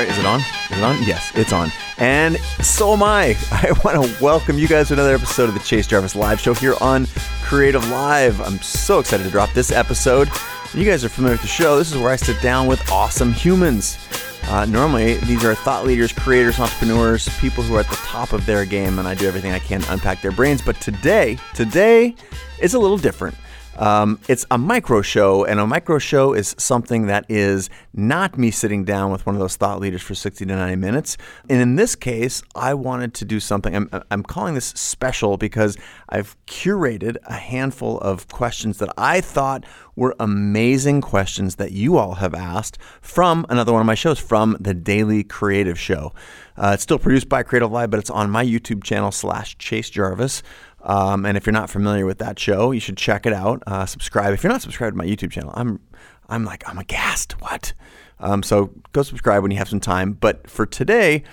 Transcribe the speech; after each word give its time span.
right, 0.00 0.10
is 0.10 0.18
it 0.18 0.24
on? 0.24 0.40
Is 0.40 0.78
it 0.78 0.82
on? 0.82 1.02
Yes, 1.02 1.32
it's 1.34 1.52
on. 1.52 1.70
And 1.98 2.38
so 2.62 2.94
am 2.94 3.02
I. 3.02 3.36
I 3.50 3.72
want 3.84 4.02
to 4.02 4.24
welcome 4.24 4.58
you 4.58 4.66
guys 4.66 4.88
to 4.88 4.94
another 4.94 5.14
episode 5.14 5.48
of 5.48 5.54
the 5.54 5.60
Chase 5.60 5.86
Jarvis 5.86 6.16
Live 6.16 6.40
Show 6.40 6.54
here 6.54 6.74
on 6.80 7.06
Creative 7.42 7.86
Live. 7.90 8.40
I'm 8.40 8.58
so 8.60 8.98
excited 8.98 9.24
to 9.24 9.30
drop 9.30 9.52
this 9.52 9.70
episode. 9.70 10.30
You 10.72 10.86
guys 10.86 11.04
are 11.04 11.10
familiar 11.10 11.34
with 11.34 11.42
the 11.42 11.48
show. 11.48 11.76
This 11.76 11.92
is 11.92 11.98
where 11.98 12.10
I 12.10 12.16
sit 12.16 12.40
down 12.40 12.66
with 12.66 12.90
awesome 12.90 13.32
humans. 13.32 13.98
Uh, 14.44 14.64
normally, 14.64 15.14
these 15.16 15.44
are 15.44 15.54
thought 15.54 15.84
leaders, 15.84 16.12
creators, 16.12 16.58
entrepreneurs, 16.58 17.28
people 17.38 17.62
who 17.62 17.74
are 17.74 17.80
at 17.80 17.88
the 17.90 17.96
top 17.96 18.32
of 18.32 18.46
their 18.46 18.64
game, 18.64 18.98
and 18.98 19.06
I 19.06 19.14
do 19.14 19.28
everything 19.28 19.52
I 19.52 19.58
can 19.58 19.82
to 19.82 19.92
unpack 19.92 20.22
their 20.22 20.32
brains. 20.32 20.62
But 20.62 20.80
today, 20.80 21.36
today 21.52 22.14
is 22.58 22.72
a 22.72 22.78
little 22.78 22.98
different. 22.98 23.36
Um, 23.80 24.20
it's 24.28 24.44
a 24.50 24.58
micro 24.58 25.00
show, 25.00 25.46
and 25.46 25.58
a 25.58 25.66
micro 25.66 25.98
show 25.98 26.34
is 26.34 26.54
something 26.58 27.06
that 27.06 27.24
is 27.30 27.70
not 27.94 28.36
me 28.36 28.50
sitting 28.50 28.84
down 28.84 29.10
with 29.10 29.24
one 29.24 29.34
of 29.34 29.40
those 29.40 29.56
thought 29.56 29.80
leaders 29.80 30.02
for 30.02 30.14
60 30.14 30.44
to 30.44 30.54
90 30.54 30.76
minutes. 30.76 31.16
And 31.48 31.62
in 31.62 31.76
this 31.76 31.96
case, 31.96 32.42
I 32.54 32.74
wanted 32.74 33.14
to 33.14 33.24
do 33.24 33.40
something. 33.40 33.74
I'm, 33.74 33.88
I'm 34.10 34.22
calling 34.22 34.54
this 34.54 34.66
special 34.66 35.38
because 35.38 35.78
I've 36.10 36.36
curated 36.46 37.16
a 37.24 37.32
handful 37.32 37.98
of 38.00 38.28
questions 38.28 38.78
that 38.78 38.92
I 38.98 39.22
thought 39.22 39.64
were 39.96 40.14
amazing 40.20 41.00
questions 41.00 41.56
that 41.56 41.72
you 41.72 41.96
all 41.96 42.16
have 42.16 42.34
asked 42.34 42.78
from 43.00 43.46
another 43.48 43.72
one 43.72 43.80
of 43.80 43.86
my 43.86 43.94
shows, 43.94 44.18
from 44.18 44.58
the 44.60 44.74
Daily 44.74 45.24
Creative 45.24 45.78
Show. 45.78 46.12
Uh, 46.56 46.72
it's 46.74 46.82
still 46.82 46.98
produced 46.98 47.28
by 47.30 47.42
Creative 47.42 47.72
Live, 47.72 47.90
but 47.90 47.98
it's 47.98 48.10
on 48.10 48.30
my 48.30 48.44
YouTube 48.44 48.84
channel 48.84 49.10
slash 49.10 49.56
Chase 49.56 49.88
Jarvis. 49.88 50.42
Um, 50.82 51.26
and 51.26 51.36
if 51.36 51.46
you're 51.46 51.52
not 51.52 51.70
familiar 51.70 52.06
with 52.06 52.18
that 52.18 52.38
show, 52.38 52.70
you 52.70 52.80
should 52.80 52.96
check 52.96 53.26
it 53.26 53.32
out. 53.32 53.62
Uh, 53.66 53.86
subscribe. 53.86 54.32
If 54.32 54.42
you're 54.42 54.52
not 54.52 54.62
subscribed 54.62 54.94
to 54.94 54.98
my 54.98 55.04
YouTube 55.04 55.30
channel, 55.30 55.52
I'm 55.54 55.80
I'm 56.28 56.44
like 56.44 56.66
I'm 56.68 56.78
aghast. 56.78 57.40
What? 57.40 57.72
Um, 58.18 58.42
so 58.42 58.70
go 58.92 59.02
subscribe 59.02 59.42
when 59.42 59.50
you 59.50 59.58
have 59.58 59.68
some 59.68 59.80
time. 59.80 60.12
But 60.12 60.48
for 60.48 60.66
today, 60.66 61.24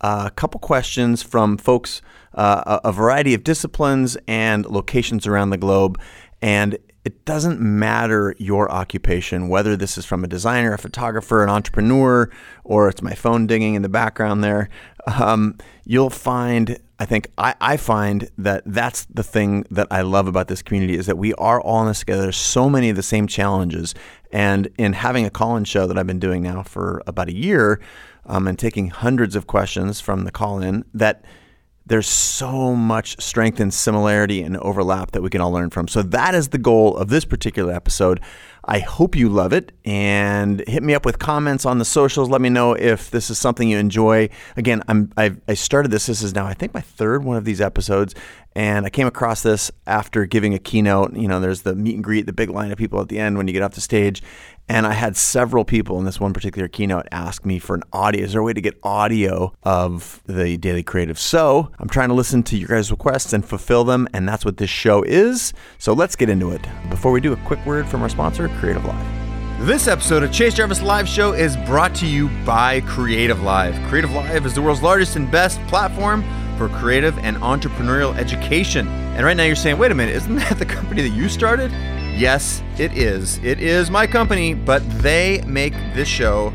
uh, 0.00 0.24
a 0.26 0.30
couple 0.30 0.60
questions 0.60 1.22
from 1.22 1.56
folks, 1.56 2.02
uh, 2.34 2.80
a, 2.82 2.92
variety 2.92 3.34
of 3.34 3.44
disciplines 3.44 4.16
and 4.26 4.66
locations 4.66 5.26
around 5.26 5.50
the 5.50 5.56
globe, 5.56 6.00
and 6.40 6.76
it 7.04 7.24
doesn't 7.24 7.60
matter 7.60 8.34
your 8.38 8.70
occupation, 8.70 9.48
whether 9.48 9.76
this 9.76 9.98
is 9.98 10.04
from 10.04 10.24
a 10.24 10.28
designer, 10.28 10.72
a 10.72 10.78
photographer, 10.78 11.42
an 11.42 11.50
entrepreneur, 11.50 12.30
or 12.64 12.88
it's 12.88 13.02
my 13.02 13.14
phone 13.14 13.46
dinging 13.46 13.74
in 13.74 13.82
the 13.82 13.88
background 13.88 14.42
there. 14.42 14.68
Um, 15.06 15.58
you'll 15.84 16.10
find 16.10 16.78
I 17.02 17.04
think 17.04 17.32
I, 17.36 17.56
I 17.60 17.76
find 17.78 18.30
that 18.38 18.62
that's 18.64 19.06
the 19.06 19.24
thing 19.24 19.66
that 19.72 19.88
I 19.90 20.02
love 20.02 20.28
about 20.28 20.46
this 20.46 20.62
community 20.62 20.94
is 20.94 21.06
that 21.06 21.18
we 21.18 21.34
are 21.34 21.60
all 21.60 21.82
in 21.82 21.88
this 21.88 21.98
together. 21.98 22.22
There's 22.22 22.36
so 22.36 22.70
many 22.70 22.90
of 22.90 22.94
the 22.94 23.02
same 23.02 23.26
challenges. 23.26 23.92
And 24.30 24.68
in 24.78 24.92
having 24.92 25.26
a 25.26 25.30
call-in 25.30 25.64
show 25.64 25.88
that 25.88 25.98
I've 25.98 26.06
been 26.06 26.20
doing 26.20 26.44
now 26.44 26.62
for 26.62 27.02
about 27.08 27.28
a 27.28 27.34
year 27.34 27.80
um, 28.26 28.46
and 28.46 28.56
taking 28.56 28.90
hundreds 28.90 29.34
of 29.34 29.48
questions 29.48 30.00
from 30.00 30.22
the 30.22 30.30
call-in, 30.30 30.84
that 30.94 31.24
there's 31.86 32.06
so 32.06 32.76
much 32.76 33.20
strength 33.20 33.58
and 33.58 33.74
similarity 33.74 34.40
and 34.40 34.56
overlap 34.58 35.10
that 35.10 35.22
we 35.22 35.28
can 35.28 35.40
all 35.40 35.50
learn 35.50 35.70
from. 35.70 35.88
So 35.88 36.02
that 36.02 36.36
is 36.36 36.50
the 36.50 36.58
goal 36.58 36.96
of 36.96 37.08
this 37.08 37.24
particular 37.24 37.72
episode. 37.74 38.20
I 38.64 38.78
hope 38.78 39.16
you 39.16 39.28
love 39.28 39.52
it 39.52 39.72
and 39.84 40.62
hit 40.68 40.82
me 40.82 40.94
up 40.94 41.04
with 41.04 41.18
comments 41.18 41.66
on 41.66 41.78
the 41.78 41.84
socials. 41.84 42.30
Let 42.30 42.40
me 42.40 42.48
know 42.48 42.74
if 42.74 43.10
this 43.10 43.28
is 43.28 43.38
something 43.38 43.68
you 43.68 43.78
enjoy. 43.78 44.28
Again, 44.56 44.82
I'm 44.86 45.12
I've, 45.16 45.40
I 45.48 45.54
started 45.54 45.90
this. 45.90 46.06
This 46.06 46.22
is 46.22 46.34
now 46.34 46.46
I 46.46 46.54
think 46.54 46.72
my 46.72 46.80
third 46.80 47.24
one 47.24 47.36
of 47.36 47.44
these 47.44 47.60
episodes, 47.60 48.14
and 48.54 48.86
I 48.86 48.90
came 48.90 49.06
across 49.08 49.42
this 49.42 49.72
after 49.86 50.26
giving 50.26 50.54
a 50.54 50.58
keynote. 50.58 51.14
You 51.14 51.26
know, 51.26 51.40
there's 51.40 51.62
the 51.62 51.74
meet 51.74 51.96
and 51.96 52.04
greet, 52.04 52.26
the 52.26 52.32
big 52.32 52.50
line 52.50 52.70
of 52.70 52.78
people 52.78 53.00
at 53.00 53.08
the 53.08 53.18
end 53.18 53.36
when 53.36 53.48
you 53.48 53.52
get 53.52 53.62
off 53.62 53.72
the 53.72 53.80
stage, 53.80 54.22
and 54.68 54.86
I 54.86 54.92
had 54.92 55.16
several 55.16 55.64
people 55.64 55.98
in 55.98 56.04
this 56.04 56.20
one 56.20 56.32
particular 56.32 56.68
keynote 56.68 57.08
ask 57.10 57.44
me 57.44 57.58
for 57.58 57.74
an 57.74 57.82
audio. 57.92 58.24
Is 58.24 58.32
there 58.32 58.40
a 58.40 58.44
way 58.44 58.52
to 58.52 58.60
get 58.60 58.78
audio 58.84 59.52
of 59.64 60.22
the 60.26 60.56
daily 60.56 60.82
creative? 60.84 61.18
So 61.18 61.70
I'm 61.78 61.88
trying 61.88 62.08
to 62.08 62.14
listen 62.14 62.42
to 62.44 62.56
your 62.56 62.68
guys' 62.68 62.90
requests 62.90 63.32
and 63.32 63.44
fulfill 63.44 63.82
them, 63.84 64.08
and 64.14 64.28
that's 64.28 64.44
what 64.44 64.58
this 64.58 64.70
show 64.70 65.02
is. 65.02 65.52
So 65.78 65.92
let's 65.92 66.14
get 66.14 66.28
into 66.28 66.52
it. 66.52 66.62
Before 66.90 67.10
we 67.10 67.20
do, 67.20 67.32
a 67.32 67.36
quick 67.38 67.64
word 67.66 67.88
from 67.88 68.02
our 68.02 68.08
sponsor, 68.08 68.48
Creative 68.58 68.84
Live. 68.84 69.66
This 69.66 69.86
episode 69.86 70.22
of 70.22 70.32
Chase 70.32 70.54
Jarvis 70.54 70.82
Live 70.82 71.08
Show 71.08 71.32
is 71.32 71.56
brought 71.56 71.94
to 71.96 72.06
you 72.06 72.28
by 72.44 72.80
Creative 72.82 73.40
Live. 73.42 73.74
Creative 73.88 74.10
Live 74.10 74.44
is 74.44 74.54
the 74.54 74.62
world's 74.62 74.82
largest 74.82 75.16
and 75.16 75.30
best 75.30 75.60
platform 75.68 76.24
for 76.58 76.68
creative 76.68 77.16
and 77.18 77.36
entrepreneurial 77.38 78.16
education. 78.16 78.88
And 78.88 79.24
right 79.24 79.36
now 79.36 79.44
you're 79.44 79.54
saying, 79.54 79.78
wait 79.78 79.90
a 79.90 79.94
minute, 79.94 80.16
isn't 80.16 80.34
that 80.48 80.58
the 80.58 80.66
company 80.66 81.02
that 81.02 81.16
you 81.16 81.28
started? 81.28 81.70
Yes, 81.70 82.62
it 82.78 82.96
is. 82.96 83.38
It 83.38 83.60
is 83.60 83.90
my 83.90 84.06
company, 84.06 84.54
but 84.54 84.82
they 85.00 85.42
make 85.46 85.72
this 85.94 86.08
show 86.08 86.52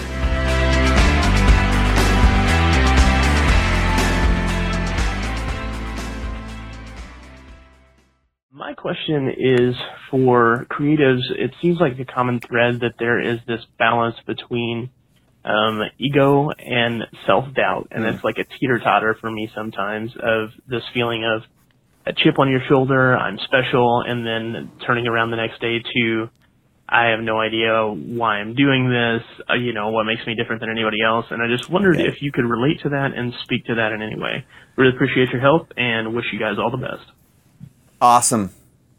My 8.54 8.74
question 8.74 9.34
is 9.38 9.76
for 10.10 10.66
creatives. 10.72 11.24
It 11.38 11.54
seems 11.62 11.82
like 11.82 12.00
a 12.00 12.06
common 12.06 12.40
thread 12.40 12.80
that 12.80 12.94
there 13.00 13.20
is 13.20 13.42
this 13.46 13.66
balance 13.78 14.16
between 14.26 14.92
um, 15.46 15.82
ego 16.00 16.50
and 16.50 17.04
self 17.26 17.46
doubt, 17.54 17.90
and 17.92 18.04
it's 18.06 18.24
like 18.24 18.38
a 18.38 18.44
teeter 18.44 18.80
totter 18.80 19.16
for 19.22 19.30
me 19.32 19.50
sometimes 19.56 20.12
of 20.22 20.50
this 20.68 20.84
feeling 20.94 21.24
of 21.24 21.44
a 22.08 22.14
chip 22.14 22.38
on 22.40 22.50
your 22.50 22.62
shoulder, 22.68 23.16
I'm 23.16 23.38
special, 23.40 24.04
and 24.06 24.26
then 24.26 24.72
turning 24.86 25.08
around 25.08 25.32
the 25.32 25.38
next 25.38 25.60
day 25.62 25.80
to 25.80 26.30
I 26.88 27.08
have 27.08 27.20
no 27.20 27.40
idea 27.40 27.88
why 27.88 28.38
I'm 28.38 28.54
doing 28.54 28.90
this, 28.90 29.24
uh, 29.50 29.56
you 29.56 29.74
know, 29.74 29.90
what 29.90 30.04
makes 30.04 30.26
me 30.28 30.36
different 30.36 30.62
than 30.62 30.70
anybody 30.70 30.98
else. 31.02 31.26
And 31.32 31.42
I 31.42 31.48
just 31.48 31.68
wondered 31.68 31.96
Okay. 31.96 32.08
if 32.08 32.22
you 32.22 32.32
could 32.32 32.46
relate 32.46 32.82
to 32.84 32.90
that 32.90 33.12
and 33.16 33.34
speak 33.44 33.66
to 33.66 33.76
that 33.76 33.92
in 33.92 34.04
any 34.04 34.16
way. 34.20 34.46
Really 34.76 34.94
appreciate 34.96 35.30
your 35.30 35.42
help 35.42 35.74
and 35.78 36.14
wish 36.14 36.26
you 36.32 36.38
guys 36.38 36.58
all 36.60 36.70
the 36.70 36.78
best. 36.78 37.10
Awesome. 38.00 38.52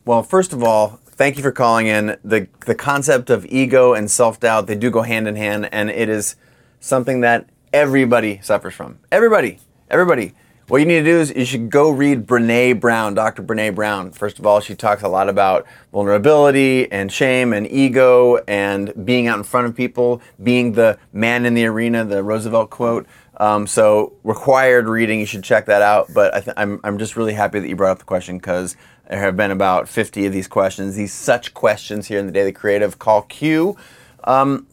Well, 0.04 0.24
first 0.24 0.52
of 0.52 0.64
all, 0.64 0.98
thank 1.16 1.36
you 1.36 1.42
for 1.42 1.52
calling 1.52 1.86
in. 1.86 2.16
The 2.24 2.48
the 2.66 2.74
concept 2.74 3.30
of 3.30 3.44
ego 3.46 3.94
and 3.94 4.10
self-doubt, 4.10 4.66
they 4.66 4.76
do 4.76 4.90
go 4.90 5.02
hand 5.02 5.26
in 5.28 5.36
hand 5.36 5.68
and 5.72 5.90
it 5.90 6.08
is 6.08 6.36
something 6.80 7.20
that 7.22 7.48
everybody 7.72 8.40
suffers 8.42 8.74
from. 8.74 8.98
Everybody. 9.10 9.58
Everybody. 9.90 10.34
What 10.68 10.78
you 10.78 10.86
need 10.86 10.98
to 10.98 11.04
do 11.04 11.20
is 11.20 11.32
you 11.32 11.44
should 11.44 11.70
go 11.70 11.90
read 11.90 12.26
Brene 12.26 12.80
Brown, 12.80 13.14
Dr. 13.14 13.40
Brene 13.40 13.72
Brown. 13.72 14.10
First 14.10 14.40
of 14.40 14.46
all, 14.46 14.58
she 14.58 14.74
talks 14.74 15.02
a 15.02 15.08
lot 15.08 15.28
about 15.28 15.64
vulnerability 15.92 16.90
and 16.90 17.12
shame 17.12 17.52
and 17.52 17.70
ego 17.70 18.38
and 18.48 18.92
being 19.06 19.28
out 19.28 19.38
in 19.38 19.44
front 19.44 19.68
of 19.68 19.76
people, 19.76 20.20
being 20.42 20.72
the 20.72 20.98
man 21.12 21.46
in 21.46 21.54
the 21.54 21.66
arena, 21.66 22.04
the 22.04 22.20
Roosevelt 22.20 22.70
quote. 22.70 23.06
Um, 23.36 23.68
so 23.68 24.14
required 24.24 24.88
reading, 24.88 25.20
you 25.20 25.26
should 25.26 25.44
check 25.44 25.66
that 25.66 25.82
out. 25.82 26.12
But 26.12 26.34
I 26.34 26.40
th- 26.40 26.54
I'm, 26.56 26.80
I'm 26.82 26.98
just 26.98 27.16
really 27.16 27.34
happy 27.34 27.60
that 27.60 27.68
you 27.68 27.76
brought 27.76 27.92
up 27.92 27.98
the 27.98 28.04
question 28.04 28.38
because 28.38 28.76
there 29.08 29.20
have 29.20 29.36
been 29.36 29.50
about 29.50 29.88
50 29.88 30.26
of 30.26 30.32
these 30.32 30.48
questions, 30.48 30.96
these 30.96 31.12
such 31.12 31.54
questions 31.54 32.08
here 32.08 32.18
in 32.18 32.26
the 32.26 32.32
Daily 32.32 32.52
Creative. 32.52 32.98
Call 32.98 33.22
Q. 33.22 33.76
Um, 34.24 34.66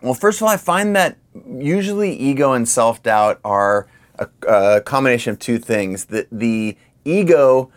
well, 0.00 0.14
first 0.14 0.38
of 0.38 0.44
all, 0.44 0.48
I 0.48 0.56
find 0.56 0.94
that 0.94 1.16
usually 1.46 2.14
ego 2.14 2.52
and 2.52 2.68
self 2.68 3.02
doubt 3.02 3.40
are 3.44 3.88
a, 4.16 4.28
a 4.46 4.80
combination 4.80 5.32
of 5.32 5.38
two 5.40 5.58
things. 5.58 6.06
The, 6.06 6.26
the 6.30 6.76
ego 7.04 7.70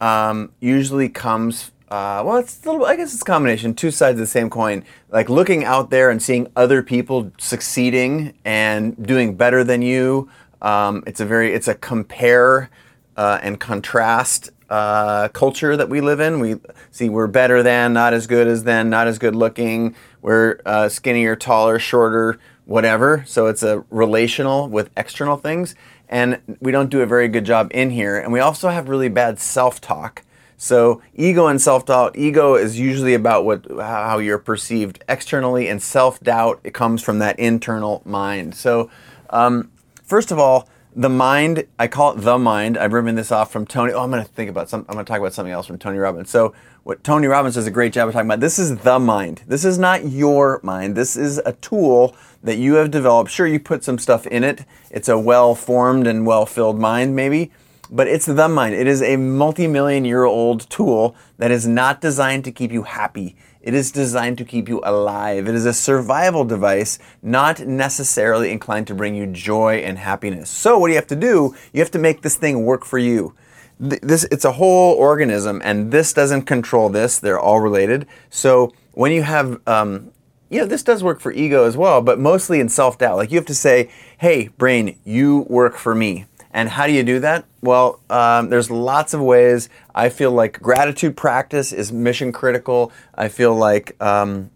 um, 0.00 0.52
usually 0.60 1.08
comes. 1.08 1.70
Uh, 1.88 2.22
well, 2.26 2.36
it's 2.36 2.64
a 2.64 2.70
little. 2.70 2.84
I 2.84 2.96
guess 2.96 3.12
it's 3.12 3.22
a 3.22 3.24
combination, 3.24 3.74
two 3.74 3.92
sides 3.92 4.14
of 4.14 4.20
the 4.20 4.26
same 4.26 4.50
coin. 4.50 4.84
Like 5.10 5.28
looking 5.28 5.64
out 5.64 5.90
there 5.90 6.10
and 6.10 6.20
seeing 6.20 6.50
other 6.56 6.82
people 6.82 7.30
succeeding 7.38 8.34
and 8.44 9.06
doing 9.06 9.36
better 9.36 9.62
than 9.62 9.82
you. 9.82 10.28
Um, 10.60 11.04
it's 11.06 11.20
a 11.20 11.24
very. 11.24 11.54
It's 11.54 11.68
a 11.68 11.74
compare 11.74 12.70
uh, 13.16 13.38
and 13.40 13.60
contrast 13.60 14.50
uh, 14.68 15.28
culture 15.28 15.76
that 15.76 15.88
we 15.88 16.00
live 16.00 16.20
in. 16.20 16.40
We 16.40 16.56
see 16.90 17.08
we're 17.08 17.26
better 17.26 17.62
than, 17.62 17.92
not 17.92 18.12
as 18.12 18.26
good 18.26 18.46
as 18.46 18.64
then, 18.64 18.90
not 18.90 19.06
as 19.06 19.18
good 19.18 19.34
looking. 19.34 19.94
We're 20.22 20.60
uh, 20.66 20.88
skinnier, 20.88 21.36
taller, 21.36 21.78
shorter, 21.78 22.38
whatever. 22.64 23.24
So 23.26 23.46
it's 23.46 23.62
a 23.62 23.84
relational 23.90 24.68
with 24.68 24.90
external 24.96 25.36
things. 25.36 25.74
And 26.08 26.40
we 26.60 26.72
don't 26.72 26.90
do 26.90 27.00
a 27.00 27.06
very 27.06 27.28
good 27.28 27.44
job 27.44 27.70
in 27.72 27.90
here. 27.90 28.18
And 28.18 28.32
we 28.32 28.40
also 28.40 28.68
have 28.68 28.88
really 28.88 29.08
bad 29.08 29.38
self 29.38 29.80
talk. 29.80 30.22
So 30.56 31.00
ego 31.14 31.46
and 31.46 31.62
self 31.62 31.86
doubt. 31.86 32.18
Ego 32.18 32.56
is 32.56 32.78
usually 32.78 33.14
about 33.14 33.44
what 33.44 33.64
how 33.70 34.18
you're 34.18 34.38
perceived 34.38 35.04
externally, 35.08 35.68
and 35.68 35.80
self 35.80 36.18
doubt 36.18 36.60
it 36.64 36.74
comes 36.74 37.00
from 37.00 37.20
that 37.20 37.38
internal 37.38 38.02
mind. 38.04 38.56
So 38.56 38.90
um, 39.30 39.70
first 40.02 40.32
of 40.32 40.38
all, 40.40 40.68
the 40.94 41.08
mind, 41.08 41.66
I 41.78 41.86
call 41.86 42.12
it 42.12 42.20
the 42.22 42.38
mind. 42.38 42.76
I've 42.76 42.92
ripping 42.92 43.14
this 43.14 43.30
off 43.30 43.52
from 43.52 43.66
Tony. 43.66 43.92
Oh, 43.92 44.02
I'm 44.02 44.10
going 44.10 44.24
to 44.24 44.28
think 44.28 44.50
about 44.50 44.68
some. 44.68 44.84
I'm 44.88 44.94
going 44.94 45.04
to 45.04 45.10
talk 45.10 45.20
about 45.20 45.32
something 45.32 45.52
else 45.52 45.66
from 45.66 45.78
Tony 45.78 45.98
Robbins. 45.98 46.30
So, 46.30 46.54
what 46.84 47.04
Tony 47.04 47.26
Robbins 47.26 47.54
does 47.54 47.66
a 47.66 47.70
great 47.70 47.92
job 47.92 48.08
of 48.08 48.14
talking 48.14 48.28
about. 48.28 48.40
This 48.40 48.58
is 48.58 48.78
the 48.78 48.98
mind. 48.98 49.42
This 49.46 49.64
is 49.64 49.78
not 49.78 50.06
your 50.08 50.60
mind. 50.62 50.96
This 50.96 51.16
is 51.16 51.38
a 51.44 51.52
tool 51.52 52.16
that 52.42 52.56
you 52.56 52.74
have 52.74 52.90
developed. 52.90 53.30
Sure, 53.30 53.46
you 53.46 53.60
put 53.60 53.84
some 53.84 53.98
stuff 53.98 54.26
in 54.26 54.42
it. 54.44 54.64
It's 54.90 55.08
a 55.08 55.18
well-formed 55.18 56.06
and 56.06 56.26
well-filled 56.26 56.78
mind, 56.78 57.14
maybe, 57.14 57.52
but 57.90 58.06
it's 58.06 58.26
the 58.26 58.48
mind. 58.48 58.74
It 58.74 58.86
is 58.86 59.02
a 59.02 59.16
multi-million 59.16 60.04
year 60.04 60.24
old 60.24 60.68
tool 60.70 61.14
that 61.36 61.50
is 61.50 61.66
not 61.66 62.00
designed 62.00 62.44
to 62.44 62.52
keep 62.52 62.72
you 62.72 62.84
happy. 62.84 63.36
It 63.68 63.74
is 63.74 63.92
designed 63.92 64.38
to 64.38 64.46
keep 64.46 64.66
you 64.66 64.80
alive. 64.82 65.46
It 65.46 65.54
is 65.54 65.66
a 65.66 65.74
survival 65.74 66.46
device, 66.46 66.98
not 67.20 67.60
necessarily 67.60 68.50
inclined 68.50 68.86
to 68.86 68.94
bring 68.94 69.14
you 69.14 69.26
joy 69.26 69.82
and 69.84 69.98
happiness. 69.98 70.48
So, 70.48 70.78
what 70.78 70.86
do 70.86 70.94
you 70.94 70.98
have 70.98 71.06
to 71.08 71.14
do? 71.14 71.54
You 71.74 71.80
have 71.80 71.90
to 71.90 71.98
make 71.98 72.22
this 72.22 72.36
thing 72.36 72.64
work 72.64 72.86
for 72.86 72.96
you. 72.96 73.34
This 73.78 74.24
it's 74.32 74.46
a 74.46 74.52
whole 74.52 74.94
organism, 74.94 75.60
and 75.62 75.92
this 75.92 76.14
doesn't 76.14 76.44
control 76.46 76.88
this. 76.88 77.18
They're 77.18 77.38
all 77.38 77.60
related. 77.60 78.06
So, 78.30 78.72
when 78.92 79.12
you 79.12 79.22
have 79.24 79.60
um, 79.66 80.12
you 80.48 80.60
know, 80.60 80.66
this 80.66 80.82
does 80.82 81.04
work 81.04 81.20
for 81.20 81.30
ego 81.30 81.64
as 81.64 81.76
well, 81.76 82.00
but 82.00 82.18
mostly 82.18 82.60
in 82.60 82.70
self 82.70 82.96
doubt. 82.96 83.18
Like 83.18 83.30
you 83.30 83.36
have 83.36 83.44
to 83.48 83.54
say, 83.54 83.90
hey, 84.16 84.48
brain, 84.48 84.98
you 85.04 85.44
work 85.50 85.76
for 85.76 85.94
me. 85.94 86.24
And 86.52 86.68
how 86.68 86.86
do 86.86 86.92
you 86.92 87.02
do 87.02 87.20
that? 87.20 87.44
Well, 87.60 88.00
um, 88.08 88.48
there's 88.48 88.70
lots 88.70 89.14
of 89.14 89.20
ways. 89.20 89.68
I 89.94 90.08
feel 90.08 90.30
like 90.30 90.60
gratitude 90.60 91.16
practice 91.16 91.72
is 91.72 91.92
mission 91.92 92.32
critical. 92.32 92.90
I 93.14 93.28
feel 93.28 93.54
like 93.54 94.00
um, 94.02 94.50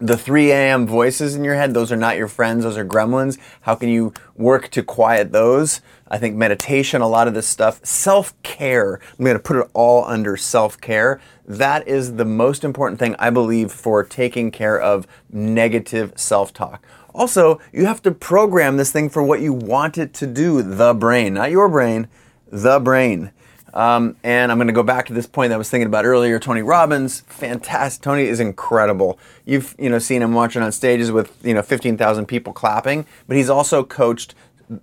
the 0.00 0.16
3 0.16 0.52
a.m. 0.52 0.86
voices 0.86 1.34
in 1.34 1.42
your 1.42 1.56
head, 1.56 1.74
those 1.74 1.90
are 1.90 1.96
not 1.96 2.16
your 2.16 2.28
friends, 2.28 2.62
those 2.62 2.76
are 2.76 2.84
gremlins. 2.84 3.36
How 3.62 3.74
can 3.74 3.88
you 3.88 4.12
work 4.36 4.68
to 4.70 4.82
quiet 4.82 5.32
those? 5.32 5.80
I 6.08 6.18
think 6.18 6.36
meditation, 6.36 7.00
a 7.00 7.08
lot 7.08 7.28
of 7.28 7.34
this 7.34 7.48
stuff, 7.48 7.84
self 7.84 8.40
care. 8.42 9.00
I'm 9.18 9.24
going 9.24 9.36
to 9.36 9.42
put 9.42 9.56
it 9.56 9.68
all 9.74 10.04
under 10.04 10.36
self 10.36 10.80
care. 10.80 11.20
That 11.46 11.86
is 11.88 12.14
the 12.14 12.24
most 12.24 12.64
important 12.64 13.00
thing, 13.00 13.16
I 13.18 13.30
believe, 13.30 13.72
for 13.72 14.04
taking 14.04 14.50
care 14.50 14.80
of 14.80 15.06
negative 15.30 16.12
self 16.16 16.52
talk. 16.52 16.84
Also, 17.18 17.60
you 17.72 17.84
have 17.84 18.00
to 18.00 18.12
program 18.12 18.76
this 18.76 18.92
thing 18.92 19.10
for 19.10 19.24
what 19.24 19.40
you 19.40 19.52
want 19.52 19.98
it 19.98 20.14
to 20.14 20.24
do, 20.24 20.62
the 20.62 20.94
brain, 20.94 21.34
not 21.34 21.50
your 21.50 21.68
brain, 21.68 22.06
the 22.46 22.78
brain. 22.78 23.32
Um, 23.74 24.14
and 24.22 24.52
I'm 24.52 24.58
going 24.58 24.68
to 24.68 24.72
go 24.72 24.84
back 24.84 25.06
to 25.06 25.12
this 25.12 25.26
point 25.26 25.48
that 25.48 25.56
I 25.56 25.58
was 25.58 25.68
thinking 25.68 25.88
about 25.88 26.04
earlier. 26.04 26.38
Tony 26.38 26.62
Robbins, 26.62 27.22
fantastic. 27.22 28.02
Tony 28.02 28.22
is 28.22 28.38
incredible. 28.38 29.18
You've 29.44 29.74
you 29.80 29.90
know 29.90 29.98
seen 29.98 30.22
him 30.22 30.32
watching 30.32 30.62
on 30.62 30.70
stages 30.70 31.10
with 31.10 31.36
you 31.42 31.54
know 31.54 31.62
15,000 31.62 32.26
people 32.26 32.52
clapping, 32.52 33.04
but 33.26 33.36
he's 33.36 33.50
also 33.50 33.82
coached 33.82 34.36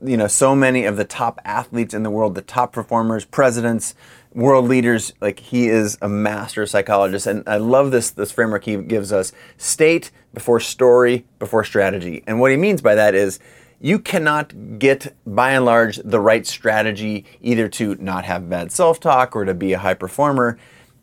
you 0.04 0.18
know 0.18 0.28
so 0.28 0.54
many 0.56 0.84
of 0.84 0.98
the 0.98 1.06
top 1.06 1.40
athletes 1.46 1.94
in 1.94 2.04
the 2.04 2.12
world, 2.12 2.36
the 2.36 2.42
top 2.42 2.74
performers, 2.74 3.24
presidents, 3.24 3.96
world 4.36 4.68
leaders. 4.68 5.14
Like 5.22 5.40
he 5.40 5.68
is 5.68 5.98
a 6.02 6.10
master 6.10 6.66
psychologist, 6.68 7.26
and 7.26 7.44
I 7.48 7.58
love 7.58 7.90
this 7.92 8.12
this 8.12 8.32
framework 8.32 8.66
he 8.66 8.78
gives 8.78 9.12
us: 9.12 9.32
state 9.58 10.12
before 10.34 10.60
story 10.60 11.26
before 11.40 11.64
strategy. 11.64 12.24
And 12.28 12.40
what 12.40 12.52
he 12.52 12.58
means 12.58 12.82
by 12.82 12.94
that 12.96 13.16
is 13.16 13.40
you 13.80 14.00
cannot 14.00 14.80
get, 14.80 15.14
by 15.26 15.52
and 15.52 15.66
large, 15.66 15.98
the 15.98 16.20
right 16.20 16.46
strategy 16.48 17.26
either 17.42 17.68
to 17.70 17.96
not 17.96 18.26
have 18.26 18.50
bad 18.50 18.72
self 18.72 19.00
talk 19.00 19.36
or 19.36 19.46
to 19.46 19.54
be 19.54 19.74
a 19.74 19.80
high 19.80 19.94
performer 19.94 20.58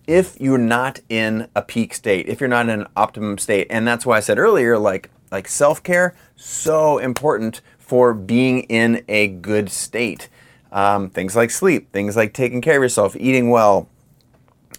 if 0.07 0.41
you're 0.41 0.59
not 0.59 1.01
in 1.09 1.49
a 1.55 1.63
peak 1.63 1.95
state, 1.95 2.29
if 2.29 2.41
you're 2.41 2.49
not 2.49 2.69
in 2.69 2.81
an 2.81 2.89
optimum 2.97 3.39
state. 3.39 3.67
And 3.71 3.87
that's 3.87 4.05
why 4.05 4.17
I 4.17 4.21
said 4.21 4.39
earlier, 4.39 4.79
like, 4.79 5.11
like 5.31 5.49
self 5.49 5.83
care, 5.83 6.15
so 6.37 6.99
important 6.99 7.61
for 7.79 8.15
being 8.15 8.61
in 8.65 9.05
a 9.09 9.29
good 9.29 9.71
state. 9.71 10.29
Um, 10.73 11.11
things 11.11 11.37
like 11.37 11.51
sleep, 11.51 11.93
things 11.93 12.17
like 12.17 12.33
taking 12.33 12.61
care 12.61 12.79
of 12.79 12.83
yourself, 12.83 13.15
eating 13.17 13.51
well, 13.51 13.89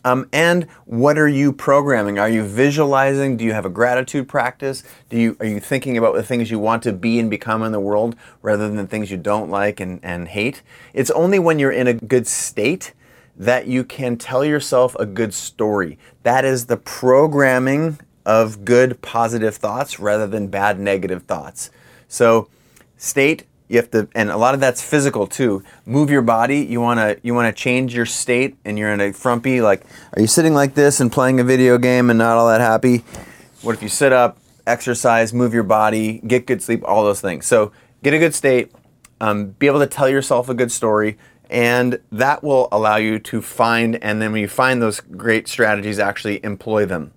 um, 0.05 0.27
and 0.33 0.65
what 0.85 1.17
are 1.17 1.27
you 1.29 1.53
programming? 1.53 2.19
Are 2.19 2.27
you 2.27 2.43
visualizing? 2.43 3.37
Do 3.37 3.45
you 3.45 3.53
have 3.53 3.65
a 3.65 3.69
gratitude 3.69 4.27
practice? 4.27 4.83
Do 5.09 5.17
you 5.17 5.37
are 5.39 5.45
you 5.45 5.59
thinking 5.59 5.97
about 5.97 6.15
the 6.15 6.23
things 6.23 6.51
you 6.51 6.59
want 6.59 6.83
to 6.83 6.91
be 6.91 7.19
and 7.19 7.29
become 7.29 7.63
in 7.63 7.71
the 7.71 7.79
world 7.79 8.15
rather 8.41 8.69
than 8.69 8.85
things 8.87 9.11
you 9.11 9.17
don't 9.17 9.49
like 9.49 9.79
and, 9.79 9.99
and 10.03 10.27
hate? 10.27 10.61
It's 10.93 11.11
only 11.11 11.39
when 11.39 11.57
you're 11.57 11.71
in 11.71 11.87
a 11.87 11.93
good 11.93 12.27
state 12.27 12.93
that 13.37 13.67
you 13.67 13.83
can 13.83 14.17
tell 14.17 14.43
yourself 14.43 14.95
a 14.99 15.05
good 15.05 15.33
story. 15.33 15.97
That 16.23 16.43
is 16.43 16.65
the 16.65 16.77
programming 16.77 17.99
of 18.25 18.65
good 18.65 19.01
positive 19.01 19.55
thoughts 19.55 19.99
rather 19.99 20.27
than 20.27 20.47
bad 20.47 20.79
negative 20.79 21.23
thoughts. 21.23 21.71
So 22.09 22.49
state 22.97 23.45
you 23.67 23.77
have 23.77 23.89
to 23.91 24.07
and 24.13 24.29
a 24.29 24.37
lot 24.37 24.53
of 24.53 24.59
that's 24.59 24.81
physical 24.81 25.27
too. 25.27 25.63
Move 25.85 26.09
your 26.09 26.21
body. 26.21 26.59
You 26.59 26.81
want 26.81 26.99
to 26.99 27.19
you 27.23 27.33
want 27.33 27.53
to 27.55 27.59
change 27.59 27.95
your 27.95 28.05
state 28.05 28.57
and 28.65 28.77
you're 28.77 28.91
in 28.93 29.01
a 29.01 29.11
frumpy 29.13 29.61
like 29.61 29.83
are 30.13 30.21
you 30.21 30.27
sitting 30.27 30.53
like 30.53 30.75
this 30.75 30.99
and 30.99 31.11
playing 31.11 31.39
a 31.39 31.43
video 31.43 31.77
game 31.77 32.09
and 32.09 32.19
not 32.19 32.37
all 32.37 32.47
that 32.47 32.61
happy? 32.61 33.03
What 33.61 33.75
if 33.75 33.81
you 33.81 33.89
sit 33.89 34.13
up 34.13 34.37
exercise 34.65 35.33
move 35.33 35.53
your 35.53 35.63
body 35.63 36.19
get 36.25 36.45
good 36.45 36.61
sleep 36.61 36.83
all 36.85 37.03
those 37.03 37.21
things. 37.21 37.45
So 37.45 37.71
get 38.03 38.13
a 38.13 38.19
good 38.19 38.35
state 38.35 38.71
um, 39.19 39.47
be 39.51 39.67
able 39.67 39.79
to 39.79 39.87
tell 39.87 40.09
yourself 40.09 40.49
a 40.49 40.53
good 40.53 40.71
story 40.71 41.17
and 41.49 41.99
that 42.11 42.43
will 42.43 42.67
allow 42.71 42.95
you 42.95 43.19
to 43.19 43.41
find 43.41 43.95
and 44.03 44.21
then 44.21 44.31
when 44.31 44.41
you 44.41 44.47
find 44.47 44.81
those 44.81 44.99
great 44.99 45.47
strategies 45.47 45.99
actually 45.99 46.43
employ 46.43 46.85
them 46.85 47.11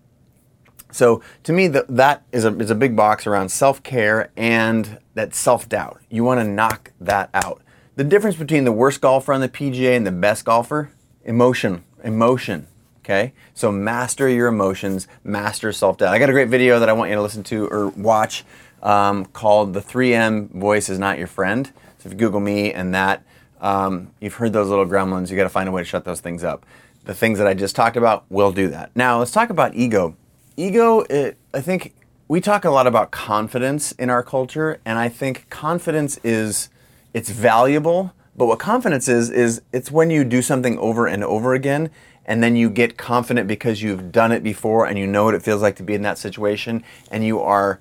so 0.97 1.21
to 1.43 1.53
me, 1.53 1.69
the, 1.69 1.85
that 1.91 2.23
is 2.33 2.47
a, 2.47 2.57
is 2.59 2.71
a 2.71 2.75
big 2.75 2.97
box 2.97 3.27
around 3.27 3.51
self 3.51 3.83
care 3.83 4.31
and 4.35 4.99
that 5.15 5.35
self 5.35 5.69
doubt. 5.69 6.01
You 6.09 6.25
want 6.25 6.41
to 6.41 6.45
knock 6.45 6.93
that 7.01 7.29
out. 7.35 7.61
The 7.97 8.05
difference 8.05 8.37
between 8.37 8.65
the 8.65 8.73
worst 8.73 9.03
golfer 9.03 9.33
on 9.35 9.43
the 9.43 9.49
PGA 9.49 9.95
and 9.97 10.07
the 10.07 10.13
best 10.13 10.47
golfer 10.47 10.91
emotion, 11.25 11.85
emotion. 12.03 12.67
Okay, 13.05 13.35
so 13.55 13.71
master 13.71 14.29
your 14.29 14.49
emotions, 14.49 15.07
master 15.23 15.71
self 15.71 15.99
doubt. 15.99 16.15
I 16.15 16.19
got 16.19 16.31
a 16.31 16.33
great 16.33 16.49
video 16.49 16.81
that 16.81 16.89
I 16.89 16.95
want 16.95 17.11
you 17.11 17.17
to 17.17 17.23
listen 17.23 17.45
to 17.45 17.67
or 17.67 17.89
watch 17.89 18.45
um, 18.83 19.27
called 19.27 19.75
"The 19.75 19.83
3M 19.83 20.51
Voice 20.51 20.89
Is 20.89 20.99
Not 20.99 21.19
Your 21.19 21.27
Friend." 21.27 21.67
So 21.99 22.07
if 22.07 22.13
you 22.13 22.19
Google 22.19 22.41
me 22.41 22.73
and 22.73 22.95
that, 22.95 23.23
um, 23.61 24.13
you've 24.19 24.35
heard 24.35 24.55
those 24.55 24.69
little 24.69 24.87
gremlins. 24.87 25.31
You 25.31 25.37
got 25.37 25.45
to 25.45 25.51
find 25.51 25.69
a 25.69 25.73
way 25.73 25.83
to 25.83 25.87
shut 25.87 26.07
those 26.07 26.21
things 26.21 26.43
up. 26.43 26.65
The 27.05 27.15
things 27.15 27.39
that 27.39 27.47
I 27.47 27.55
just 27.55 27.77
talked 27.77 27.99
about 27.99 28.25
will 28.31 28.51
do 28.51 28.69
that. 28.69 28.91
Now 28.97 29.19
let's 29.19 29.31
talk 29.31 29.51
about 29.51 29.75
ego 29.75 30.17
ego, 30.57 31.01
it, 31.03 31.37
I 31.55 31.61
think 31.61 31.95
we 32.29 32.41
talk 32.41 32.65
a 32.65 32.71
lot 32.71 32.87
about 32.87 33.11
confidence 33.11 33.93
in 33.93 34.11
our 34.11 34.23
culture, 34.23 34.81
and 34.85 34.99
I 34.99 35.09
think 35.09 35.49
confidence 35.51 36.19
is 36.25 36.71
it's 37.15 37.31
valuable. 37.31 38.13
But 38.37 38.47
what 38.47 38.59
confidence 38.59 39.09
is 39.09 39.31
is 39.31 39.63
it's 39.73 39.91
when 39.91 40.11
you 40.11 40.25
do 40.25 40.43
something 40.43 40.79
over 40.79 41.07
and 41.07 41.25
over 41.25 41.55
again, 41.55 41.91
and 42.25 42.43
then 42.43 42.57
you 42.57 42.69
get 42.69 42.99
confident 42.99 43.47
because 43.49 43.83
you've 43.83 44.11
done 44.13 44.33
it 44.33 44.43
before 44.43 44.87
and 44.87 44.99
you 44.99 45.07
know 45.07 45.25
what 45.25 45.35
it 45.35 45.43
feels 45.43 45.63
like 45.63 45.77
to 45.77 45.83
be 45.83 45.95
in 45.95 46.03
that 46.03 46.19
situation, 46.19 46.83
and 47.11 47.25
you 47.25 47.41
are 47.41 47.81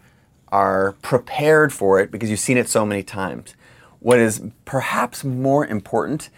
are 0.49 0.93
prepared 1.01 1.73
for 1.73 1.99
it 1.99 2.11
because 2.11 2.29
you've 2.29 2.39
seen 2.39 2.57
it 2.57 2.69
so 2.69 2.85
many 2.85 3.03
times. 3.03 3.55
What 3.99 4.19
is 4.19 4.41
perhaps 4.65 5.23
more 5.23 5.65
important 5.65 6.29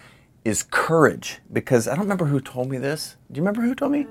is 0.44 0.62
courage 0.62 1.40
because 1.52 1.86
I 1.86 1.90
don't 1.90 2.04
remember 2.04 2.24
who 2.24 2.40
told 2.40 2.70
me 2.70 2.78
this. 2.78 3.16
Do 3.30 3.38
you 3.38 3.42
remember 3.42 3.60
who 3.60 3.74
told 3.74 3.92
me? 3.92 4.06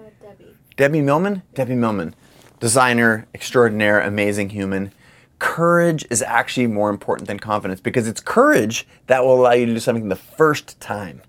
Debbie 0.77 1.01
Millman? 1.01 1.41
Debbie 1.55 1.73
Millman, 1.73 2.15
designer, 2.59 3.27
extraordinaire, 3.33 3.99
amazing 3.99 4.49
human. 4.49 4.93
Courage 5.39 6.05
is 6.11 6.21
actually 6.21 6.67
more 6.67 6.91
important 6.91 7.27
than 7.27 7.39
confidence 7.39 7.81
because 7.81 8.07
it's 8.07 8.21
courage 8.21 8.87
that 9.07 9.23
will 9.23 9.41
allow 9.41 9.53
you 9.53 9.65
to 9.65 9.73
do 9.73 9.79
something 9.79 10.07
the 10.07 10.15
first 10.15 10.79
time. 10.79 11.23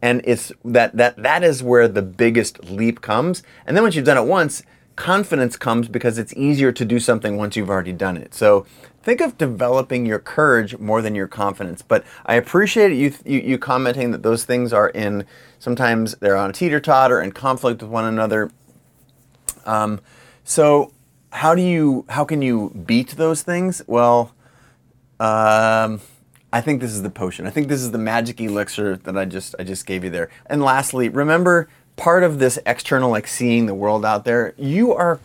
And 0.00 0.20
it's 0.24 0.52
that 0.64 0.96
that 0.96 1.16
that 1.16 1.42
is 1.42 1.62
where 1.62 1.88
the 1.88 2.02
biggest 2.02 2.64
leap 2.70 3.00
comes. 3.00 3.42
And 3.66 3.76
then 3.76 3.82
once 3.82 3.96
you've 3.96 4.04
done 4.04 4.18
it 4.18 4.26
once, 4.26 4.62
confidence 4.96 5.56
comes 5.56 5.88
because 5.88 6.18
it's 6.18 6.34
easier 6.34 6.70
to 6.72 6.84
do 6.84 7.00
something 7.00 7.36
once 7.36 7.56
you've 7.56 7.70
already 7.70 7.92
done 7.92 8.16
it. 8.16 8.34
So 8.34 8.66
think 9.02 9.20
of 9.20 9.38
developing 9.38 10.06
your 10.06 10.18
courage 10.18 10.78
more 10.78 11.02
than 11.02 11.14
your 11.14 11.28
confidence. 11.28 11.82
But 11.82 12.04
I 12.26 12.34
appreciate 12.34 12.92
you, 12.92 13.12
you, 13.24 13.40
you 13.40 13.58
commenting 13.58 14.10
that 14.12 14.22
those 14.22 14.44
things 14.44 14.72
are 14.72 14.90
in, 14.90 15.24
sometimes 15.58 16.14
they're 16.16 16.36
on 16.36 16.50
a 16.50 16.52
teeter 16.52 16.80
totter 16.80 17.20
and 17.20 17.34
conflict 17.34 17.82
with 17.82 17.90
one 17.90 18.04
another. 18.04 18.50
Um, 19.66 20.00
so 20.44 20.92
how 21.30 21.54
do 21.54 21.62
you, 21.62 22.04
how 22.08 22.24
can 22.24 22.42
you 22.42 22.70
beat 22.86 23.10
those 23.10 23.42
things? 23.42 23.82
Well, 23.86 24.34
um, 25.20 26.00
I 26.52 26.60
think 26.60 26.80
this 26.80 26.92
is 26.92 27.02
the 27.02 27.10
potion. 27.10 27.46
I 27.46 27.50
think 27.50 27.68
this 27.68 27.80
is 27.80 27.92
the 27.92 27.98
magic 27.98 28.40
elixir 28.40 28.96
that 28.98 29.16
I 29.16 29.24
just 29.24 29.54
I 29.58 29.64
just 29.64 29.86
gave 29.86 30.04
you 30.04 30.10
there. 30.10 30.28
And 30.46 30.62
lastly, 30.62 31.08
remember 31.08 31.68
part 31.96 32.22
of 32.22 32.38
this 32.38 32.58
external 32.66 33.10
like 33.10 33.26
seeing 33.26 33.66
the 33.66 33.74
world 33.74 34.04
out 34.04 34.24
there, 34.24 34.54
you 34.58 34.92
are 34.92 35.18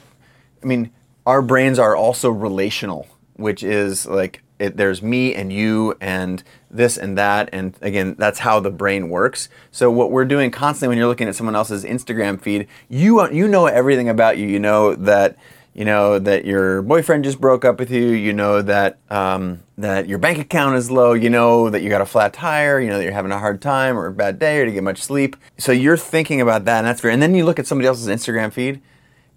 I 0.64 0.66
mean, 0.66 0.92
our 1.26 1.42
brains 1.42 1.80
are 1.80 1.96
also 1.96 2.30
relational, 2.30 3.08
which 3.36 3.62
is 3.62 4.06
like 4.06 4.42
it, 4.60 4.78
there's 4.78 5.02
me 5.02 5.36
and 5.36 5.52
you 5.54 5.96
and 6.02 6.44
this 6.70 6.98
and 6.98 7.18
that 7.18 7.50
and 7.54 7.78
again 7.82 8.16
that's 8.18 8.40
how 8.40 8.60
the 8.60 8.72
brain 8.72 9.10
works 9.10 9.50
so 9.72 9.90
what 9.90 10.12
we're 10.12 10.26
doing 10.26 10.52
constantly 10.52 10.90
when 10.90 10.98
you're 10.98 11.08
looking 11.08 11.28
at 11.28 11.36
someone 11.36 11.56
else's 11.56 11.84
instagram 11.84 12.42
feed 12.42 12.68
you 12.90 13.30
you 13.32 13.48
know 13.48 13.68
everything 13.68 14.10
about 14.10 14.38
you 14.38 14.48
you 14.48 14.60
know 14.60 14.96
that 14.96 15.38
you 15.78 15.86
know 15.86 16.18
that 16.18 16.44
your 16.44 16.82
boyfriend 16.82 17.24
just 17.24 17.40
broke 17.40 17.64
up 17.64 17.80
with 17.80 17.92
you, 17.92 18.08
you 18.08 18.34
know 18.34 18.64
that 18.64 18.98
um, 19.12 19.62
that 19.78 20.10
your 20.10 20.18
bank 20.18 20.40
account 20.40 20.76
is 20.76 20.90
low, 20.90 21.14
you 21.14 21.30
know 21.30 21.70
that 21.70 21.84
you 21.84 21.90
got 21.90 22.02
a 22.02 22.06
flat 22.06 22.34
tire, 22.34 22.80
you 22.80 22.90
know 22.90 22.98
that 22.98 23.04
you're 23.04 23.14
having 23.14 23.32
a 23.32 23.38
hard 23.38 23.62
time 23.62 23.96
or 23.96 24.08
a 24.08 24.12
bad 24.12 24.40
day 24.40 24.60
or 24.60 24.66
to 24.66 24.72
get 24.72 24.82
much 24.82 25.04
sleep. 25.04 25.38
So 25.60 25.72
you're 25.72 25.96
thinking 25.96 26.42
about 26.42 26.66
that, 26.66 26.80
and 26.80 26.88
that's 26.88 27.00
fair. 27.00 27.12
And 27.12 27.22
then 27.22 27.36
you 27.36 27.46
look 27.46 27.60
at 27.60 27.68
somebody 27.68 27.88
else's 27.88 28.08
Instagram 28.08 28.52
feed. 28.52 28.82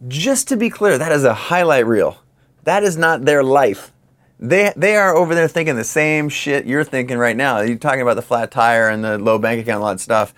Just 0.09 0.49
to 0.49 0.57
be 0.57 0.71
clear, 0.71 0.97
that 0.97 1.13
is 1.13 1.25
a 1.25 1.35
highlight 1.35 1.87
reel. 1.87 2.23
That 2.65 2.85
is 2.85 2.97
not 2.97 3.27
their 3.27 3.45
life. 3.45 3.93
They 4.43 4.73
they 4.75 4.97
are 4.97 5.15
over 5.15 5.35
there 5.35 5.49
thinking 5.49 5.77
the 5.77 5.85
same 5.85 6.31
shit 6.31 6.65
you're 6.65 6.83
thinking 6.83 7.19
right 7.19 7.37
now. 7.37 7.61
You're 7.61 7.77
talking 7.77 8.01
about 8.01 8.17
the 8.17 8.23
flat 8.23 8.51
tire 8.51 8.89
and 8.89 9.05
the 9.05 9.19
low 9.19 9.39
bank 9.39 9.61
account, 9.61 9.83
a 9.83 9.85
lot 9.85 9.95
of 9.95 10.01
stuff. 10.01 10.33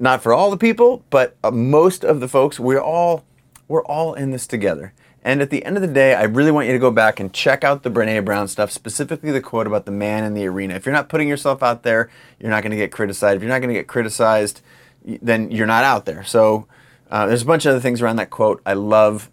Not 0.00 0.20
for 0.20 0.34
all 0.34 0.50
the 0.50 0.56
people, 0.56 1.04
but 1.10 1.36
uh, 1.44 1.52
most 1.52 2.04
of 2.04 2.18
the 2.18 2.26
folks. 2.26 2.58
We're 2.58 2.82
all 2.82 3.24
we're 3.68 3.84
all 3.84 4.14
in 4.14 4.32
this 4.32 4.48
together. 4.48 4.92
And 5.22 5.42
at 5.42 5.50
the 5.50 5.64
end 5.64 5.76
of 5.76 5.82
the 5.82 5.88
day, 5.88 6.14
I 6.14 6.24
really 6.24 6.50
want 6.50 6.66
you 6.66 6.72
to 6.72 6.78
go 6.78 6.90
back 6.90 7.20
and 7.20 7.32
check 7.32 7.62
out 7.62 7.82
the 7.82 7.90
Brene 7.90 8.24
Brown 8.24 8.48
stuff, 8.48 8.72
specifically 8.72 9.30
the 9.30 9.40
quote 9.40 9.66
about 9.66 9.84
the 9.84 9.92
man 9.92 10.24
in 10.24 10.34
the 10.34 10.46
arena. 10.46 10.74
If 10.74 10.86
you're 10.86 10.94
not 10.94 11.10
putting 11.10 11.28
yourself 11.28 11.62
out 11.62 11.82
there, 11.82 12.10
you're 12.40 12.50
not 12.50 12.62
going 12.62 12.70
to 12.70 12.76
get 12.76 12.90
criticized. 12.90 13.36
If 13.36 13.42
you're 13.42 13.50
not 13.50 13.58
going 13.58 13.68
to 13.68 13.78
get 13.78 13.86
criticized, 13.86 14.62
then 15.04 15.50
you're 15.50 15.66
not 15.66 15.84
out 15.84 16.06
there. 16.06 16.24
So 16.24 16.66
uh, 17.10 17.26
there's 17.26 17.42
a 17.42 17.46
bunch 17.46 17.66
of 17.66 17.72
other 17.72 17.80
things 17.80 18.00
around 18.00 18.16
that 18.16 18.30
quote. 18.30 18.62
I 18.64 18.72
love, 18.72 19.30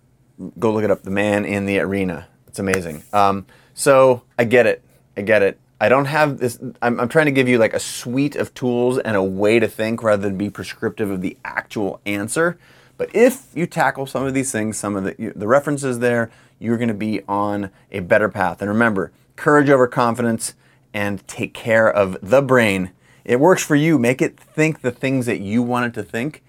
go 0.59 0.73
look 0.73 0.83
it 0.83 0.91
up, 0.91 1.03
the 1.03 1.09
man 1.09 1.45
in 1.45 1.65
the 1.65 1.79
arena. 1.79 2.27
It's 2.47 2.59
amazing. 2.59 3.03
Um, 3.13 3.45
so 3.77 4.23
I 4.39 4.43
get 4.43 4.65
it. 4.65 4.83
I 5.15 5.21
get 5.21 5.43
it. 5.43 5.59
I 5.79 5.87
don't 5.87 6.05
have 6.05 6.39
this. 6.39 6.59
I'm, 6.81 6.99
I'm, 6.99 7.07
trying 7.07 7.27
to 7.27 7.31
give 7.31 7.47
you 7.47 7.59
like 7.59 7.75
a 7.75 7.79
suite 7.79 8.35
of 8.35 8.51
tools 8.55 8.97
and 8.97 9.15
a 9.15 9.21
way 9.21 9.59
to 9.59 9.67
think 9.67 10.01
rather 10.01 10.23
than 10.23 10.35
be 10.35 10.49
prescriptive 10.49 11.11
of 11.11 11.21
the 11.21 11.37
actual 11.45 12.01
answer. 12.03 12.57
But 12.97 13.15
if 13.15 13.45
you 13.53 13.67
tackle 13.67 14.07
some 14.07 14.25
of 14.25 14.33
these 14.33 14.51
things, 14.51 14.79
some 14.79 14.95
of 14.95 15.03
the, 15.03 15.31
the 15.35 15.47
references 15.47 15.99
there, 15.99 16.31
you're 16.57 16.77
going 16.77 16.87
to 16.87 16.95
be 16.95 17.21
on 17.27 17.69
a 17.91 17.99
better 17.99 18.29
path. 18.29 18.63
And 18.63 18.69
remember, 18.69 19.11
courage 19.35 19.69
over 19.69 19.87
confidence 19.87 20.55
and 20.91 21.25
take 21.27 21.53
care 21.53 21.87
of 21.87 22.17
the 22.23 22.41
brain. 22.41 22.89
It 23.23 23.39
works 23.39 23.63
for 23.63 23.75
you. 23.75 23.99
Make 23.99 24.23
it 24.23 24.39
think 24.39 24.81
the 24.81 24.91
things 24.91 25.27
that 25.27 25.39
you 25.39 25.61
want 25.61 25.85
it 25.85 26.01
to 26.01 26.03
think, 26.03 26.43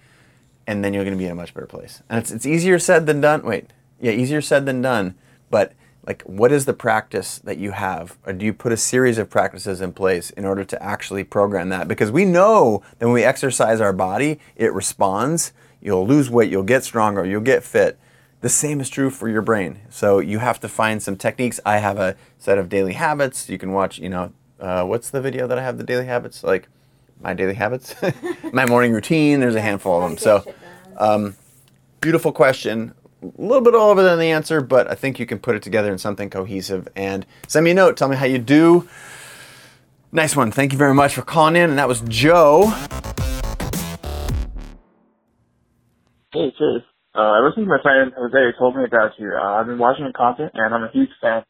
and 0.65 0.83
then 0.83 0.95
you're 0.95 1.03
going 1.03 1.15
to 1.15 1.19
be 1.19 1.25
in 1.25 1.31
a 1.31 1.35
much 1.35 1.53
better 1.53 1.67
place. 1.67 2.01
And 2.09 2.17
it's, 2.17 2.31
it's 2.31 2.47
easier 2.47 2.79
said 2.79 3.05
than 3.05 3.21
done. 3.21 3.43
Wait, 3.43 3.69
yeah, 4.01 4.13
easier 4.13 4.41
said 4.41 4.65
than 4.65 4.81
done. 4.81 5.13
But 5.51 5.73
like, 6.09 6.23
what 6.23 6.51
is 6.51 6.65
the 6.65 6.73
practice 6.73 7.37
that 7.37 7.59
you 7.59 7.69
have? 7.69 8.17
Or 8.25 8.33
do 8.33 8.43
you 8.43 8.51
put 8.51 8.71
a 8.71 8.77
series 8.77 9.19
of 9.19 9.29
practices 9.29 9.79
in 9.79 9.93
place 9.93 10.31
in 10.31 10.43
order 10.43 10.65
to 10.65 10.83
actually 10.83 11.23
program 11.23 11.69
that? 11.69 11.87
Because 11.87 12.11
we 12.11 12.25
know 12.25 12.81
that 12.97 13.05
when 13.05 13.13
we 13.13 13.23
exercise 13.23 13.79
our 13.79 13.93
body, 13.93 14.39
it 14.55 14.73
responds 14.73 15.53
You'll 15.81 16.05
lose 16.05 16.29
weight, 16.29 16.51
you'll 16.51 16.63
get 16.63 16.83
stronger, 16.83 17.25
you'll 17.25 17.41
get 17.41 17.63
fit. 17.63 17.97
The 18.41 18.49
same 18.49 18.81
is 18.81 18.89
true 18.89 19.09
for 19.09 19.29
your 19.29 19.41
brain. 19.41 19.79
So 19.89 20.19
you 20.19 20.39
have 20.39 20.59
to 20.61 20.67
find 20.67 21.01
some 21.01 21.15
techniques. 21.15 21.59
I 21.65 21.77
have 21.77 21.97
a 21.97 22.15
set 22.37 22.57
of 22.57 22.69
daily 22.69 22.93
habits. 22.93 23.49
You 23.49 23.57
can 23.57 23.71
watch, 23.71 23.99
you 23.99 24.09
know, 24.09 24.33
uh, 24.59 24.83
what's 24.85 25.09
the 25.09 25.21
video 25.21 25.47
that 25.47 25.57
I 25.57 25.63
have 25.63 25.77
the 25.77 25.83
daily 25.83 26.05
habits? 26.05 26.43
Like 26.43 26.67
my 27.21 27.33
daily 27.33 27.53
habits, 27.53 27.95
my 28.53 28.65
morning 28.65 28.93
routine. 28.93 29.39
There's 29.39 29.55
a 29.55 29.61
handful 29.61 30.01
of 30.01 30.09
them. 30.09 30.17
So, 30.17 30.53
um, 30.97 31.35
beautiful 32.01 32.31
question. 32.31 32.93
A 33.21 33.41
little 33.41 33.61
bit 33.61 33.75
all 33.75 33.89
over 33.89 34.01
than 34.01 34.17
the 34.17 34.31
answer, 34.31 34.61
but 34.61 34.89
I 34.89 34.95
think 34.95 35.19
you 35.19 35.25
can 35.25 35.39
put 35.39 35.55
it 35.55 35.61
together 35.61 35.91
in 35.91 35.97
something 35.97 36.29
cohesive. 36.29 36.87
And 36.95 37.25
send 37.47 37.65
me 37.65 37.71
a 37.71 37.73
note. 37.73 37.97
Tell 37.97 38.07
me 38.07 38.15
how 38.15 38.25
you 38.25 38.37
do. 38.37 38.87
Nice 40.11 40.35
one. 40.35 40.51
Thank 40.51 40.71
you 40.71 40.77
very 40.77 40.93
much 40.93 41.13
for 41.13 41.21
calling 41.21 41.55
in. 41.55 41.69
And 41.69 41.79
that 41.79 41.87
was 41.87 42.01
Joe. 42.01 42.67
Hey, 46.31 46.51
Chase. 46.55 46.87
Uh, 47.13 47.35
ever 47.41 47.51
since 47.55 47.67
my 47.67 47.81
friend 47.81 48.13
Jose 48.15 48.57
told 48.57 48.77
me 48.77 48.85
about 48.85 49.11
you, 49.17 49.33
uh, 49.35 49.59
I've 49.59 49.65
been 49.65 49.79
watching 49.79 50.05
your 50.05 50.13
content 50.13 50.51
and 50.53 50.73
I'm 50.73 50.83
a 50.83 50.91
huge 50.93 51.09
fan. 51.19 51.43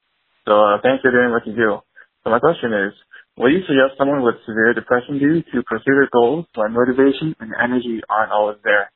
So 0.47 0.57
uh, 0.57 0.81
thanks 0.81 1.03
for 1.03 1.11
doing 1.11 1.29
what 1.29 1.45
you 1.45 1.53
do. 1.53 1.79
So 2.23 2.31
my 2.31 2.39
question 2.39 2.73
is, 2.73 2.93
what 3.35 3.49
do 3.49 3.55
you 3.55 3.63
suggest 3.67 3.95
someone 3.97 4.23
with 4.23 4.35
severe 4.47 4.73
depression 4.73 5.19
do 5.19 5.43
to 5.53 5.63
pursue 5.63 5.93
their 5.93 6.09
goals 6.11 6.45
when 6.55 6.73
motivation 6.73 7.35
and 7.39 7.51
energy 7.61 8.01
aren't 8.09 8.31
always 8.31 8.57
there? 8.63 8.89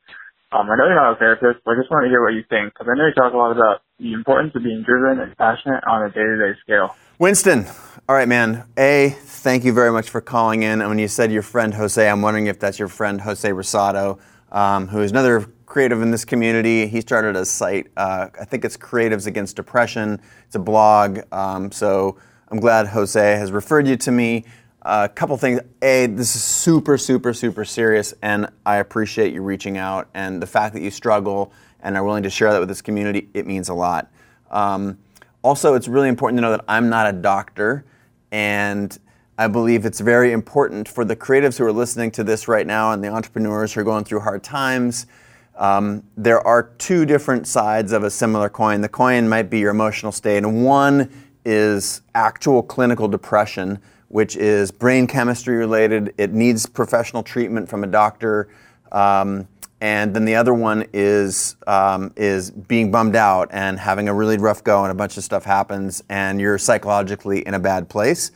Um, 0.54 0.70
I 0.70 0.76
know 0.76 0.86
you're 0.86 0.96
not 0.96 1.14
a 1.14 1.16
therapist, 1.16 1.66
but 1.66 1.72
I 1.72 1.76
just 1.82 1.90
want 1.90 2.06
to 2.06 2.10
hear 2.10 2.22
what 2.22 2.34
you 2.34 2.44
think 2.48 2.74
because 2.74 2.88
I 2.88 2.96
know 2.96 3.08
you 3.08 3.14
talk 3.14 3.34
a 3.34 3.38
lot 3.38 3.52
about 3.52 3.82
the 3.98 4.14
importance 4.14 4.54
of 4.56 4.62
being 4.62 4.84
driven 4.84 5.20
and 5.20 5.36
passionate 5.36 5.84
on 5.88 6.04
a 6.04 6.10
day-to-day 6.10 6.60
scale. 6.62 6.96
Winston, 7.18 7.66
all 8.08 8.16
right, 8.16 8.28
man. 8.28 8.66
A, 8.78 9.10
thank 9.10 9.64
you 9.64 9.74
very 9.74 9.92
much 9.92 10.12
for 10.12 10.22
calling 10.22 10.62
in. 10.62 10.80
And 10.82 10.90
when 10.90 11.00
you 11.00 11.08
said 11.08 11.32
your 11.32 11.42
friend 11.42 11.74
Jose, 11.74 12.08
I'm 12.08 12.22
wondering 12.22 12.46
if 12.48 12.60
that's 12.60 12.78
your 12.78 12.88
friend 12.88 13.22
Jose 13.22 13.50
Rosado, 13.50 14.20
um, 14.52 14.90
who 14.90 15.02
is 15.02 15.10
another 15.10 15.42
creative 15.66 16.04
in 16.04 16.12
this 16.12 16.24
community. 16.24 16.86
He 16.86 17.02
started 17.02 17.36
a 17.36 17.46
site, 17.46 17.88
uh, 17.98 18.28
I 18.40 18.46
think 18.46 18.64
it's 18.64 18.78
Creatives 18.78 19.26
Against 19.26 19.56
Depression. 19.56 20.22
It's 20.46 20.56
a 20.56 20.60
blog. 20.60 21.22
Um, 21.32 21.72
so 21.72 22.20
I'm 22.50 22.60
glad 22.60 22.88
Jose 22.88 23.20
has 23.20 23.52
referred 23.52 23.88
you 23.88 23.98
to 23.98 24.12
me. 24.12 24.46
A 24.84 25.10
couple 25.10 25.38
things. 25.38 25.62
A, 25.82 26.08
this 26.08 26.36
is 26.36 26.44
super, 26.44 26.98
super, 26.98 27.34
super 27.34 27.66
serious, 27.66 28.14
and 28.22 28.50
I 28.66 28.78
appreciate 28.78 29.34
you 29.34 29.42
reaching 29.42 29.78
out 29.78 30.10
and 30.14 30.42
the 30.42 30.48
fact 30.48 30.74
that 30.74 30.82
you 30.82 30.92
struggle 30.92 31.52
and 31.82 31.96
are 31.96 32.04
willing 32.04 32.24
to 32.24 32.30
share 32.30 32.52
that 32.52 32.60
with 32.60 32.70
this 32.70 32.82
community. 32.82 33.30
It 33.34 33.48
means 33.48 33.70
a 33.70 33.74
lot. 33.74 34.12
Um, 34.52 34.98
also, 35.42 35.74
it's 35.74 35.88
really 35.88 36.10
important 36.10 36.38
to 36.38 36.42
know 36.42 36.52
that 36.52 36.66
I'm 36.68 36.90
not 36.90 37.08
a 37.08 37.14
doctor, 37.14 37.86
and 38.32 38.98
I 39.38 39.48
believe 39.48 39.86
it's 39.86 40.00
very 40.00 40.32
important 40.32 40.88
for 40.88 41.06
the 41.06 41.16
creatives 41.16 41.58
who 41.58 41.66
are 41.66 41.72
listening 41.72 42.12
to 42.12 42.24
this 42.24 42.48
right 42.48 42.68
now 42.68 42.92
and 42.92 43.04
the 43.04 43.08
entrepreneurs 43.08 43.74
who 43.74 43.82
are 43.82 43.86
going 43.86 44.04
through 44.04 44.20
hard 44.20 44.44
times 44.44 45.08
um, 45.56 46.04
there 46.18 46.46
are 46.46 46.72
two 46.78 47.06
different 47.06 47.48
sides 47.48 47.92
of 47.92 48.04
a 48.04 48.10
similar 48.10 48.50
coin. 48.50 48.82
The 48.82 48.90
coin 48.90 49.30
might 49.30 49.50
be 49.50 49.60
your 49.60 49.72
emotional 49.72 50.12
state, 50.12 50.38
and 50.38 50.66
one 50.66 51.12
is 51.46 52.02
actual 52.16 52.64
clinical 52.64 53.08
depression, 53.08 53.80
which 54.14 54.36
is 54.36 54.70
brain 54.70 55.08
chemistry 55.08 55.58
related. 55.58 56.14
It 56.20 56.32
needs 56.32 56.68
professional 56.68 57.24
treatment 57.24 57.68
from 57.68 57.84
a 57.84 57.88
doctor. 57.88 58.48
Um, 58.92 59.48
and 59.82 60.16
then 60.16 60.24
the 60.24 60.36
other 60.36 60.54
one 60.54 60.86
is 60.94 61.56
um, 61.66 62.14
is 62.16 62.52
being 62.52 62.92
bummed 62.92 63.16
out 63.16 63.50
and 63.52 63.80
having 63.80 64.08
a 64.08 64.14
really 64.14 64.38
rough 64.38 64.64
go, 64.64 64.84
and 64.84 64.92
a 64.92 64.96
bunch 64.96 65.18
of 65.18 65.24
stuff 65.24 65.44
happens, 65.44 66.04
and 66.10 66.40
you're 66.40 66.60
psychologically 66.60 67.46
in 67.46 67.56
a 67.56 67.60
bad 67.60 67.90
place 67.90 68.32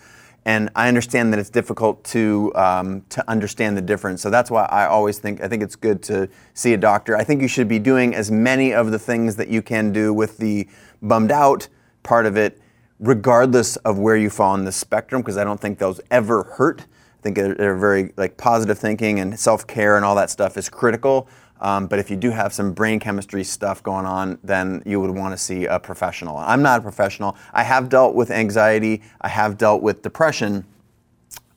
and 0.48 0.69
I 0.77 0.88
understand 0.88 1.34
that 1.34 1.39
it's 1.39 1.50
difficult 1.50 2.05
to 2.05 2.53
um, 2.55 3.03
to 3.10 3.29
understand 3.29 3.75
the 3.75 3.81
difference. 3.81 4.22
So 4.22 4.29
that's 4.29 4.50
why 4.50 4.63
I 4.63 4.88
always 4.88 5.19
think 5.19 5.41
I 5.41 5.50
think 5.50 5.62
it's 5.62 5.75
good 5.75 6.01
to 6.03 6.29
see 6.53 6.74
a 6.74 6.77
doctor. 6.77 7.17
I 7.17 7.25
think 7.25 7.41
you 7.41 7.50
should 7.50 7.67
be 7.67 7.79
doing 7.79 8.15
as 8.15 8.31
many 8.31 8.74
of 8.74 8.91
the 8.91 8.98
things 8.98 9.36
that 9.36 9.50
you 9.50 9.62
can 9.62 9.91
do 9.91 10.13
with 10.13 10.38
the 10.38 10.69
bummed 11.01 11.31
out 11.31 11.67
part 12.01 12.25
of 12.25 12.38
it, 12.38 12.62
regardless 13.00 13.75
of 13.77 14.00
where 14.00 14.16
you 14.16 14.30
fall 14.30 14.54
on 14.54 14.66
the 14.66 14.72
spectrum, 14.72 15.22
because 15.22 15.38
I 15.38 15.44
don't 15.44 15.60
think 15.60 15.80
those 15.80 16.01
ever 16.12 16.44
hurt. 16.44 16.82
I 16.82 17.22
think 17.22 17.36
they're, 17.36 17.56
they're 17.56 17.77
very 17.77 18.13
like 18.18 18.38
positive 18.38 18.77
thinking 18.77 19.20
and 19.20 19.39
self 19.39 19.66
care 19.68 19.96
and 19.96 20.06
all 20.06 20.16
that 20.16 20.30
stuff 20.30 20.58
is 20.58 20.70
critical. 20.70 21.27
Um, 21.60 21.88
but 21.88 21.98
if 22.00 22.12
you 22.12 22.16
do 22.16 22.30
have 22.30 22.54
some 22.54 22.72
brain 22.72 23.00
chemistry 23.00 23.44
stuff 23.44 23.82
going 23.82 24.06
on, 24.06 24.38
then 24.44 24.84
you 24.86 25.00
would 25.00 25.10
want 25.10 25.34
to 25.34 25.38
see 25.38 25.66
a 25.66 25.80
professional. 25.80 26.38
I'm 26.38 26.62
not 26.62 26.80
a 26.80 26.82
professional. 26.84 27.36
I 27.51 27.63
have 27.63 27.89
dealt 27.89 28.13
with 28.13 28.30
anxiety, 28.30 29.01
I 29.22 29.30
have 29.30 29.58
dealt 29.58 29.82
with 29.82 30.04
depression. 30.04 30.66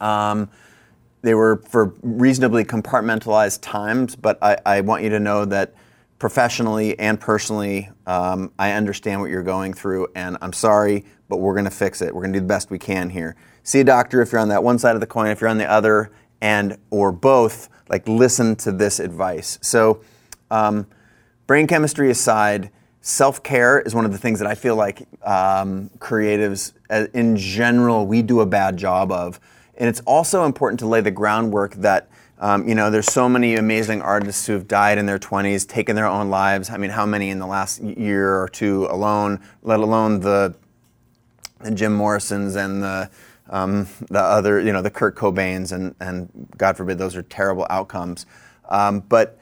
Um, 0.00 0.48
they 1.22 1.34
were 1.34 1.62
for 1.68 1.94
reasonably 2.02 2.64
compartmentalized 2.64 3.58
times, 3.60 4.16
but 4.16 4.38
I, 4.42 4.56
I, 4.64 4.80
want 4.80 5.02
you 5.02 5.10
to 5.10 5.20
know 5.20 5.44
that 5.44 5.74
professionally 6.20 6.96
and 6.98 7.18
personally, 7.18 7.88
um, 8.06 8.52
I 8.58 8.72
understand 8.72 9.20
what 9.22 9.30
you're 9.30 9.42
going 9.42 9.72
through, 9.72 10.08
and 10.14 10.36
I'm 10.42 10.52
sorry, 10.52 11.06
but 11.28 11.38
we're 11.38 11.54
going 11.54 11.64
to 11.64 11.70
fix 11.70 12.02
it. 12.02 12.14
We're 12.14 12.20
going 12.20 12.34
to 12.34 12.38
do 12.38 12.42
the 12.42 12.48
best 12.48 12.70
we 12.70 12.78
can 12.78 13.08
here. 13.10 13.34
See 13.64 13.80
a 13.80 13.84
doctor 13.84 14.20
if 14.22 14.30
you're 14.30 14.40
on 14.40 14.50
that 14.50 14.62
one 14.62 14.78
side 14.78 14.94
of 14.94 15.00
the 15.00 15.06
coin. 15.06 15.28
If 15.28 15.40
you're 15.40 15.50
on 15.50 15.58
the 15.58 15.68
other, 15.68 16.12
and 16.42 16.78
or 16.90 17.10
both, 17.10 17.68
like 17.88 18.06
listen 18.06 18.54
to 18.56 18.70
this 18.70 19.00
advice. 19.00 19.58
So, 19.62 20.02
um, 20.50 20.86
brain 21.46 21.66
chemistry 21.66 22.10
aside, 22.10 22.70
self 23.00 23.42
care 23.42 23.80
is 23.80 23.94
one 23.94 24.04
of 24.04 24.12
the 24.12 24.18
things 24.18 24.38
that 24.40 24.48
I 24.48 24.54
feel 24.54 24.76
like 24.76 25.08
um, 25.22 25.90
creatives 25.98 26.74
uh, 26.90 27.06
in 27.14 27.36
general 27.36 28.06
we 28.06 28.20
do 28.20 28.40
a 28.40 28.46
bad 28.46 28.76
job 28.76 29.10
of, 29.10 29.40
and 29.78 29.88
it's 29.88 30.00
also 30.00 30.44
important 30.44 30.80
to 30.80 30.86
lay 30.86 31.00
the 31.00 31.10
groundwork 31.10 31.74
that. 31.76 32.08
Um, 32.40 32.66
you 32.66 32.74
know, 32.74 32.90
there's 32.90 33.12
so 33.12 33.28
many 33.28 33.56
amazing 33.56 34.00
artists 34.00 34.46
who 34.46 34.54
have 34.54 34.66
died 34.66 34.96
in 34.96 35.04
their 35.04 35.18
20s, 35.18 35.68
taken 35.68 35.94
their 35.94 36.06
own 36.06 36.30
lives. 36.30 36.70
I 36.70 36.78
mean, 36.78 36.90
how 36.90 37.04
many 37.04 37.28
in 37.28 37.38
the 37.38 37.46
last 37.46 37.82
year 37.82 38.40
or 38.40 38.48
two 38.48 38.86
alone, 38.86 39.40
let 39.62 39.80
alone 39.80 40.20
the, 40.20 40.54
the 41.60 41.70
Jim 41.70 41.94
Morrisons 41.94 42.56
and 42.56 42.82
the 42.82 43.10
um, 43.50 43.88
the 44.08 44.20
other, 44.20 44.60
you 44.60 44.72
know, 44.72 44.80
the 44.80 44.90
Kurt 44.90 45.16
Cobains, 45.16 45.72
and, 45.72 45.94
and 45.98 46.48
God 46.56 46.76
forbid 46.76 46.98
those 46.98 47.16
are 47.16 47.22
terrible 47.22 47.66
outcomes. 47.68 48.24
Um, 48.68 49.00
but 49.00 49.39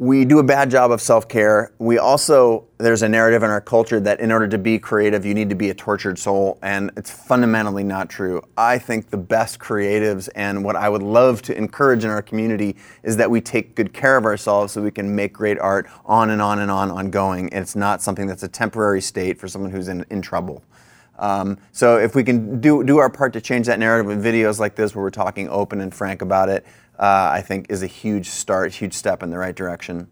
we 0.00 0.24
do 0.24 0.38
a 0.38 0.42
bad 0.42 0.70
job 0.70 0.90
of 0.92 1.00
self 1.02 1.28
care. 1.28 1.72
We 1.78 1.98
also, 1.98 2.66
there's 2.78 3.02
a 3.02 3.08
narrative 3.08 3.42
in 3.42 3.50
our 3.50 3.60
culture 3.60 4.00
that 4.00 4.18
in 4.20 4.32
order 4.32 4.48
to 4.48 4.56
be 4.56 4.78
creative, 4.78 5.26
you 5.26 5.34
need 5.34 5.50
to 5.50 5.54
be 5.54 5.68
a 5.68 5.74
tortured 5.74 6.18
soul, 6.18 6.58
and 6.62 6.90
it's 6.96 7.10
fundamentally 7.10 7.84
not 7.84 8.08
true. 8.08 8.40
I 8.56 8.78
think 8.78 9.10
the 9.10 9.18
best 9.18 9.58
creatives 9.58 10.30
and 10.34 10.64
what 10.64 10.74
I 10.74 10.88
would 10.88 11.02
love 11.02 11.42
to 11.42 11.56
encourage 11.56 12.02
in 12.02 12.08
our 12.08 12.22
community 12.22 12.76
is 13.02 13.18
that 13.18 13.30
we 13.30 13.42
take 13.42 13.74
good 13.74 13.92
care 13.92 14.16
of 14.16 14.24
ourselves 14.24 14.72
so 14.72 14.80
we 14.80 14.90
can 14.90 15.14
make 15.14 15.34
great 15.34 15.58
art 15.58 15.86
on 16.06 16.30
and 16.30 16.40
on 16.40 16.60
and 16.60 16.70
on 16.70 16.90
ongoing. 16.90 17.52
And 17.52 17.60
it's 17.60 17.76
not 17.76 18.00
something 18.00 18.26
that's 18.26 18.42
a 18.42 18.48
temporary 18.48 19.02
state 19.02 19.38
for 19.38 19.48
someone 19.48 19.70
who's 19.70 19.88
in, 19.88 20.06
in 20.08 20.22
trouble. 20.22 20.64
Um, 21.18 21.58
so 21.72 21.98
if 21.98 22.14
we 22.14 22.24
can 22.24 22.58
do, 22.62 22.82
do 22.82 22.96
our 22.96 23.10
part 23.10 23.34
to 23.34 23.40
change 23.42 23.66
that 23.66 23.78
narrative 23.78 24.06
with 24.06 24.24
videos 24.24 24.58
like 24.58 24.74
this 24.74 24.94
where 24.94 25.04
we're 25.04 25.10
talking 25.10 25.50
open 25.50 25.82
and 25.82 25.94
frank 25.94 26.22
about 26.22 26.48
it, 26.48 26.64
uh, 27.00 27.30
I 27.32 27.40
think 27.40 27.66
is 27.70 27.82
a 27.82 27.86
huge 27.86 28.28
start, 28.28 28.74
huge 28.74 28.92
step 28.92 29.22
in 29.22 29.30
the 29.30 29.38
right 29.38 29.56
direction. 29.56 30.06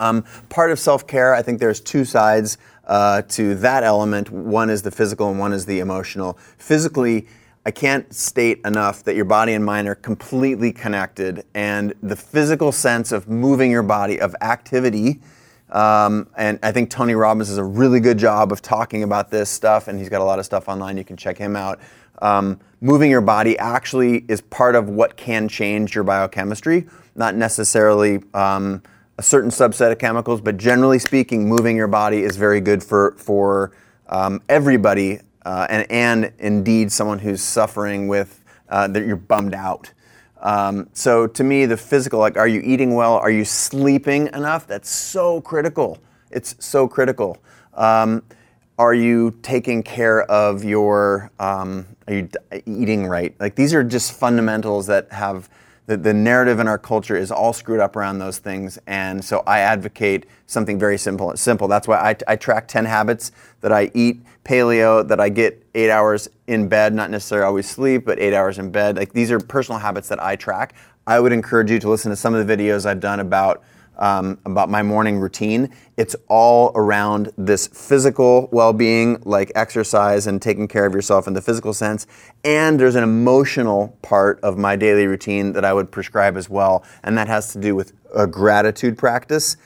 Um, 0.00 0.24
part 0.48 0.72
of 0.72 0.78
self 0.78 1.06
care, 1.06 1.34
I 1.34 1.40
think 1.40 1.60
there's 1.60 1.80
two 1.80 2.04
sides 2.04 2.58
uh, 2.86 3.22
to 3.28 3.54
that 3.56 3.84
element. 3.84 4.30
One 4.30 4.68
is 4.68 4.82
the 4.82 4.90
physical, 4.90 5.30
and 5.30 5.38
one 5.38 5.52
is 5.52 5.66
the 5.66 5.78
emotional. 5.78 6.36
Physically, 6.58 7.28
I 7.64 7.70
can't 7.70 8.12
state 8.12 8.60
enough 8.64 9.04
that 9.04 9.14
your 9.14 9.24
body 9.24 9.54
and 9.54 9.64
mind 9.64 9.88
are 9.88 9.94
completely 9.94 10.72
connected, 10.72 11.44
and 11.54 11.94
the 12.02 12.16
physical 12.16 12.72
sense 12.72 13.12
of 13.12 13.28
moving 13.28 13.70
your 13.70 13.84
body, 13.84 14.20
of 14.20 14.34
activity, 14.40 15.20
um, 15.70 16.28
and 16.36 16.58
I 16.62 16.72
think 16.72 16.90
Tony 16.90 17.14
Robbins 17.14 17.48
does 17.48 17.58
a 17.58 17.64
really 17.64 18.00
good 18.00 18.18
job 18.18 18.52
of 18.52 18.62
talking 18.62 19.02
about 19.02 19.30
this 19.30 19.50
stuff, 19.50 19.88
and 19.88 19.98
he's 19.98 20.08
got 20.08 20.20
a 20.20 20.24
lot 20.24 20.38
of 20.38 20.44
stuff 20.44 20.68
online. 20.68 20.96
You 20.96 21.04
can 21.04 21.16
check 21.16 21.38
him 21.38 21.56
out 21.56 21.80
um, 22.22 22.60
moving 22.80 23.10
your 23.10 23.20
body 23.20 23.58
actually 23.58 24.24
is 24.28 24.40
part 24.40 24.74
of 24.74 24.88
what 24.88 25.16
can 25.16 25.48
change 25.48 25.94
your 25.94 26.04
biochemistry, 26.04 26.86
not 27.14 27.34
necessarily 27.34 28.22
um, 28.34 28.82
a 29.18 29.22
certain 29.22 29.50
subset 29.50 29.92
of 29.92 29.98
chemicals, 29.98 30.40
but 30.40 30.56
generally 30.56 30.98
speaking, 30.98 31.48
moving 31.48 31.76
your 31.76 31.86
body 31.88 32.22
is 32.22 32.36
very 32.36 32.60
good 32.60 32.82
for, 32.82 33.12
for 33.12 33.72
um, 34.08 34.40
everybody, 34.48 35.20
uh, 35.44 35.66
and, 35.70 35.90
and 35.90 36.32
indeed 36.38 36.90
someone 36.90 37.18
who's 37.18 37.42
suffering 37.42 38.08
with 38.08 38.42
uh, 38.68 38.88
that 38.88 39.06
you're 39.06 39.16
bummed 39.16 39.54
out. 39.54 39.92
Um, 40.44 40.88
so 40.92 41.26
to 41.26 41.42
me, 41.42 41.66
the 41.66 41.76
physical, 41.76 42.20
like, 42.20 42.36
are 42.36 42.46
you 42.46 42.60
eating 42.60 42.94
well? 42.94 43.14
Are 43.14 43.30
you 43.30 43.44
sleeping 43.44 44.28
enough? 44.28 44.66
That's 44.66 44.90
so 44.90 45.40
critical. 45.40 45.98
It's 46.30 46.54
so 46.58 46.86
critical. 46.86 47.38
Um, 47.72 48.22
are 48.78 48.94
you 48.94 49.38
taking 49.42 49.82
care 49.82 50.22
of 50.24 50.64
your 50.64 51.30
um, 51.38 51.86
are 52.08 52.14
you 52.14 52.28
eating 52.66 53.06
right 53.06 53.34
like 53.38 53.54
these 53.54 53.72
are 53.72 53.84
just 53.84 54.12
fundamentals 54.12 54.86
that 54.86 55.10
have 55.12 55.48
the, 55.86 55.96
the 55.96 56.14
narrative 56.14 56.60
in 56.60 56.66
our 56.66 56.78
culture 56.78 57.16
is 57.16 57.30
all 57.30 57.52
screwed 57.52 57.80
up 57.80 57.94
around 57.94 58.18
those 58.18 58.38
things 58.38 58.78
and 58.86 59.24
so 59.24 59.42
i 59.46 59.60
advocate 59.60 60.26
something 60.46 60.78
very 60.78 60.98
simple 60.98 61.34
simple 61.36 61.68
that's 61.68 61.86
why 61.86 61.96
I, 61.98 62.32
I 62.32 62.36
track 62.36 62.66
10 62.68 62.84
habits 62.84 63.32
that 63.60 63.72
i 63.72 63.90
eat 63.94 64.20
paleo 64.44 65.06
that 65.06 65.20
i 65.20 65.28
get 65.28 65.64
eight 65.74 65.90
hours 65.90 66.28
in 66.46 66.68
bed 66.68 66.94
not 66.94 67.10
necessarily 67.10 67.46
always 67.46 67.68
sleep 67.68 68.04
but 68.04 68.18
eight 68.18 68.34
hours 68.34 68.58
in 68.58 68.70
bed 68.70 68.96
like 68.96 69.12
these 69.12 69.30
are 69.30 69.40
personal 69.40 69.78
habits 69.78 70.08
that 70.08 70.22
i 70.22 70.36
track 70.36 70.74
i 71.06 71.18
would 71.18 71.32
encourage 71.32 71.70
you 71.70 71.78
to 71.78 71.88
listen 71.88 72.10
to 72.10 72.16
some 72.16 72.34
of 72.34 72.46
the 72.46 72.56
videos 72.56 72.86
i've 72.86 73.00
done 73.00 73.20
about 73.20 73.64
um, 73.98 74.38
about 74.44 74.68
my 74.68 74.82
morning 74.82 75.18
routine. 75.18 75.70
It's 75.96 76.16
all 76.28 76.72
around 76.74 77.30
this 77.36 77.66
physical 77.68 78.48
well 78.52 78.72
being, 78.72 79.22
like 79.24 79.52
exercise 79.54 80.26
and 80.26 80.40
taking 80.40 80.68
care 80.68 80.86
of 80.86 80.94
yourself 80.94 81.26
in 81.26 81.34
the 81.34 81.42
physical 81.42 81.72
sense. 81.72 82.06
And 82.44 82.78
there's 82.78 82.96
an 82.96 83.04
emotional 83.04 83.96
part 84.02 84.40
of 84.40 84.58
my 84.58 84.76
daily 84.76 85.06
routine 85.06 85.52
that 85.52 85.64
I 85.64 85.72
would 85.72 85.90
prescribe 85.90 86.36
as 86.36 86.48
well. 86.48 86.84
And 87.02 87.16
that 87.18 87.28
has 87.28 87.52
to 87.52 87.60
do 87.60 87.74
with 87.74 87.92
a 88.14 88.26
gratitude 88.26 88.98
practice. 88.98 89.56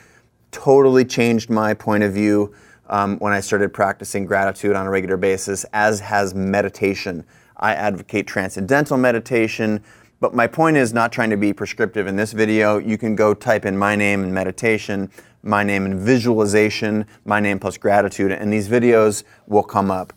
Totally 0.50 1.04
changed 1.04 1.50
my 1.50 1.74
point 1.74 2.02
of 2.04 2.12
view 2.12 2.54
um, 2.88 3.18
when 3.18 3.32
I 3.32 3.40
started 3.40 3.72
practicing 3.72 4.26
gratitude 4.26 4.76
on 4.76 4.86
a 4.86 4.90
regular 4.90 5.16
basis, 5.16 5.64
as 5.72 6.00
has 6.00 6.34
meditation. 6.34 7.24
I 7.56 7.74
advocate 7.74 8.26
transcendental 8.26 8.96
meditation, 8.96 9.82
but 10.20 10.34
my 10.34 10.46
point 10.46 10.76
is 10.76 10.92
not 10.92 11.12
trying 11.12 11.30
to 11.30 11.36
be 11.36 11.52
prescriptive 11.52 12.06
in 12.06 12.16
this 12.16 12.32
video. 12.32 12.78
You 12.78 12.98
can 12.98 13.14
go 13.14 13.34
type 13.34 13.64
in 13.64 13.76
my 13.76 13.96
name 13.96 14.22
and 14.22 14.32
meditation, 14.32 15.10
my 15.42 15.62
name 15.62 15.84
and 15.84 15.98
visualization, 15.98 17.06
my 17.24 17.40
name 17.40 17.58
plus 17.58 17.76
gratitude, 17.76 18.32
and 18.32 18.52
these 18.52 18.68
videos 18.68 19.24
will 19.46 19.62
come 19.62 19.90
up. 19.90 20.12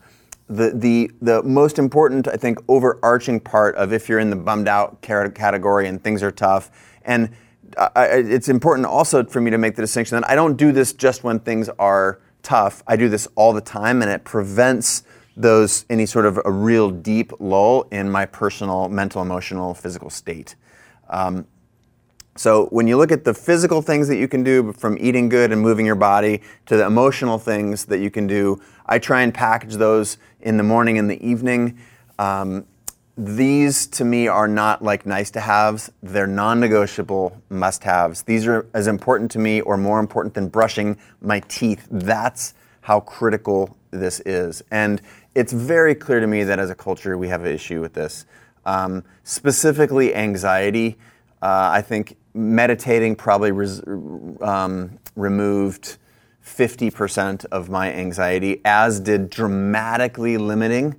The, 0.49 0.71
the, 0.73 1.11
the 1.21 1.43
most 1.43 1.79
important, 1.79 2.27
I 2.27 2.35
think, 2.35 2.59
overarching 2.67 3.39
part 3.39 3.75
of 3.75 3.93
if 3.93 4.09
you're 4.09 4.19
in 4.19 4.29
the 4.29 4.35
bummed 4.35 4.67
out 4.67 5.01
category 5.01 5.87
and 5.87 6.03
things 6.03 6.21
are 6.23 6.31
tough, 6.31 6.71
and 7.03 7.29
I, 7.77 8.05
it's 8.07 8.49
important 8.49 8.85
also 8.85 9.23
for 9.23 9.39
me 9.39 9.49
to 9.51 9.57
make 9.57 9.75
the 9.75 9.81
distinction 9.81 10.19
that 10.19 10.29
I 10.29 10.35
don't 10.35 10.57
do 10.57 10.71
this 10.71 10.93
just 10.93 11.23
when 11.23 11.39
things 11.39 11.69
are 11.79 12.19
tough. 12.43 12.83
I 12.87 12.95
do 12.95 13.09
this 13.09 13.27
all 13.35 13.53
the 13.53 13.61
time, 13.61 14.01
and 14.01 14.11
it 14.11 14.23
prevents 14.23 15.03
those 15.37 15.85
any 15.89 16.05
sort 16.05 16.25
of 16.25 16.39
a 16.43 16.51
real 16.51 16.89
deep 16.91 17.31
lull 17.39 17.87
in 17.91 18.09
my 18.09 18.25
personal, 18.25 18.89
mental, 18.89 19.21
emotional, 19.21 19.73
physical 19.73 20.09
state. 20.09 20.55
Um, 21.09 21.47
so 22.35 22.67
when 22.67 22.87
you 22.87 22.97
look 22.97 23.11
at 23.11 23.23
the 23.23 23.33
physical 23.33 23.81
things 23.81 24.07
that 24.07 24.17
you 24.17 24.27
can 24.27 24.43
do, 24.43 24.71
from 24.73 24.97
eating 24.99 25.29
good 25.29 25.51
and 25.51 25.61
moving 25.61 25.85
your 25.85 25.95
body 25.95 26.41
to 26.67 26.77
the 26.77 26.85
emotional 26.85 27.37
things 27.37 27.85
that 27.85 27.99
you 27.99 28.09
can 28.09 28.25
do, 28.25 28.61
I 28.85 28.99
try 28.99 29.21
and 29.21 29.33
package 29.33 29.75
those 29.75 30.17
in 30.39 30.57
the 30.57 30.63
morning 30.63 30.97
and 30.97 31.09
the 31.09 31.23
evening. 31.25 31.77
Um, 32.17 32.65
these 33.17 33.87
to 33.87 34.05
me 34.05 34.27
are 34.27 34.47
not 34.47 34.81
like 34.81 35.05
nice 35.05 35.31
to 35.31 35.41
haves, 35.41 35.91
they're 36.01 36.27
non 36.27 36.59
negotiable 36.59 37.41
must 37.49 37.83
haves. 37.83 38.23
These 38.23 38.47
are 38.47 38.67
as 38.73 38.87
important 38.87 39.31
to 39.31 39.39
me 39.39 39.61
or 39.61 39.77
more 39.77 39.99
important 39.99 40.33
than 40.33 40.47
brushing 40.47 40.97
my 41.21 41.41
teeth. 41.41 41.87
That's 41.91 42.53
how 42.81 43.01
critical 43.01 43.77
this 43.91 44.21
is. 44.21 44.63
And 44.71 45.01
it's 45.35 45.53
very 45.53 45.93
clear 45.93 46.19
to 46.19 46.27
me 46.27 46.43
that 46.45 46.59
as 46.59 46.69
a 46.69 46.75
culture 46.75 47.17
we 47.17 47.27
have 47.27 47.45
an 47.45 47.53
issue 47.53 47.81
with 47.81 47.93
this. 47.93 48.25
Um, 48.65 49.03
specifically, 49.23 50.15
anxiety. 50.15 50.97
Uh, 51.41 51.69
I 51.73 51.81
think 51.81 52.15
meditating 52.33 53.15
probably 53.15 53.51
res- 53.51 53.83
um, 54.41 54.99
removed 55.15 55.97
50% 56.45 57.45
of 57.45 57.69
my 57.69 57.91
anxiety, 57.91 58.61
as 58.65 58.99
did 58.99 59.29
dramatically 59.29 60.37
limiting 60.37 60.95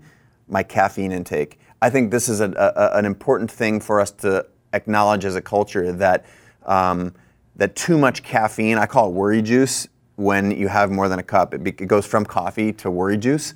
my 0.49 0.63
caffeine 0.63 1.13
intake. 1.13 1.59
I 1.83 1.91
think 1.91 2.13
this 2.13 2.29
is 2.29 2.41
a, 2.41 2.51
a, 2.53 2.97
an 2.97 3.05
important 3.05 3.51
thing 3.51 3.81
for 3.81 4.01
us 4.01 4.13
to 4.13 4.47
acknowledge 4.73 5.25
as 5.25 5.35
a 5.35 5.43
culture 5.43 5.93
that 5.93 6.25
um, 6.65 7.13
that 7.57 7.75
too 7.75 7.99
much 7.99 8.23
caffeine, 8.23 8.79
I 8.79 8.87
call 8.87 9.09
it 9.09 9.13
worry 9.13 9.43
juice, 9.43 9.89
when 10.15 10.53
you 10.53 10.69
have 10.69 10.91
more 10.93 11.09
than 11.09 11.19
a 11.19 11.25
cup. 11.25 11.55
It, 11.55 11.65
be, 11.65 11.71
it 11.71 11.89
goes 11.89 12.07
from 12.07 12.25
coffee 12.25 12.73
to 12.75 12.91
worry 12.91 13.19
juice. 13.19 13.55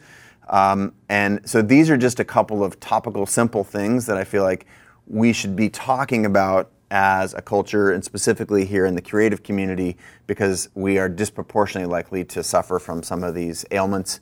Um, 0.49 0.93
and 1.09 1.49
so 1.49 1.63
these 1.63 1.89
are 1.89 1.97
just 1.97 2.19
a 2.19 2.25
couple 2.25 2.65
of 2.65 2.79
topical, 2.81 3.27
simple 3.27 3.63
things 3.63 4.07
that 4.07 4.17
I 4.17 4.25
feel 4.25 4.43
like 4.43 4.67
we 5.07 5.33
should 5.33 5.55
be 5.55 5.71
talking 5.71 6.27
about 6.27 6.73
as 6.91 7.35
a 7.35 7.43
culture 7.43 7.91
and 7.93 8.05
specifically 8.05 8.65
here 8.65 8.87
in 8.87 8.95
the 8.95 9.03
creative 9.03 9.43
community 9.43 9.97
because 10.27 10.69
we 10.75 10.99
are 10.99 11.09
disproportionately 11.09 11.91
likely 11.91 12.25
to 12.25 12.43
suffer 12.43 12.79
from 12.79 13.03
some 13.03 13.25
of 13.25 13.35
these 13.35 13.65
ailments. 13.71 14.21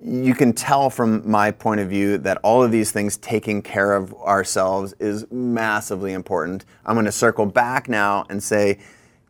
You 0.00 0.34
can 0.34 0.52
tell 0.52 0.90
from 0.90 1.28
my 1.28 1.50
point 1.50 1.80
of 1.80 1.88
view 1.88 2.18
that 2.18 2.38
all 2.38 2.62
of 2.62 2.70
these 2.70 2.92
things 2.92 3.16
taking 3.16 3.62
care 3.62 3.94
of 3.94 4.14
ourselves 4.14 4.94
is 5.00 5.30
massively 5.30 6.12
important. 6.12 6.64
I'm 6.86 6.94
going 6.94 7.06
to 7.06 7.12
circle 7.12 7.46
back 7.46 7.88
now 7.88 8.24
and 8.30 8.42
say 8.42 8.78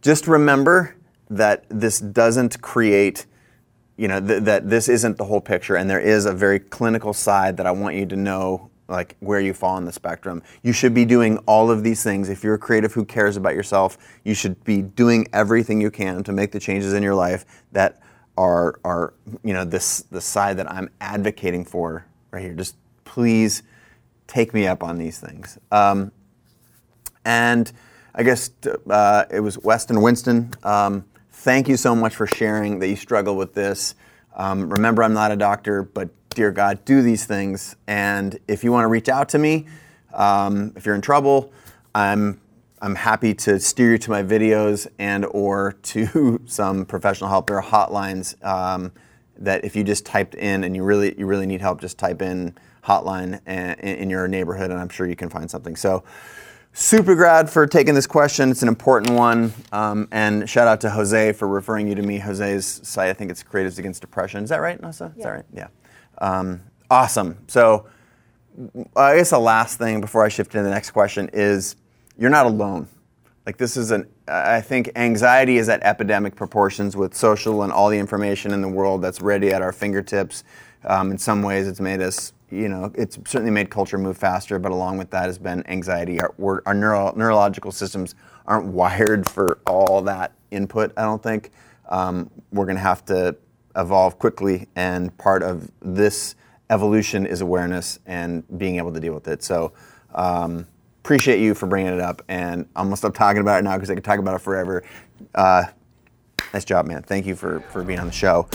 just 0.02 0.26
remember 0.26 0.94
that 1.31 1.64
this 1.68 2.00
doesn't 2.00 2.61
create 2.62 3.26
you 3.98 4.07
know, 4.07 4.20
th- 4.20 4.44
that 4.44 4.70
this 4.70 4.88
isn't 4.88 5.18
the 5.18 5.24
whole 5.24 5.40
picture, 5.40 5.76
and 5.76 5.90
there 5.90 6.00
is 6.00 6.24
a 6.24 6.33
very 6.33 6.61
clinical 6.61 7.12
side 7.12 7.57
that 7.59 7.66
I 7.66 7.72
want 7.72 7.96
you 7.96 8.07
to 8.07 8.16
know, 8.16 8.70
like 8.88 9.16
where 9.18 9.40
you 9.40 9.52
fall 9.52 9.74
on 9.74 9.85
the 9.85 9.92
spectrum. 9.92 10.42
You 10.62 10.72
should 10.72 10.94
be 10.94 11.04
doing 11.04 11.37
all 11.46 11.70
of 11.70 11.83
these 11.83 12.02
things. 12.02 12.28
If 12.31 12.44
you're 12.44 12.54
a 12.54 12.59
creative 12.59 12.92
who 12.92 13.04
cares 13.04 13.37
about 13.37 13.54
yourself, 13.54 13.98
you 14.24 14.35
should 14.35 14.62
be 14.62 14.83
doing 14.83 15.26
everything 15.33 15.81
you 15.81 15.90
can 15.90 16.22
to 16.22 16.33
make 16.33 16.52
the 16.52 16.61
changes 16.61 16.92
in 16.92 17.02
your 17.02 17.16
life 17.16 17.44
that 17.72 18.00
are 18.38 18.79
are 18.85 19.12
you 19.42 19.53
know 19.53 19.64
this 19.64 20.03
the 20.11 20.20
side 20.20 20.57
that 20.59 20.70
I'm 20.70 20.88
advocating 21.01 21.64
for 21.64 22.07
right 22.31 22.42
here. 22.42 22.55
Just 22.55 22.77
please 23.05 23.62
take 24.27 24.55
me 24.55 24.66
up 24.66 24.83
on 24.83 24.96
these 24.96 25.18
things. 25.18 25.59
Um, 25.72 26.12
and 27.24 27.70
I 28.14 28.22
guess 28.22 28.51
uh, 28.88 29.24
it 29.31 29.40
was 29.40 29.59
Weston 29.59 30.01
Winston. 30.01 30.53
Um, 30.62 31.05
thank 31.33 31.68
you 31.68 31.77
so 31.77 31.94
much 31.94 32.14
for 32.14 32.27
sharing 32.27 32.79
that 32.79 32.88
you 32.88 32.96
struggle 32.96 33.37
with 33.37 33.55
this. 33.55 33.94
Um, 34.37 34.70
remember, 34.70 35.03
I'm 35.03 35.14
not 35.14 35.33
a 35.33 35.37
doctor, 35.37 35.83
but 35.83 36.09
dear 36.31 36.53
God, 36.53 36.85
do 36.85 37.03
these 37.03 37.27
things. 37.27 37.74
And 37.87 38.38
if 38.46 38.62
you 38.62 38.70
want 38.70 38.85
to 38.85 38.88
reach 38.88 39.09
out 39.09 39.29
to 39.31 39.38
me, 39.38 39.66
um, 40.14 40.72
if 40.77 40.87
you're 40.87 40.94
in 40.94 41.01
trouble, 41.01 41.53
I'm 41.94 42.40
I'm 42.80 42.94
happy 42.94 43.34
to 43.34 43.58
steer 43.60 43.92
you 43.92 43.98
to 43.98 44.10
my 44.10 44.22
videos 44.22 44.86
and 44.98 45.26
or 45.30 45.72
to 45.82 46.40
some 46.46 46.84
professional 46.84 47.30
help. 47.30 47.46
There 47.46 47.60
are 47.60 47.62
hotlines 47.62 48.42
um, 48.44 48.92
that 49.38 49.64
if 49.64 49.76
you 49.76 49.84
just 49.84 50.04
typed 50.06 50.34
in 50.34 50.64
and 50.64 50.74
you 50.74 50.82
really 50.82 51.18
you 51.18 51.26
really 51.26 51.46
need 51.46 51.60
help, 51.60 51.80
just 51.80 51.98
type 51.98 52.22
in 52.22 52.54
hotline 52.84 53.40
in, 53.46 53.88
in 53.88 54.10
your 54.10 54.28
neighborhood, 54.28 54.70
and 54.70 54.80
I'm 54.80 54.88
sure 54.88 55.06
you 55.06 55.16
can 55.16 55.28
find 55.28 55.50
something. 55.50 55.76
So. 55.76 56.04
Super 56.74 57.16
grad 57.16 57.50
for 57.50 57.66
taking 57.66 57.94
this 57.94 58.06
question. 58.06 58.50
It's 58.50 58.62
an 58.62 58.68
important 58.68 59.10
one. 59.18 59.52
Um, 59.72 60.06
and 60.12 60.48
shout 60.48 60.68
out 60.68 60.80
to 60.82 60.90
Jose 60.90 61.32
for 61.32 61.48
referring 61.48 61.88
you 61.88 61.96
to 61.96 62.02
me. 62.02 62.18
Jose's 62.18 62.82
site, 62.84 63.08
I 63.08 63.14
think 63.14 63.32
it's 63.32 63.42
Creatives 63.42 63.78
Against 63.80 64.00
Depression. 64.00 64.44
Is 64.44 64.50
that 64.50 64.60
right, 64.60 64.80
Nasa? 64.80 65.16
Is 65.16 65.24
that 65.24 65.30
right? 65.30 65.44
Yeah. 65.52 65.68
Um, 66.18 66.60
awesome. 66.88 67.38
So, 67.48 67.86
I 68.94 69.16
guess 69.16 69.30
the 69.30 69.40
last 69.40 69.78
thing 69.78 70.00
before 70.00 70.24
I 70.24 70.28
shift 70.28 70.54
into 70.54 70.64
the 70.64 70.70
next 70.70 70.90
question 70.90 71.30
is 71.32 71.74
you're 72.18 72.31
not 72.31 72.46
alone. 72.46 72.88
Like, 73.46 73.57
this 73.57 73.76
is 73.76 73.90
an, 73.90 74.07
I 74.26 74.61
think 74.61 74.90
anxiety 74.96 75.57
is 75.57 75.68
at 75.70 75.83
epidemic 75.83 76.37
proportions 76.37 76.96
with 76.96 77.14
social 77.14 77.62
and 77.62 77.72
all 77.72 77.88
the 77.88 77.98
information 77.98 78.52
in 78.52 78.61
the 78.61 78.68
world 78.68 79.00
that's 79.00 79.22
ready 79.22 79.50
at 79.52 79.62
our 79.62 79.72
fingertips. 79.72 80.44
Um, 80.85 81.11
in 81.11 81.18
some 81.18 81.42
ways, 81.42 81.66
it's 81.66 81.81
made 81.81 82.02
us 82.02 82.33
you 82.50 82.68
know, 82.68 82.90
it's 82.94 83.16
certainly 83.26 83.50
made 83.50 83.70
culture 83.70 83.98
move 83.98 84.16
faster, 84.16 84.59
but 84.59 84.72
along 84.72 84.98
with 84.98 85.11
that 85.11 85.26
has 85.26 85.38
been 85.38 85.66
anxiety. 85.66 86.20
Our, 86.20 86.62
our 86.64 86.74
neuro, 86.74 87.12
neurological 87.14 87.72
systems 87.72 88.14
aren't 88.46 88.66
wired 88.72 89.28
for 89.28 89.59
all 89.66 90.00
that 90.02 90.33
input, 90.50 90.92
I 90.96 91.02
don't 91.02 91.22
think. 91.22 91.50
Um, 91.88 92.31
we're 92.52 92.64
going 92.64 92.76
to 92.76 92.83
have 92.83 93.04
to 93.07 93.37
evolve 93.76 94.18
quickly, 94.18 94.66
and 94.76 95.16
part 95.18 95.42
of 95.42 95.70
this 95.81 96.35
evolution 96.70 97.26
is 97.26 97.40
awareness 97.40 97.98
and 98.07 98.44
being 98.59 98.76
able 98.76 98.92
to 98.92 99.00
deal 99.00 99.14
with 99.14 99.28
it. 99.28 99.42
So, 99.42 99.72
um, 100.14 100.66
appreciate 101.09 101.40
you 101.40 101.55
for 101.55 101.64
bringing 101.64 101.94
it 101.94 102.01
up, 102.01 102.21
and 102.29 102.68
I'm 102.77 102.90
to 102.90 102.97
stop 102.99 103.14
talking 103.14 103.40
about 103.40 103.61
it 103.61 103.62
now 103.62 103.75
because 103.77 103.88
I 103.88 103.94
could 103.94 104.05
talk 104.05 104.18
about 104.18 104.35
it 104.35 104.42
forever. 104.42 104.85
Uh, 105.35 105.64
nice 106.53 106.66
job, 106.66 106.85
man. 106.85 107.03
Thank 107.03 107.25
you 107.25 107.35
for, 107.35 107.61
for 107.73 107.83
being 107.83 107.99
on 107.99 108.09
the 108.09 108.12
show. 108.12 108.47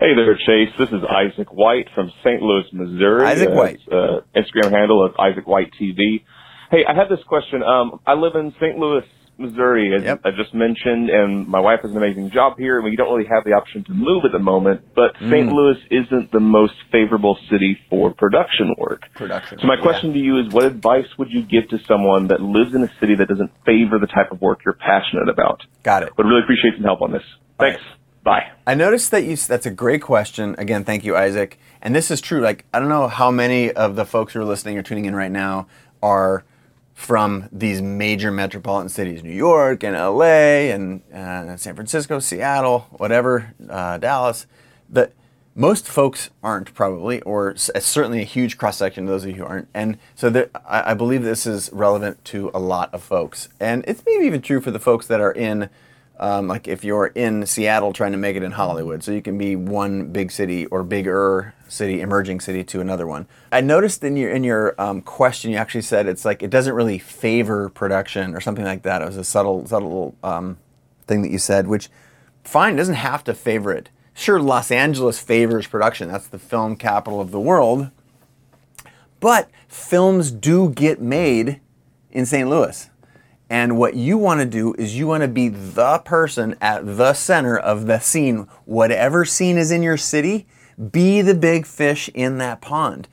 Hey 0.00 0.16
there, 0.16 0.34
Chase. 0.34 0.74
This 0.76 0.88
is 0.88 0.98
Isaac 1.08 1.52
White 1.52 1.86
from 1.94 2.10
St. 2.24 2.42
Louis, 2.42 2.64
Missouri. 2.72 3.24
Isaac 3.24 3.50
White. 3.50 3.78
Uh, 3.86 4.22
Instagram 4.34 4.72
handle 4.72 5.06
of 5.06 5.12
Isaac 5.16 5.46
White 5.46 5.70
TV. 5.80 6.24
Hey, 6.72 6.84
I 6.84 6.96
had 6.96 7.08
this 7.08 7.24
question. 7.28 7.62
Um, 7.62 8.00
I 8.04 8.14
live 8.14 8.34
in 8.34 8.52
St. 8.60 8.76
Louis, 8.76 9.04
Missouri, 9.38 9.94
as 9.94 10.02
Yep. 10.02 10.20
I 10.24 10.30
just 10.30 10.54
mentioned, 10.54 11.10
and 11.10 11.46
my 11.46 11.60
wife 11.60 11.80
has 11.82 11.90
an 11.90 11.96
amazing 11.96 12.30
job 12.30 12.58
here, 12.58 12.76
and 12.76 12.84
we 12.84 12.96
don't 12.96 13.14
really 13.14 13.28
have 13.28 13.44
the 13.44 13.52
option 13.52 13.84
to 13.84 13.92
move 13.92 14.24
at 14.24 14.32
the 14.32 14.38
moment. 14.38 14.80
But 14.94 15.14
Mm. 15.20 15.30
St. 15.30 15.52
Louis 15.52 15.76
isn't 15.90 16.32
the 16.32 16.40
most 16.40 16.74
favorable 16.90 17.38
city 17.50 17.78
for 17.90 18.12
production 18.14 18.74
work. 18.78 19.02
Production. 19.14 19.58
So 19.58 19.66
my 19.66 19.76
question 19.76 20.12
to 20.14 20.18
you 20.18 20.38
is, 20.38 20.48
what 20.52 20.64
advice 20.64 21.06
would 21.18 21.30
you 21.30 21.42
give 21.42 21.68
to 21.68 21.78
someone 21.86 22.28
that 22.28 22.40
lives 22.40 22.74
in 22.74 22.82
a 22.82 22.90
city 23.00 23.14
that 23.16 23.28
doesn't 23.28 23.50
favor 23.64 23.98
the 23.98 24.06
type 24.06 24.32
of 24.32 24.40
work 24.40 24.60
you're 24.64 24.74
passionate 24.74 25.28
about? 25.28 25.62
Got 25.82 26.02
it. 26.02 26.16
Would 26.16 26.26
really 26.26 26.42
appreciate 26.42 26.74
some 26.76 26.84
help 26.84 27.02
on 27.02 27.12
this. 27.12 27.22
Thanks. 27.58 27.82
Bye. 28.24 28.42
I 28.66 28.74
noticed 28.74 29.12
that 29.12 29.22
you. 29.22 29.36
That's 29.36 29.66
a 29.66 29.70
great 29.70 30.02
question. 30.02 30.56
Again, 30.58 30.82
thank 30.82 31.04
you, 31.04 31.16
Isaac. 31.16 31.58
And 31.80 31.94
this 31.94 32.10
is 32.10 32.20
true. 32.20 32.40
Like 32.40 32.64
I 32.74 32.80
don't 32.80 32.88
know 32.88 33.06
how 33.06 33.30
many 33.30 33.70
of 33.70 33.94
the 33.94 34.04
folks 34.04 34.32
who 34.32 34.40
are 34.40 34.44
listening 34.44 34.76
or 34.78 34.82
tuning 34.82 35.04
in 35.04 35.14
right 35.14 35.30
now 35.30 35.68
are 36.02 36.42
from 36.96 37.46
these 37.52 37.82
major 37.82 38.32
metropolitan 38.32 38.88
cities: 38.88 39.22
New 39.22 39.30
York 39.30 39.84
and 39.84 39.94
L.A. 39.94 40.70
and 40.72 41.02
uh, 41.12 41.56
San 41.56 41.74
Francisco, 41.74 42.18
Seattle, 42.18 42.86
whatever, 42.90 43.54
uh, 43.68 43.98
Dallas 43.98 44.46
that 44.88 45.12
most 45.54 45.86
folks 45.86 46.30
aren't 46.42 46.72
probably, 46.74 47.20
or 47.22 47.52
s- 47.52 47.70
certainly 47.80 48.22
a 48.22 48.24
huge 48.24 48.56
cross 48.56 48.78
section 48.78 49.04
of 49.04 49.08
those 49.10 49.24
of 49.24 49.30
you 49.30 49.36
who 49.36 49.44
aren't. 49.44 49.68
And 49.74 49.98
so 50.14 50.30
there, 50.30 50.48
I, 50.66 50.92
I 50.92 50.94
believe 50.94 51.22
this 51.22 51.46
is 51.46 51.70
relevant 51.72 52.24
to 52.26 52.50
a 52.54 52.58
lot 52.58 52.92
of 52.94 53.02
folks, 53.02 53.50
and 53.60 53.84
it's 53.86 54.02
maybe 54.06 54.24
even 54.26 54.40
true 54.40 54.62
for 54.62 54.70
the 54.70 54.80
folks 54.80 55.06
that 55.06 55.20
are 55.20 55.32
in 55.32 55.68
um, 56.18 56.48
like 56.48 56.66
if 56.66 56.84
you're 56.84 57.06
in 57.08 57.44
Seattle 57.46 57.92
trying 57.92 58.12
to 58.12 58.18
make 58.18 58.36
it 58.36 58.42
in 58.42 58.52
Hollywood, 58.52 59.02
so 59.02 59.12
you 59.12 59.20
can 59.20 59.36
be 59.36 59.54
one 59.54 60.12
big 60.12 60.30
city 60.30 60.66
or 60.66 60.82
bigger 60.82 61.54
city, 61.68 62.00
emerging 62.00 62.40
city 62.40 62.64
to 62.64 62.80
another 62.80 63.06
one. 63.06 63.26
I 63.52 63.60
noticed 63.60 64.02
in 64.02 64.16
your 64.16 64.30
in 64.30 64.42
your 64.42 64.74
um, 64.80 65.02
question, 65.02 65.50
you 65.50 65.58
actually 65.58 65.82
said 65.82 66.06
it's 66.06 66.24
like 66.24 66.42
it 66.42 66.50
doesn't 66.50 66.74
really 66.74 66.98
favor 66.98 67.68
production 67.68 68.34
or 68.34 68.40
something 68.40 68.64
like 68.64 68.82
that. 68.82 69.02
It 69.02 69.06
was 69.06 69.16
a 69.16 69.24
subtle 69.24 69.66
subtle 69.66 70.16
um, 70.22 70.58
thing 71.06 71.22
that 71.22 71.30
you 71.30 71.38
said, 71.38 71.66
which 71.66 71.90
fine 72.44 72.74
it 72.74 72.76
doesn't 72.78 72.94
have 72.94 73.22
to 73.24 73.34
favor 73.34 73.72
it. 73.72 73.90
Sure, 74.14 74.40
Los 74.40 74.70
Angeles 74.70 75.18
favors 75.18 75.66
production. 75.66 76.10
That's 76.10 76.28
the 76.28 76.38
film 76.38 76.76
capital 76.76 77.20
of 77.20 77.30
the 77.30 77.40
world. 77.40 77.90
But 79.20 79.50
films 79.68 80.30
do 80.30 80.70
get 80.70 81.00
made 81.00 81.60
in 82.10 82.24
St. 82.24 82.48
Louis. 82.48 82.88
And 83.48 83.78
what 83.78 83.94
you 83.94 84.18
want 84.18 84.40
to 84.40 84.46
do 84.46 84.74
is 84.74 84.96
you 84.96 85.06
want 85.06 85.22
to 85.22 85.28
be 85.28 85.48
the 85.48 85.98
person 86.04 86.56
at 86.60 86.96
the 86.96 87.14
center 87.14 87.56
of 87.56 87.86
the 87.86 88.00
scene. 88.00 88.48
Whatever 88.64 89.24
scene 89.24 89.56
is 89.56 89.70
in 89.70 89.82
your 89.82 89.96
city, 89.96 90.46
be 90.90 91.22
the 91.22 91.34
big 91.34 91.64
fish 91.64 92.10
in 92.14 92.38
that 92.38 92.60
pond 92.60 93.08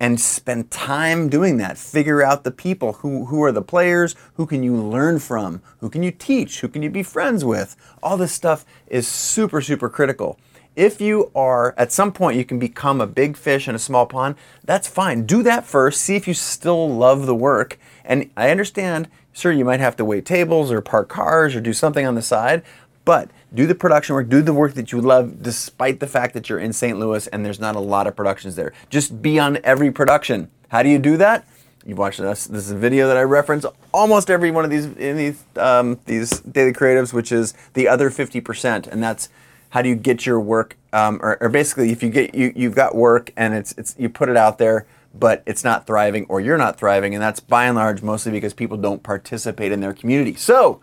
and 0.00 0.20
spend 0.20 0.70
time 0.70 1.28
doing 1.28 1.56
that. 1.56 1.76
Figure 1.76 2.22
out 2.22 2.44
the 2.44 2.50
people 2.50 2.94
who, 2.94 3.26
who 3.26 3.42
are 3.42 3.52
the 3.52 3.62
players, 3.62 4.14
who 4.34 4.46
can 4.46 4.62
you 4.62 4.76
learn 4.76 5.18
from, 5.18 5.62
who 5.78 5.90
can 5.90 6.02
you 6.02 6.10
teach, 6.10 6.60
who 6.60 6.68
can 6.68 6.82
you 6.82 6.90
be 6.90 7.02
friends 7.02 7.44
with. 7.44 7.76
All 8.02 8.16
this 8.16 8.32
stuff 8.32 8.64
is 8.86 9.08
super, 9.08 9.60
super 9.60 9.88
critical. 9.88 10.38
If 10.76 11.00
you 11.00 11.32
are, 11.34 11.74
at 11.76 11.90
some 11.90 12.12
point, 12.12 12.36
you 12.36 12.44
can 12.44 12.60
become 12.60 13.00
a 13.00 13.06
big 13.08 13.36
fish 13.36 13.66
in 13.66 13.74
a 13.74 13.80
small 13.80 14.06
pond, 14.06 14.36
that's 14.64 14.86
fine. 14.86 15.26
Do 15.26 15.42
that 15.42 15.66
first, 15.66 16.00
see 16.00 16.14
if 16.14 16.28
you 16.28 16.34
still 16.34 16.88
love 16.88 17.26
the 17.26 17.34
work. 17.34 17.80
And 18.04 18.30
I 18.36 18.50
understand, 18.50 19.08
sure, 19.32 19.52
you 19.52 19.64
might 19.64 19.80
have 19.80 19.96
to 19.96 20.04
wait 20.04 20.24
tables 20.24 20.70
or 20.72 20.80
park 20.80 21.08
cars 21.08 21.54
or 21.54 21.60
do 21.60 21.72
something 21.72 22.06
on 22.06 22.14
the 22.14 22.22
side, 22.22 22.62
but 23.04 23.30
do 23.54 23.66
the 23.66 23.74
production 23.74 24.14
work, 24.14 24.28
do 24.28 24.42
the 24.42 24.52
work 24.52 24.74
that 24.74 24.92
you 24.92 25.00
love, 25.00 25.42
despite 25.42 26.00
the 26.00 26.06
fact 26.06 26.34
that 26.34 26.48
you're 26.48 26.58
in 26.58 26.72
St. 26.72 26.98
Louis 26.98 27.26
and 27.28 27.44
there's 27.44 27.60
not 27.60 27.76
a 27.76 27.80
lot 27.80 28.06
of 28.06 28.14
productions 28.14 28.56
there. 28.56 28.72
Just 28.90 29.22
be 29.22 29.38
on 29.38 29.58
every 29.64 29.90
production. 29.90 30.50
How 30.68 30.82
do 30.82 30.88
you 30.88 30.98
do 30.98 31.16
that? 31.16 31.46
You've 31.86 31.96
watched 31.96 32.18
this. 32.18 32.46
This 32.46 32.64
is 32.64 32.70
a 32.70 32.76
video 32.76 33.08
that 33.08 33.16
I 33.16 33.22
reference 33.22 33.64
almost 33.92 34.28
every 34.28 34.50
one 34.50 34.64
of 34.64 34.70
these 34.70 34.84
in 34.84 35.16
these 35.16 35.42
um, 35.56 35.98
these 36.04 36.40
daily 36.40 36.74
creatives, 36.74 37.14
which 37.14 37.32
is 37.32 37.54
the 37.72 37.88
other 37.88 38.10
50%, 38.10 38.86
and 38.86 39.02
that's 39.02 39.30
how 39.70 39.80
do 39.80 39.88
you 39.88 39.94
get 39.94 40.26
your 40.26 40.38
work, 40.38 40.76
um, 40.92 41.18
or, 41.22 41.38
or 41.40 41.48
basically, 41.48 41.90
if 41.90 42.02
you 42.02 42.10
get 42.10 42.34
you 42.34 42.52
you've 42.54 42.74
got 42.74 42.94
work 42.94 43.32
and 43.38 43.54
it's 43.54 43.72
it's 43.78 43.94
you 43.98 44.10
put 44.10 44.28
it 44.28 44.36
out 44.36 44.58
there, 44.58 44.86
but 45.14 45.42
it's 45.46 45.64
not 45.64 45.86
thriving 45.86 46.26
or 46.28 46.40
you're 46.40 46.58
not 46.58 46.78
thriving, 46.78 47.14
and 47.14 47.22
that's 47.22 47.40
by 47.40 47.66
and 47.66 47.76
large 47.76 48.02
mostly 48.02 48.32
because 48.32 48.54
people 48.54 48.76
don't 48.76 49.02
participate 49.02 49.72
in 49.72 49.80
their 49.80 49.92
community. 49.92 50.34
So 50.34 50.80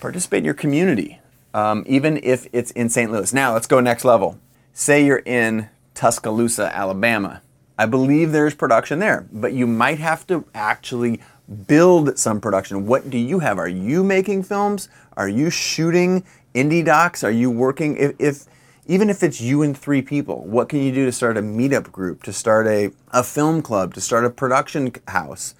participate 0.00 0.38
in 0.38 0.44
your 0.44 0.54
community, 0.54 1.20
um, 1.54 1.84
even 1.86 2.20
if 2.22 2.46
it's 2.52 2.70
in 2.72 2.88
St. 2.88 3.10
Louis. 3.10 3.32
Now, 3.32 3.52
let's 3.52 3.66
go 3.66 3.80
next 3.80 4.04
level. 4.04 4.38
Say 4.72 5.04
you're 5.04 5.22
in 5.24 5.68
Tuscaloosa, 5.94 6.74
Alabama. 6.76 7.42
I 7.78 7.86
believe 7.86 8.32
there's 8.32 8.54
production 8.54 8.98
there, 8.98 9.26
but 9.32 9.52
you 9.52 9.66
might 9.66 9.98
have 9.98 10.26
to 10.28 10.44
actually 10.54 11.20
build 11.66 12.18
some 12.18 12.40
production. 12.40 12.86
What 12.86 13.10
do 13.10 13.18
you 13.18 13.38
have? 13.40 13.58
Are 13.58 13.68
you 13.68 14.02
making 14.02 14.42
films? 14.42 14.88
Are 15.16 15.28
you 15.28 15.50
shooting 15.50 16.24
indie 16.54 16.84
docs? 16.84 17.22
Are 17.22 17.30
you 17.30 17.50
working? 17.50 17.96
If, 17.96 18.14
if 18.18 18.44
even 18.86 19.10
if 19.10 19.22
it's 19.22 19.40
you 19.40 19.62
and 19.62 19.76
three 19.76 20.02
people, 20.02 20.44
what 20.46 20.68
can 20.68 20.80
you 20.80 20.92
do 20.92 21.04
to 21.04 21.12
start 21.12 21.36
a 21.36 21.42
meetup 21.42 21.90
group, 21.90 22.22
to 22.22 22.32
start 22.32 22.66
a, 22.66 22.92
a 23.10 23.24
film 23.24 23.62
club, 23.62 23.94
to 23.94 24.00
start 24.00 24.24
a 24.24 24.30
production 24.30 24.92
house? 25.08 25.54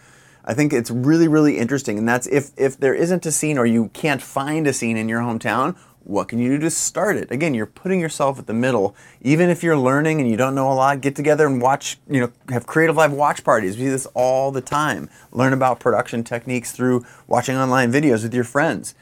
I 0.44 0.54
think 0.54 0.72
it's 0.72 0.92
really, 0.92 1.26
really 1.26 1.58
interesting. 1.58 1.98
And 1.98 2.08
that's 2.08 2.28
if, 2.28 2.50
if 2.56 2.78
there 2.78 2.94
isn't 2.94 3.26
a 3.26 3.32
scene 3.32 3.58
or 3.58 3.66
you 3.66 3.88
can't 3.88 4.22
find 4.22 4.66
a 4.68 4.72
scene 4.72 4.96
in 4.96 5.08
your 5.08 5.20
hometown, 5.20 5.76
what 6.04 6.28
can 6.28 6.38
you 6.38 6.50
do 6.50 6.58
to 6.60 6.70
start 6.70 7.16
it? 7.16 7.32
Again, 7.32 7.52
you're 7.52 7.66
putting 7.66 7.98
yourself 7.98 8.38
at 8.38 8.46
the 8.46 8.54
middle. 8.54 8.94
Even 9.22 9.50
if 9.50 9.64
you're 9.64 9.76
learning 9.76 10.20
and 10.20 10.30
you 10.30 10.36
don't 10.36 10.54
know 10.54 10.70
a 10.70 10.74
lot, 10.74 11.00
get 11.00 11.16
together 11.16 11.48
and 11.48 11.60
watch, 11.60 11.98
you 12.08 12.20
know, 12.20 12.32
have 12.48 12.64
creative 12.64 12.94
live 12.94 13.12
watch 13.12 13.42
parties. 13.42 13.76
We 13.76 13.86
do 13.86 13.90
this 13.90 14.06
all 14.14 14.52
the 14.52 14.60
time. 14.60 15.10
Learn 15.32 15.52
about 15.52 15.80
production 15.80 16.22
techniques 16.22 16.70
through 16.70 17.04
watching 17.26 17.56
online 17.56 17.90
videos 17.90 18.22
with 18.22 18.32
your 18.32 18.44
friends. 18.44 18.94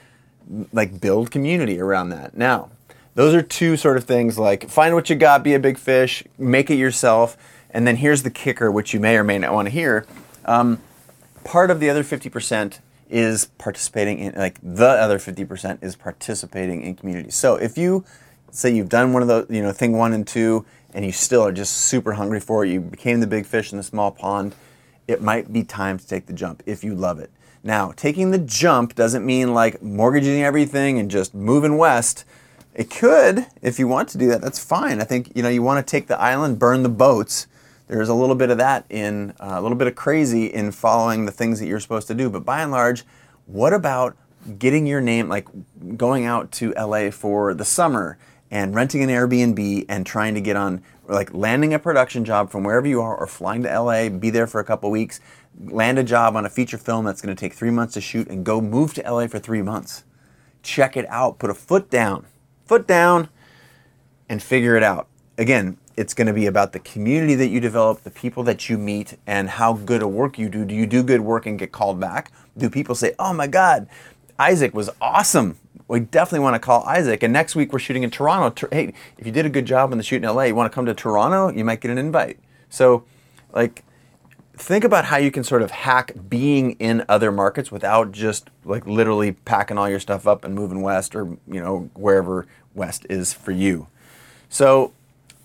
Like 0.72 0.98
build 0.98 1.30
community 1.30 1.78
around 1.78 2.08
that. 2.08 2.38
Now, 2.38 2.70
those 3.14 3.34
are 3.34 3.42
two 3.42 3.76
sort 3.76 3.96
of 3.96 4.04
things 4.04 4.38
like 4.38 4.68
find 4.68 4.94
what 4.94 5.08
you 5.10 5.16
got, 5.16 5.42
be 5.42 5.54
a 5.54 5.58
big 5.58 5.78
fish, 5.78 6.24
make 6.38 6.70
it 6.70 6.76
yourself. 6.76 7.36
And 7.70 7.86
then 7.86 7.96
here's 7.96 8.22
the 8.22 8.30
kicker, 8.30 8.70
which 8.70 8.94
you 8.94 9.00
may 9.00 9.16
or 9.16 9.24
may 9.24 9.38
not 9.38 9.52
want 9.52 9.66
to 9.66 9.70
hear. 9.70 10.06
Um, 10.44 10.80
part 11.42 11.70
of 11.70 11.80
the 11.80 11.90
other 11.90 12.04
50% 12.04 12.78
is 13.10 13.46
participating 13.58 14.18
in 14.18 14.34
like 14.34 14.58
the 14.62 14.88
other 14.88 15.18
50% 15.18 15.82
is 15.82 15.94
participating 15.94 16.82
in 16.82 16.94
community 16.94 17.30
so 17.30 17.54
if 17.56 17.76
you 17.76 18.02
say 18.50 18.74
you've 18.74 18.88
done 18.88 19.12
one 19.12 19.20
of 19.20 19.28
those 19.28 19.46
you 19.50 19.62
know 19.62 19.72
thing 19.72 19.92
one 19.96 20.14
and 20.14 20.26
two 20.26 20.64
and 20.94 21.04
you 21.04 21.12
still 21.12 21.42
are 21.42 21.52
just 21.52 21.74
super 21.76 22.14
hungry 22.14 22.40
for 22.40 22.64
it 22.64 22.70
you 22.70 22.80
became 22.80 23.20
the 23.20 23.26
big 23.26 23.44
fish 23.44 23.72
in 23.72 23.76
the 23.76 23.84
small 23.84 24.10
pond 24.10 24.54
it 25.06 25.20
might 25.20 25.52
be 25.52 25.62
time 25.62 25.98
to 25.98 26.06
take 26.06 26.24
the 26.26 26.32
jump 26.32 26.62
if 26.64 26.82
you 26.82 26.94
love 26.94 27.18
it 27.18 27.30
Now, 27.62 27.92
taking 27.92 28.30
the 28.30 28.38
jump 28.38 28.94
doesn't 28.94 29.24
mean 29.24 29.54
like 29.54 29.82
mortgaging 29.82 30.42
everything 30.42 30.98
and 30.98 31.10
just 31.10 31.34
moving 31.34 31.78
west. 31.78 32.24
It 32.74 32.90
could, 32.90 33.46
if 33.62 33.78
you 33.78 33.86
want 33.86 34.08
to 34.10 34.18
do 34.18 34.28
that, 34.28 34.40
that's 34.40 34.62
fine. 34.62 35.00
I 35.00 35.04
think 35.04 35.30
you 35.36 35.42
know 35.42 35.48
you 35.48 35.62
want 35.62 35.84
to 35.84 35.90
take 35.90 36.08
the 36.08 36.20
island, 36.20 36.58
burn 36.58 36.82
the 36.82 36.88
boats. 36.88 37.46
There's 37.86 38.08
a 38.08 38.14
little 38.14 38.34
bit 38.34 38.50
of 38.50 38.58
that 38.58 38.84
in 38.90 39.30
uh, 39.40 39.54
a 39.56 39.62
little 39.62 39.76
bit 39.76 39.86
of 39.86 39.94
crazy 39.94 40.46
in 40.46 40.72
following 40.72 41.26
the 41.26 41.32
things 41.32 41.60
that 41.60 41.66
you're 41.66 41.80
supposed 41.80 42.08
to 42.08 42.14
do. 42.14 42.28
But 42.28 42.44
by 42.44 42.62
and 42.62 42.72
large, 42.72 43.04
what 43.46 43.72
about 43.72 44.16
getting 44.58 44.86
your 44.86 45.00
name 45.00 45.28
like 45.28 45.46
going 45.96 46.24
out 46.24 46.50
to 46.52 46.72
LA 46.76 47.10
for 47.10 47.54
the 47.54 47.64
summer 47.64 48.18
and 48.50 48.74
renting 48.74 49.02
an 49.02 49.08
Airbnb 49.08 49.86
and 49.88 50.04
trying 50.04 50.34
to 50.34 50.40
get 50.40 50.56
on 50.56 50.82
like 51.06 51.32
landing 51.32 51.74
a 51.74 51.78
production 51.78 52.24
job 52.24 52.50
from 52.50 52.64
wherever 52.64 52.86
you 52.86 53.00
are 53.00 53.16
or 53.16 53.26
flying 53.26 53.62
to 53.62 53.80
LA, 53.80 54.08
be 54.08 54.30
there 54.30 54.46
for 54.46 54.60
a 54.60 54.64
couple 54.64 54.90
weeks, 54.90 55.20
land 55.60 55.98
a 55.98 56.04
job 56.04 56.34
on 56.34 56.44
a 56.44 56.50
feature 56.50 56.78
film 56.78 57.04
that's 57.04 57.20
going 57.20 57.34
to 57.34 57.38
take 57.38 57.52
3 57.52 57.70
months 57.70 57.94
to 57.94 58.00
shoot 58.00 58.28
and 58.28 58.44
go 58.44 58.60
move 58.60 58.94
to 58.94 59.02
LA 59.02 59.26
for 59.26 59.38
3 59.38 59.62
months. 59.62 60.04
Check 60.62 60.96
it 60.96 61.06
out, 61.08 61.38
put 61.38 61.50
a 61.50 61.54
foot 61.54 61.90
down. 61.90 62.26
Foot 62.66 62.86
down 62.86 63.28
and 64.28 64.42
figure 64.42 64.76
it 64.76 64.82
out. 64.82 65.08
Again, 65.36 65.78
it's 65.96 66.14
going 66.14 66.26
to 66.26 66.32
be 66.32 66.46
about 66.46 66.72
the 66.72 66.80
community 66.80 67.34
that 67.36 67.48
you 67.48 67.60
develop, 67.60 68.02
the 68.02 68.10
people 68.10 68.42
that 68.44 68.68
you 68.68 68.78
meet, 68.78 69.16
and 69.26 69.48
how 69.48 69.74
good 69.74 70.02
a 70.02 70.08
work 70.08 70.38
you 70.38 70.48
do. 70.48 70.64
Do 70.64 70.74
you 70.74 70.86
do 70.86 71.02
good 71.02 71.20
work 71.20 71.46
and 71.46 71.58
get 71.58 71.72
called 71.72 72.00
back? 72.00 72.32
Do 72.56 72.68
people 72.68 72.94
say, 72.94 73.14
"Oh 73.18 73.32
my 73.32 73.46
God, 73.46 73.88
Isaac 74.38 74.74
was 74.74 74.90
awesome. 75.00 75.58
We 75.86 76.00
definitely 76.00 76.40
want 76.40 76.54
to 76.54 76.58
call 76.58 76.82
Isaac. 76.84 77.22
And 77.22 77.32
next 77.32 77.54
week 77.54 77.72
we're 77.72 77.78
shooting 77.78 78.02
in 78.02 78.10
Toronto. 78.10 78.68
Hey, 78.72 78.94
if 79.18 79.26
you 79.26 79.32
did 79.32 79.46
a 79.46 79.50
good 79.50 79.66
job 79.66 79.92
in 79.92 79.98
the 79.98 80.04
shoot 80.04 80.22
in 80.22 80.28
LA, 80.28 80.44
you 80.44 80.54
want 80.54 80.70
to 80.70 80.74
come 80.74 80.86
to 80.86 80.94
Toronto, 80.94 81.56
you 81.56 81.64
might 81.64 81.80
get 81.80 81.90
an 81.90 81.98
invite. 81.98 82.38
So, 82.70 83.04
like, 83.52 83.84
think 84.56 84.84
about 84.84 85.06
how 85.06 85.16
you 85.16 85.30
can 85.30 85.44
sort 85.44 85.62
of 85.62 85.70
hack 85.70 86.12
being 86.28 86.72
in 86.72 87.04
other 87.08 87.32
markets 87.32 87.70
without 87.70 88.12
just 88.12 88.50
like 88.64 88.86
literally 88.86 89.32
packing 89.32 89.78
all 89.78 89.88
your 89.88 90.00
stuff 90.00 90.26
up 90.26 90.44
and 90.44 90.54
moving 90.54 90.82
west 90.82 91.14
or 91.14 91.36
you 91.46 91.60
know 91.60 91.90
wherever 91.94 92.46
west 92.74 93.06
is 93.10 93.32
for 93.32 93.52
you. 93.52 93.88
So, 94.48 94.92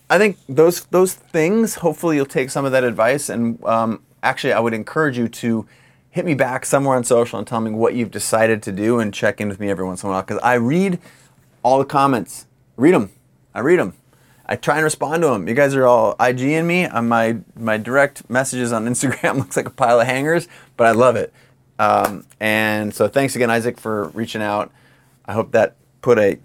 I 0.10 0.18
think 0.18 0.38
those 0.48 0.86
those 0.86 1.14
things. 1.14 1.76
Hopefully, 1.76 2.16
you'll 2.16 2.26
take 2.26 2.50
some 2.50 2.66
of 2.66 2.72
that 2.72 2.84
advice. 2.84 3.30
And 3.30 3.64
um, 3.66 4.02
actually, 4.24 4.54
I 4.54 4.60
would 4.60 4.74
encourage 4.74 5.18
you 5.18 5.28
to 5.28 5.68
hit 6.12 6.26
me 6.26 6.34
back 6.34 6.66
somewhere 6.66 6.96
on 6.96 7.04
social 7.04 7.38
and 7.38 7.48
tell 7.48 7.62
me 7.62 7.72
what 7.72 7.94
you've 7.94 8.12
decided 8.12 8.64
to 8.64 8.72
do 8.72 9.00
and 9.00 9.14
check 9.14 9.40
in 9.40 9.48
with 9.48 9.60
me 9.60 9.70
every 9.70 9.86
once 9.86 10.04
in 10.04 10.10
a 10.10 10.12
while 10.12 10.22
because 10.22 10.40
I 10.44 10.56
read 10.56 11.00
all 11.64 11.78
the 11.78 11.86
comments. 11.86 12.48
Read 12.78 12.94
them. 12.94 13.12
I 13.54 13.60
read 13.60 13.80
them. 13.80 13.94
I 14.50 14.56
try 14.56 14.78
and 14.78 14.84
respond 14.84 15.22
to 15.22 15.28
them. 15.28 15.48
You 15.48 15.54
guys 15.54 15.76
are 15.76 15.86
all 15.86 16.16
IGing 16.16 16.66
me. 16.66 16.88
On 16.88 17.08
my 17.08 17.38
my 17.56 17.78
direct 17.78 18.28
messages 18.32 18.74
on 18.74 18.86
Instagram 18.88 19.38
looks 19.38 19.56
like 19.56 19.68
a 19.68 19.72
pile 19.72 20.02
of 20.02 20.08
hangers, 20.08 20.48
but 20.76 20.88
I 20.88 20.92
love 20.92 21.16
it. 21.16 21.32
Um, 21.78 22.26
and 22.40 22.94
so 22.94 23.08
thanks 23.08 23.36
again, 23.36 23.52
Isaac, 23.52 23.80
for 23.80 24.10
reaching 24.10 24.42
out. 24.42 24.72
I 25.26 25.34
hope 25.34 25.52
that 25.52 25.76
put 26.02 26.18
a 26.18 26.40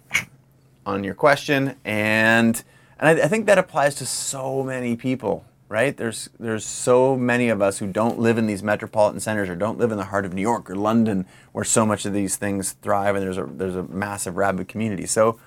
on 0.87 1.03
your 1.03 1.14
question, 1.14 1.77
and 1.83 2.62
and 2.99 3.21
I, 3.21 3.25
I 3.25 3.29
think 3.29 3.47
that 3.47 3.57
applies 3.57 3.95
to 3.97 4.07
so 4.07 4.62
many 4.62 4.97
people 4.97 5.47
right? 5.67 5.97
There's 5.97 6.29
there's 6.38 6.64
so 6.64 7.17
many 7.17 7.49
of 7.49 7.61
us 7.61 7.79
who 7.79 7.88
don't 7.88 8.19
live 8.21 8.38
in 8.38 8.47
these 8.47 8.62
metropolitan 8.62 9.19
centers 9.19 9.49
or 9.49 9.57
don't 9.57 9.79
live 9.79 9.90
in 9.90 9.99
the 9.99 10.05
heart 10.05 10.25
of 10.25 10.33
New 10.33 10.43
York 10.43 10.71
or 10.71 10.77
London 10.77 11.27
where 11.53 11.64
so 11.64 11.85
much 11.85 12.07
of 12.07 12.12
these 12.12 12.37
things 12.37 12.73
thrive 12.73 13.17
and 13.17 13.25
there's 13.25 13.38
a 13.38 13.45
there's 13.45 13.75
a 13.75 13.83
massive 13.85 14.37
rabid 14.37 14.69
community. 14.69 15.07
So 15.07 15.40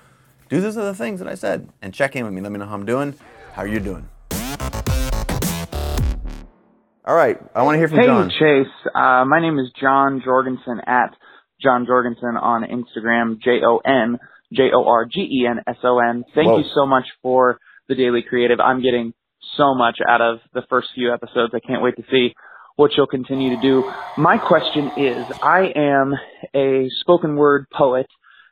do 0.48 0.60
those 0.60 0.76
other 0.76 0.94
things 0.94 1.20
that 1.20 1.28
I 1.28 1.34
said 1.34 1.68
and 1.82 1.92
check 1.92 2.16
in 2.16 2.24
with 2.24 2.32
me. 2.32 2.40
Let 2.40 2.52
me 2.52 2.58
know 2.58 2.66
how 2.66 2.74
I'm 2.74 2.86
doing. 2.86 3.14
How 3.52 3.62
are 3.62 3.68
you 3.68 3.80
doing? 3.80 4.08
All 7.04 7.14
right, 7.14 7.38
I 7.54 7.62
want 7.62 7.76
to 7.76 7.78
hear 7.78 7.88
from 7.88 7.98
hey, 8.00 8.06
Jon. 8.06 8.28
Hey 8.28 8.36
Chase, 8.38 8.90
uh, 8.94 9.24
my 9.24 9.40
name 9.40 9.58
is 9.58 9.72
Jon 9.80 10.20
Jorgenson 10.22 10.80
at 10.86 11.16
Jon 11.60 11.86
Jorgenson 11.86 12.36
on 12.36 12.64
Instagram, 12.64 13.40
J 13.40 13.60
O 13.64 13.78
N 13.78 14.18
J 14.52 14.70
O 14.74 14.84
R 14.84 15.06
G 15.06 15.20
E 15.20 15.46
N 15.48 15.60
S 15.66 15.76
O 15.84 16.00
N. 16.00 16.24
Thank 16.34 16.48
Whoa. 16.48 16.58
you 16.58 16.64
so 16.74 16.84
much 16.84 17.04
for 17.22 17.58
the 17.88 17.94
Daily 17.94 18.22
Creative. 18.28 18.60
I'm 18.60 18.82
getting 18.82 19.14
so 19.56 19.74
much 19.74 19.98
out 20.06 20.20
of 20.20 20.40
the 20.52 20.62
first 20.68 20.88
few 20.94 21.12
episodes. 21.12 21.54
I 21.54 21.60
can't 21.66 21.82
wait 21.82 21.96
to 21.96 22.02
see 22.10 22.34
what 22.76 22.90
you'll 22.96 23.06
continue 23.06 23.56
to 23.56 23.62
do. 23.62 23.90
My 24.18 24.36
question 24.36 24.90
is, 24.98 25.24
I 25.42 25.72
am 25.74 26.14
a 26.54 26.88
spoken 27.00 27.36
word 27.36 27.66
poet, 27.72 28.06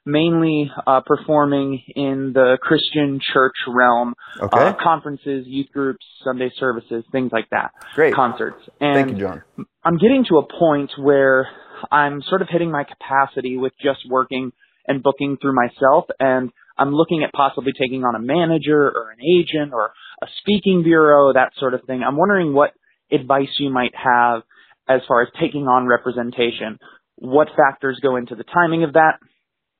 mainly 0.07 0.71
uh, 0.87 1.01
performing 1.05 1.83
in 1.95 2.33
the 2.33 2.57
Christian 2.63 3.21
church 3.33 3.55
realm, 3.67 4.15
Okay. 4.41 4.57
uh, 4.57 4.73
conferences, 4.81 5.45
youth 5.47 5.67
groups, 5.73 6.05
Sunday 6.25 6.51
services, 6.59 7.05
things 7.13 7.31
like 7.33 7.49
that. 7.51 7.73
Great. 7.95 8.15
Concerts. 8.15 8.63
And 8.81 9.09
Thank 9.09 9.19
you, 9.19 9.27
Jon. 9.27 9.43
I'm 9.85 9.99
getting 9.99 10.25
to 10.29 10.39
a 10.39 10.47
point 10.59 10.93
where 10.99 11.49
I'm 11.91 12.23
sort 12.23 12.41
of 12.41 12.49
hitting 12.51 12.71
my 12.71 12.85
capacity 12.85 13.57
with 13.57 13.73
just 13.83 14.01
working 14.09 14.53
and 14.87 15.03
booking 15.03 15.37
through 15.41 15.55
myself 15.55 16.07
and 16.21 16.51
I'm 16.79 16.93
looking 16.93 17.23
at 17.25 17.33
possibly 17.33 17.73
taking 17.73 18.05
on 18.05 18.15
a 18.15 18.19
manager 18.21 18.79
or 18.89 19.11
an 19.11 19.19
agent 19.25 19.73
or 19.73 19.93
a 20.23 20.27
speaking 20.41 20.83
bureau, 20.83 21.33
that 21.33 21.53
sort 21.59 21.75
of 21.75 21.83
thing. 21.87 22.03
I'm 22.07 22.17
wondering 22.17 22.53
what 22.53 22.73
advice 23.11 23.49
you 23.59 23.71
might 23.71 23.95
have 23.95 24.43
as 24.89 25.01
far 25.09 25.23
as 25.23 25.29
taking 25.41 25.63
on 25.69 25.87
representation. 25.87 26.79
What 27.17 27.49
factors 27.57 27.99
go 28.03 28.17
into 28.17 28.35
the 28.35 28.45
timing 28.45 28.85
of 28.85 28.93
that 28.93 29.19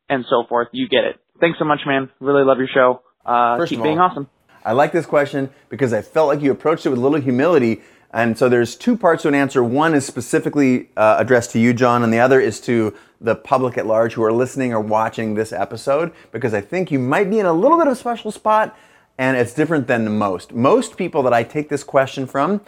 and 0.09 0.25
so 0.29 0.45
forth. 0.49 0.69
You 0.73 0.89
get 0.89 1.05
it. 1.05 1.17
Thanks 1.41 1.59
so 1.59 1.65
much, 1.65 1.81
man. 1.87 2.11
Really 2.21 2.45
love 2.45 2.59
your 2.59 2.69
show. 2.69 3.03
Uh, 3.25 3.57
First 3.57 3.71
keep 3.71 3.83
being 3.83 3.99
all, 3.99 4.11
awesome. 4.11 4.29
I 4.65 4.73
like 4.73 4.93
this 4.93 5.07
question 5.07 5.51
because 5.69 5.93
I 5.93 6.03
felt 6.03 6.29
like 6.29 6.41
you 6.41 6.51
approached 6.51 6.87
it 6.87 6.89
with 6.91 6.99
a 6.99 7.03
little 7.03 7.21
humility. 7.21 7.83
And 8.13 8.39
so 8.39 8.49
there's 8.49 8.77
two 8.77 8.97
parts 8.97 9.23
to 9.23 9.29
an 9.29 9.35
answer. 9.35 9.63
One 9.63 9.95
is 9.95 10.07
specifically 10.07 10.89
uh, 10.97 11.17
addressed 11.19 11.51
to 11.53 11.59
you, 11.59 11.75
Jon, 11.75 12.03
and 12.03 12.13
the 12.13 12.19
other 12.19 12.41
is 12.41 12.61
to 12.63 12.95
the 13.21 13.35
public 13.35 13.77
at 13.79 13.87
large 13.87 14.15
who 14.15 14.23
are 14.23 14.33
listening 14.33 14.73
or 14.73 14.81
watching 14.81 15.35
this 15.35 15.53
episode 15.53 16.13
because 16.33 16.55
I 16.55 16.61
think 16.61 16.91
you 16.91 16.99
might 16.99 17.31
be 17.31 17.39
in 17.39 17.47
a 17.47 17.53
little 17.53 17.79
bit 17.79 17.87
of 17.87 17.93
a 17.93 17.97
special 17.97 18.31
spot 18.31 18.77
and 19.19 19.37
it's 19.37 19.55
different 19.55 19.87
than 19.87 20.17
most. 20.19 20.53
Most 20.53 20.97
people 20.97 21.23
that 21.23 21.33
I 21.33 21.43
take 21.43 21.69
this 21.69 21.83
question 21.83 22.27
from 22.27 22.61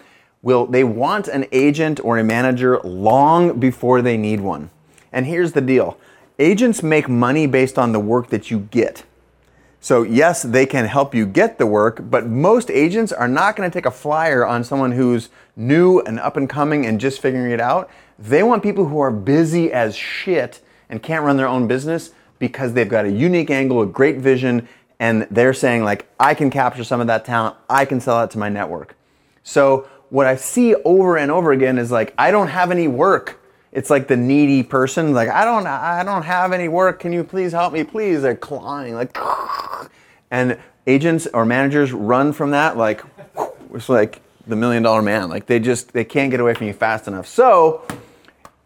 will 0.42 0.66
they 0.66 0.84
want 0.84 1.28
an 1.28 1.46
agent 1.52 2.00
or 2.02 2.18
a 2.18 2.24
manager 2.24 2.80
long 2.84 3.58
before 3.58 4.02
they 4.02 4.16
need 4.16 4.40
one. 4.40 4.70
And 5.12 5.26
here's 5.26 5.52
the 5.52 5.60
deal. 5.60 5.98
Agents 6.38 6.82
make 6.82 7.08
money 7.08 7.46
based 7.46 7.78
on 7.78 7.92
the 7.92 8.00
work 8.00 8.28
that 8.28 8.50
you 8.50 8.60
get. 8.70 9.04
So, 9.80 10.02
yes, 10.02 10.42
they 10.42 10.66
can 10.66 10.86
help 10.86 11.14
you 11.14 11.24
get 11.24 11.58
the 11.58 11.66
work, 11.66 12.10
but 12.10 12.26
most 12.26 12.70
agents 12.70 13.12
are 13.12 13.28
not 13.28 13.56
going 13.56 13.70
to 13.70 13.72
take 13.72 13.86
a 13.86 13.90
flyer 13.90 14.44
on 14.44 14.64
someone 14.64 14.92
who's 14.92 15.28
new 15.56 16.00
and 16.00 16.18
up 16.18 16.36
and 16.36 16.48
coming 16.48 16.84
and 16.84 17.00
just 17.00 17.20
figuring 17.20 17.52
it 17.52 17.60
out. 17.60 17.88
They 18.18 18.42
want 18.42 18.62
people 18.62 18.86
who 18.86 18.98
are 18.98 19.10
busy 19.10 19.72
as 19.72 19.94
shit 19.94 20.60
and 20.88 21.02
can't 21.02 21.24
run 21.24 21.36
their 21.36 21.46
own 21.46 21.68
business 21.68 22.10
because 22.38 22.72
they've 22.72 22.88
got 22.88 23.04
a 23.04 23.10
unique 23.10 23.50
angle, 23.50 23.82
a 23.82 23.86
great 23.86 24.18
vision, 24.18 24.68
and 24.98 25.28
they're 25.30 25.54
saying, 25.54 25.84
like, 25.84 26.08
I 26.18 26.34
can 26.34 26.50
capture 26.50 26.84
some 26.84 27.00
of 27.00 27.06
that 27.06 27.24
talent, 27.24 27.56
I 27.70 27.84
can 27.84 28.00
sell 28.00 28.22
it 28.24 28.30
to 28.32 28.38
my 28.38 28.48
network. 28.48 28.96
So, 29.42 29.88
what 30.10 30.26
I 30.26 30.36
see 30.36 30.74
over 30.74 31.16
and 31.18 31.30
over 31.30 31.52
again 31.52 31.78
is 31.78 31.90
like, 31.90 32.14
I 32.16 32.30
don't 32.30 32.48
have 32.48 32.70
any 32.70 32.88
work. 32.88 33.37
It's 33.72 33.90
like 33.90 34.08
the 34.08 34.16
needy 34.16 34.62
person, 34.62 35.12
like 35.12 35.28
I 35.28 35.44
don't, 35.44 35.66
I 35.66 36.02
don't 36.02 36.22
have 36.22 36.52
any 36.52 36.68
work. 36.68 37.00
Can 37.00 37.12
you 37.12 37.24
please 37.24 37.52
help 37.52 37.72
me, 37.72 37.84
please? 37.84 38.22
They're 38.22 38.34
clawing, 38.34 38.94
like, 38.94 39.16
and 40.30 40.58
agents 40.86 41.26
or 41.32 41.44
managers 41.44 41.92
run 41.92 42.32
from 42.32 42.52
that, 42.52 42.76
like, 42.76 43.02
it's 43.74 43.88
like 43.88 44.20
the 44.46 44.56
million 44.56 44.82
dollar 44.82 45.02
man. 45.02 45.28
Like 45.28 45.46
they 45.46 45.60
just, 45.60 45.92
they 45.92 46.04
can't 46.04 46.30
get 46.30 46.40
away 46.40 46.54
from 46.54 46.66
you 46.66 46.72
fast 46.72 47.06
enough. 47.06 47.26
So 47.26 47.86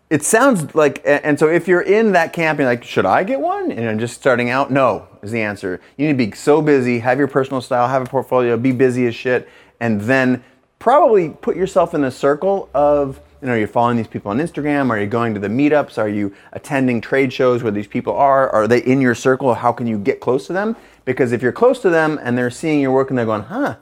it 0.08 0.22
sounds 0.22 0.74
like, 0.74 1.00
and 1.04 1.38
so 1.38 1.48
if 1.48 1.66
you're 1.66 1.80
in 1.80 2.12
that 2.12 2.32
camp, 2.32 2.58
you're 2.58 2.68
like, 2.68 2.84
should 2.84 3.06
I 3.06 3.24
get 3.24 3.40
one? 3.40 3.72
And 3.72 3.80
you're 3.80 3.94
just 3.94 4.14
starting 4.14 4.50
out, 4.50 4.70
no 4.70 5.08
is 5.22 5.30
the 5.30 5.40
answer. 5.40 5.80
You 5.96 6.06
need 6.06 6.12
to 6.12 6.30
be 6.30 6.36
so 6.36 6.60
busy, 6.60 6.98
have 6.98 7.18
your 7.18 7.28
personal 7.28 7.60
style, 7.60 7.88
have 7.88 8.02
a 8.02 8.06
portfolio, 8.06 8.56
be 8.56 8.72
busy 8.72 9.06
as 9.06 9.14
shit, 9.14 9.48
and 9.80 10.00
then 10.02 10.44
probably 10.78 11.30
put 11.30 11.56
yourself 11.56 11.94
in 11.94 12.04
a 12.04 12.10
circle 12.10 12.68
of, 12.74 13.20
you 13.42 13.48
know, 13.48 13.55
you're 13.57 13.66
following 13.66 13.96
these 13.96 14.07
people 14.07 14.31
on 14.31 14.38
Instagram, 14.38 14.88
are 14.90 15.00
you 15.00 15.09
going 15.09 15.35
to 15.35 15.40
the 15.40 15.48
meetups, 15.48 15.98
are 15.98 16.09
you 16.09 16.33
attending 16.52 17.00
trade 17.00 17.33
shows 17.33 17.64
where 17.64 17.72
these 17.72 17.88
people 17.88 18.14
are, 18.14 18.48
are 18.50 18.68
they 18.68 18.78
in 18.78 19.00
your 19.00 19.16
circle, 19.16 19.52
how 19.55 19.72
can 19.72 19.88
you 19.88 19.98
get 19.98 20.20
close 20.20 20.46
to 20.46 20.52
them? 20.52 20.76
Because 21.05 21.33
if 21.33 21.42
you're 21.42 21.50
close 21.50 21.81
to 21.81 21.90
them 21.90 22.20
and 22.22 22.38
they're 22.38 22.50
seeing 22.50 22.81
your 22.81 22.92
work 22.92 23.11
and 23.11 23.18
they're 23.18 23.26
going, 23.26 23.42
huh, 23.42 23.76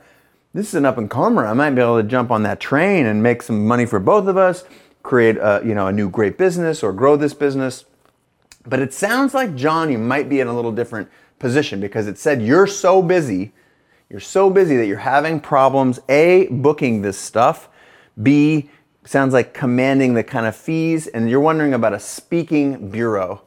this 0.54 0.68
is 0.68 0.74
an 0.74 0.86
up 0.86 0.96
and 0.96 1.10
comer, 1.10 1.46
I 1.46 1.52
might 1.52 1.72
be 1.72 1.82
able 1.82 2.00
to 2.00 2.08
jump 2.08 2.30
on 2.30 2.42
that 2.44 2.58
train 2.58 3.04
and 3.04 3.22
make 3.22 3.42
some 3.42 3.66
money 3.66 3.84
for 3.84 4.00
both 4.00 4.26
of 4.28 4.38
us, 4.38 4.64
create 5.02 5.36
a, 5.36 5.60
you 5.62 5.74
know, 5.74 5.88
a 5.88 5.92
new 5.92 6.08
great 6.08 6.38
business 6.38 6.82
or 6.82 6.94
grow 6.94 7.16
this 7.16 7.34
business. 7.34 7.84
But 8.66 8.80
it 8.80 8.94
sounds 8.94 9.34
like, 9.34 9.54
Jon, 9.56 9.92
you 9.92 9.98
might 9.98 10.30
be 10.30 10.40
in 10.40 10.48
a 10.48 10.56
little 10.56 10.72
different 10.72 11.10
position 11.38 11.80
because 11.80 12.06
it 12.06 12.16
said 12.16 12.40
you're 12.40 12.66
so 12.66 13.02
busy, 13.02 13.52
you're 14.08 14.20
so 14.20 14.48
busy 14.48 14.78
that 14.78 14.86
you're 14.86 14.96
having 14.96 15.38
problems, 15.38 16.00
A, 16.08 16.46
booking 16.46 17.02
this 17.02 17.18
stuff, 17.18 17.68
B, 18.22 18.70
sounds 19.10 19.32
like 19.32 19.52
commanding 19.52 20.14
the 20.14 20.22
kind 20.22 20.46
of 20.46 20.54
fees, 20.54 21.08
and 21.08 21.28
you're 21.28 21.40
wondering 21.40 21.74
about 21.74 21.92
a 21.92 21.98
speaking 21.98 22.90
bureau. 22.90 23.42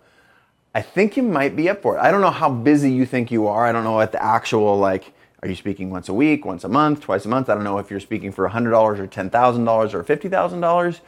I 0.76 0.82
think 0.82 1.16
you 1.16 1.24
might 1.24 1.56
be 1.56 1.70
up 1.70 1.82
for 1.82 1.96
it. 1.96 2.02
I 2.02 2.12
don't 2.12 2.20
know 2.20 2.32
how 2.32 2.50
busy 2.50 2.92
you 2.92 3.06
think 3.06 3.32
you 3.32 3.48
are. 3.48 3.66
I 3.66 3.72
don't 3.72 3.86
know 3.86 3.94
what 3.94 4.12
the 4.12 4.22
actual, 4.22 4.78
like, 4.78 5.14
are 5.42 5.48
you 5.48 5.56
speaking 5.56 5.90
once 5.90 6.10
a 6.10 6.14
week, 6.14 6.44
once 6.44 6.66
a 6.66 6.68
month, 6.68 7.00
twice 7.00 7.24
a 7.24 7.30
month? 7.30 7.50
I 7.50 7.56
don't 7.56 7.64
know 7.64 7.78
if 7.78 7.90
you're 7.90 8.02
speaking 8.02 8.34
for 8.34 8.50
$100 8.50 9.00
or 9.00 9.08
$10,000 9.08 9.94
or 9.94 10.04
$50,000. 10.04 11.00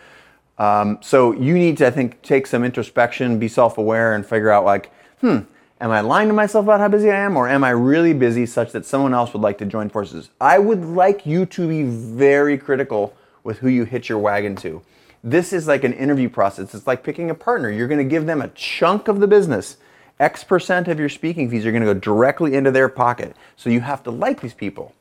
Um, 0.58 1.00
so 1.02 1.34
you 1.34 1.56
need 1.56 1.78
to, 1.80 1.88
I 1.88 1.92
think, 1.92 2.22
take 2.22 2.48
some 2.48 2.64
introspection, 2.64 3.38
be 3.38 3.50
self-aware, 3.50 4.16
and 4.16 4.26
figure 4.26 4.52
out 4.52 4.64
like, 4.64 4.90
hmm, 5.20 5.40
am 5.82 5.92
I 5.92 6.00
lying 6.00 6.30
to 6.30 6.34
myself 6.34 6.64
about 6.64 6.80
how 6.80 6.88
busy 6.88 7.12
I 7.12 7.18
am, 7.18 7.36
or 7.36 7.50
am 7.50 7.66
I 7.66 7.72
really 7.72 8.14
busy 8.14 8.46
such 8.46 8.72
that 8.72 8.86
someone 8.86 9.14
else 9.14 9.34
would 9.34 9.42
like 9.42 9.58
to 9.58 9.66
join 9.66 9.90
forces? 9.90 10.30
I 10.40 10.60
would 10.60 10.86
like 10.86 11.26
you 11.26 11.46
to 11.48 11.68
be 11.68 11.84
very 11.84 12.58
critical 12.58 13.14
with 13.46 13.60
who 13.60 13.70
you 13.70 13.86
hitch 13.86 14.10
your 14.10 14.18
wagon 14.18 14.58
to. 14.58 14.82
This 15.24 15.54
is 15.54 15.68
like 15.68 15.86
an 15.86 15.94
interview 15.94 16.28
process. 16.28 16.76
It's 16.76 16.86
like 16.86 17.04
picking 17.04 17.30
a 17.30 17.36
partner. 17.36 17.72
You're 17.72 17.88
going 17.88 18.04
to 18.04 18.10
give 18.10 18.26
them 18.26 18.42
a 18.42 18.50
chunk 18.50 19.08
of 19.08 19.22
the 19.22 19.28
business. 19.28 19.78
X 20.20 20.44
percent 20.44 20.88
of 20.88 21.00
your 21.00 21.10
speaking 21.10 21.50
fees 21.50 21.66
are 21.66 21.72
going 21.72 21.86
to 21.86 21.94
go 21.94 22.00
directly 22.00 22.56
into 22.56 22.72
their 22.72 22.90
pocket. 22.90 23.36
So 23.56 23.70
you 23.70 23.82
have 23.82 24.04
to 24.04 24.12
like 24.12 24.42
these 24.42 24.54
people. 24.54 24.94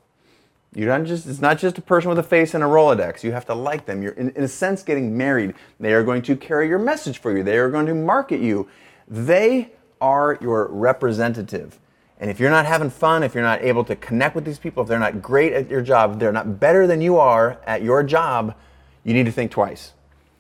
You're 0.75 0.89
not 0.89 1.07
just, 1.07 1.27
it's 1.27 1.41
not 1.41 1.59
just 1.59 1.79
a 1.79 1.83
person 1.83 2.09
with 2.09 2.19
a 2.19 2.25
face 2.25 2.53
and 2.53 2.65
a 2.65 2.67
Rolodex. 2.67 3.23
You 3.23 3.33
have 3.33 3.47
to 3.47 3.55
like 3.55 3.87
them. 3.87 4.03
You're, 4.03 4.13
in, 4.13 4.31
in 4.31 4.43
a 4.43 4.49
sense, 4.49 4.83
getting 4.83 5.17
married. 5.17 5.55
They 5.79 5.93
are 5.93 6.03
going 6.03 6.23
to 6.23 6.37
carry 6.37 6.69
your 6.69 6.81
message 6.81 7.19
for 7.19 7.37
you, 7.37 7.43
they 7.43 7.59
are 7.59 7.71
going 7.71 7.87
to 7.87 7.95
market 7.95 8.41
you. 8.41 8.69
They 9.07 9.73
are 10.01 10.39
your 10.41 10.69
representative. 10.69 11.79
And 12.21 12.31
if 12.31 12.39
you're 12.39 12.51
not 12.51 12.67
having 12.67 12.91
fun, 12.91 13.23
if 13.23 13.35
you're 13.35 13.43
not 13.43 13.63
able 13.63 13.85
to 13.85 13.97
connect 13.97 14.35
with 14.35 14.45
these 14.45 14.59
people, 14.59 14.83
if 14.83 14.89
they're 14.89 14.99
not 14.99 15.21
great 15.21 15.53
at 15.53 15.69
your 15.69 15.83
job, 15.83 16.13
if 16.13 16.19
they're 16.19 16.33
not 16.33 16.61
better 16.61 16.87
than 16.87 17.01
you 17.01 17.19
are 17.19 17.59
at 17.67 17.83
your 17.83 18.03
job, 18.03 18.55
you 19.03 19.13
need 19.13 19.27
to 19.27 19.33
think 19.33 19.51
twice. 19.51 19.93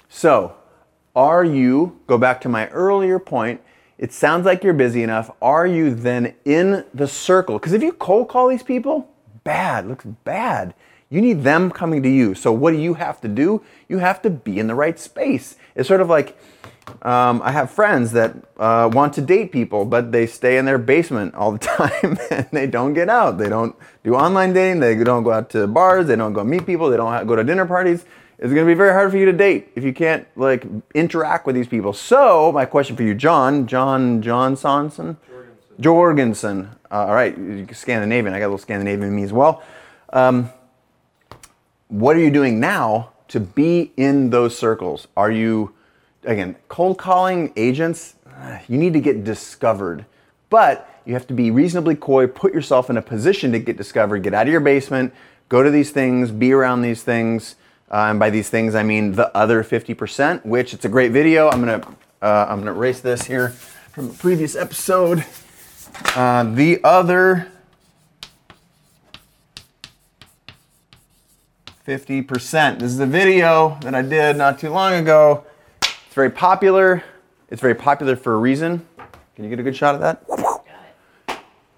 So, 0.08 0.54
are 1.16 1.44
you, 1.44 2.00
go 2.06 2.18
back 2.18 2.40
to 2.42 2.48
my 2.48 2.68
earlier 2.68 3.18
point, 3.18 3.60
it 3.98 4.12
sounds 4.12 4.44
like 4.44 4.64
you're 4.64 4.72
busy 4.72 5.02
enough. 5.02 5.30
Are 5.40 5.66
you 5.66 5.94
then 5.94 6.34
in 6.44 6.84
the 6.92 7.06
circle? 7.06 7.58
Because 7.58 7.72
if 7.72 7.82
you 7.82 7.92
cold 7.92 8.28
call 8.28 8.48
these 8.48 8.62
people, 8.62 9.08
bad, 9.44 9.86
looks 9.86 10.04
bad. 10.04 10.74
You 11.10 11.20
need 11.20 11.44
them 11.44 11.70
coming 11.70 12.02
to 12.02 12.08
you. 12.08 12.34
So 12.34 12.52
what 12.52 12.72
do 12.72 12.78
you 12.78 12.94
have 12.94 13.20
to 13.20 13.28
do? 13.28 13.62
You 13.88 13.98
have 13.98 14.20
to 14.22 14.30
be 14.30 14.58
in 14.58 14.66
the 14.66 14.74
right 14.74 14.98
space. 14.98 15.56
It's 15.76 15.86
sort 15.86 16.00
of 16.00 16.08
like 16.08 16.36
um, 17.02 17.42
I 17.42 17.50
have 17.52 17.70
friends 17.70 18.12
that 18.12 18.34
uh, 18.58 18.90
want 18.92 19.12
to 19.14 19.20
date 19.20 19.52
people, 19.52 19.84
but 19.84 20.12
they 20.12 20.26
stay 20.26 20.58
in 20.58 20.64
their 20.64 20.78
basement 20.78 21.34
all 21.34 21.52
the 21.52 21.58
time 21.76 22.18
and 22.30 22.48
they 22.52 22.66
don't 22.66 22.94
get 22.94 23.08
out. 23.08 23.38
They 23.38 23.48
don't 23.48 23.76
do 24.02 24.14
online 24.14 24.52
dating. 24.52 24.80
They 24.80 24.94
don't 25.02 25.22
go 25.22 25.32
out 25.32 25.50
to 25.50 25.66
bars. 25.66 26.06
They 26.06 26.16
don't 26.16 26.32
go 26.32 26.44
meet 26.44 26.66
people. 26.66 26.88
They 26.90 26.96
don't 26.96 27.26
go 27.26 27.36
to 27.36 27.44
dinner 27.44 27.66
parties. 27.66 28.04
It's 28.38 28.52
going 28.52 28.66
to 28.66 28.70
be 28.70 28.74
very 28.74 28.92
hard 28.92 29.10
for 29.10 29.16
you 29.16 29.26
to 29.26 29.32
date 29.32 29.68
if 29.74 29.84
you 29.84 29.92
can't 29.92 30.26
like 30.36 30.66
interact 30.94 31.46
with 31.46 31.54
these 31.54 31.68
people. 31.68 31.92
So 31.92 32.50
my 32.52 32.64
question 32.64 32.96
for 32.96 33.02
you, 33.02 33.14
Jon, 33.14 33.66
Jon 33.66 34.22
Jon 34.22 34.56
Sonson, 34.56 35.16
Jorgenson. 35.28 35.80
Jorgenson. 35.80 36.70
Uh, 36.90 37.06
all 37.06 37.14
right, 37.14 37.34
Scandinavian. 37.74 38.34
I 38.34 38.38
got 38.38 38.46
a 38.46 38.48
little 38.48 38.58
Scandinavian 38.58 39.08
in 39.08 39.16
me 39.16 39.22
as 39.22 39.32
well. 39.32 39.62
Um, 40.12 40.50
what 41.88 42.16
are 42.16 42.20
you 42.20 42.30
doing 42.30 42.58
now 42.58 43.10
to 43.28 43.40
be 43.40 43.92
in 43.96 44.30
those 44.30 44.56
circles? 44.56 45.06
Are 45.16 45.30
you 45.30 45.73
again, 46.24 46.56
cold 46.68 46.98
calling 46.98 47.52
agents, 47.56 48.14
you 48.68 48.78
need 48.78 48.92
to 48.92 49.00
get 49.00 49.24
discovered. 49.24 50.04
But 50.50 50.88
you 51.04 51.14
have 51.14 51.26
to 51.28 51.34
be 51.34 51.50
reasonably 51.50 51.96
coy, 51.96 52.26
put 52.26 52.54
yourself 52.54 52.90
in 52.90 52.96
a 52.96 53.02
position 53.02 53.52
to 53.52 53.58
get 53.58 53.76
discovered, 53.76 54.22
get 54.22 54.34
out 54.34 54.46
of 54.46 54.52
your 54.52 54.60
basement, 54.60 55.12
go 55.48 55.62
to 55.62 55.70
these 55.70 55.90
things, 55.90 56.30
be 56.30 56.52
around 56.52 56.82
these 56.82 57.02
things. 57.02 57.56
Uh, 57.90 58.06
and 58.10 58.18
by 58.18 58.30
these 58.30 58.48
things, 58.48 58.74
I 58.74 58.82
mean 58.82 59.12
the 59.12 59.34
other 59.36 59.62
50%, 59.62 60.44
which 60.44 60.72
it's 60.74 60.84
a 60.84 60.88
great 60.88 61.12
video. 61.12 61.48
I'm 61.50 61.60
gonna 61.60 61.96
uh, 62.22 62.46
I'm 62.48 62.60
gonna 62.60 62.72
erase 62.72 63.00
this 63.00 63.24
here 63.24 63.50
from 63.50 64.08
the 64.08 64.14
previous 64.14 64.56
episode. 64.56 65.24
Uh, 66.16 66.44
the 66.44 66.80
other 66.82 67.48
50%. 71.86 72.78
This 72.78 72.92
is 72.92 72.98
a 72.98 73.06
video 73.06 73.78
that 73.82 73.94
I 73.94 74.00
did 74.00 74.36
not 74.36 74.58
too 74.58 74.70
long 74.70 74.94
ago 74.94 75.44
it's 76.14 76.16
very 76.16 76.30
popular. 76.30 77.02
It's 77.50 77.60
very 77.60 77.74
popular 77.74 78.14
for 78.14 78.34
a 78.34 78.38
reason. 78.38 78.86
Can 79.34 79.42
you 79.42 79.50
get 79.50 79.58
a 79.58 79.64
good 79.64 79.74
shot 79.74 79.96
of 79.96 80.00
that? 80.00 80.24
The 80.28 81.36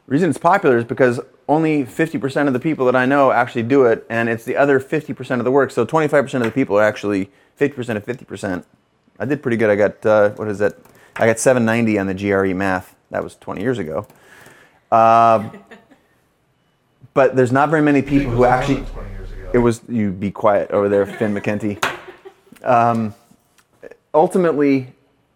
reason 0.09 0.29
it's 0.29 0.37
popular 0.37 0.77
is 0.77 0.85
because 0.85 1.21
only 1.49 1.85
50% 1.85 2.47
of 2.47 2.53
the 2.53 2.61
people 2.61 2.85
that 2.85 2.95
I 2.95 3.07
know 3.07 3.33
actually 3.33 3.63
do 3.63 3.87
it, 3.87 4.05
and 4.11 4.29
it's 4.29 4.45
the 4.45 4.55
other 4.55 4.79
50% 4.79 5.39
of 5.39 5.45
the 5.47 5.51
work. 5.51 5.71
So 5.71 5.87
25% 5.87 6.35
of 6.35 6.43
the 6.43 6.51
people 6.51 6.79
are 6.79 6.83
actually 6.83 7.31
50% 7.59 7.97
of 7.97 8.05
50%. 8.05 8.63
I 9.19 9.25
did 9.25 9.43
pretty 9.43 9.57
good. 9.57 9.71
I 9.71 9.75
got, 9.75 10.05
uh, 10.05 10.29
what 10.33 10.49
is 10.49 10.61
it? 10.61 10.79
I 11.17 11.27
got 11.27 11.39
790 11.39 11.99
on 11.99 12.07
the 12.07 12.13
GRE 12.13 12.55
math. 12.55 12.95
That 13.13 13.25
was 13.25 13.37
20 13.37 13.63
years 13.63 13.79
ago. 13.79 14.07
Uh, 14.93 15.49
but 17.15 17.37
there's 17.37 17.53
not 17.53 17.71
very 17.71 17.81
many 17.81 18.03
people 18.03 18.33
who 18.33 18.45
actually. 18.45 18.85
It 19.55 19.59
was, 19.61 19.81
you 19.89 20.11
be 20.11 20.31
quiet 20.31 20.73
over 20.73 20.91
there, 20.91 21.07
Finn 21.07 21.35
McKenty. 21.35 21.83
Um, 22.63 23.15
ultimately, 24.17 24.89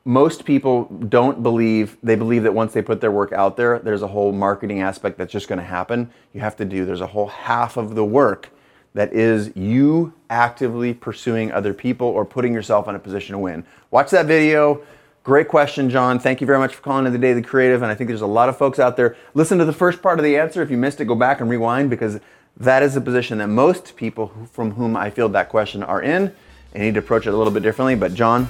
most 0.04 0.44
people 0.44 0.84
don't 1.08 1.42
believe, 1.42 1.98
they 2.02 2.16
believe 2.16 2.42
that 2.44 2.54
once 2.54 2.72
they 2.72 2.82
put 2.82 3.00
their 3.00 3.10
work 3.10 3.32
out 3.32 3.56
there, 3.56 3.78
there's 3.78 4.02
a 4.02 4.08
whole 4.08 4.32
marketing 4.32 4.80
aspect 4.80 5.18
that's 5.18 5.30
just 5.30 5.46
going 5.46 5.58
to 5.58 5.64
happen. 5.64 6.10
You 6.32 6.40
have 6.40 6.56
to 6.56 6.64
do, 6.64 6.84
there's 6.84 7.02
a 7.02 7.06
whole 7.06 7.28
half 7.28 7.76
of 7.76 7.94
the 7.94 8.04
work 8.04 8.48
that 8.94 9.12
is 9.12 9.54
you 9.54 10.12
actively 10.30 10.94
pursuing 10.94 11.52
other 11.52 11.72
people 11.74 12.08
or 12.08 12.24
putting 12.24 12.52
yourself 12.52 12.88
in 12.88 12.94
a 12.94 12.98
position 12.98 13.34
to 13.34 13.38
win. 13.38 13.64
Watch 13.90 14.10
that 14.10 14.26
video. 14.26 14.82
Great 15.22 15.48
question, 15.48 15.90
Jon. 15.90 16.18
Thank 16.18 16.40
you 16.40 16.46
very 16.46 16.58
much 16.58 16.74
for 16.74 16.82
calling 16.82 17.06
in 17.06 17.12
the 17.12 17.18
Daily 17.18 17.42
Creative. 17.42 17.82
And 17.82 17.92
I 17.92 17.94
think 17.94 18.08
there's 18.08 18.22
a 18.22 18.26
lot 18.26 18.48
of 18.48 18.56
folks 18.56 18.78
out 18.78 18.96
there. 18.96 19.16
Listen 19.34 19.58
to 19.58 19.64
the 19.66 19.72
first 19.72 20.02
part 20.02 20.18
of 20.18 20.24
the 20.24 20.36
answer. 20.38 20.62
If 20.62 20.70
you 20.70 20.78
missed 20.78 21.00
it, 21.00 21.04
go 21.04 21.14
back 21.14 21.40
and 21.40 21.48
rewind 21.48 21.90
because 21.90 22.18
that 22.56 22.82
is 22.82 22.94
the 22.94 23.00
position 23.00 23.38
that 23.38 23.48
most 23.48 23.94
people 23.94 24.32
from 24.50 24.72
whom 24.72 24.96
I 24.96 25.10
field 25.10 25.34
that 25.34 25.50
question 25.50 25.82
are 25.82 26.02
in. 26.02 26.34
And 26.72 26.82
need 26.82 26.94
to 26.94 27.00
approach 27.00 27.26
it 27.26 27.34
a 27.34 27.36
little 27.36 27.52
bit 27.52 27.62
differently. 27.62 27.96
But, 27.96 28.14
Jon, 28.14 28.48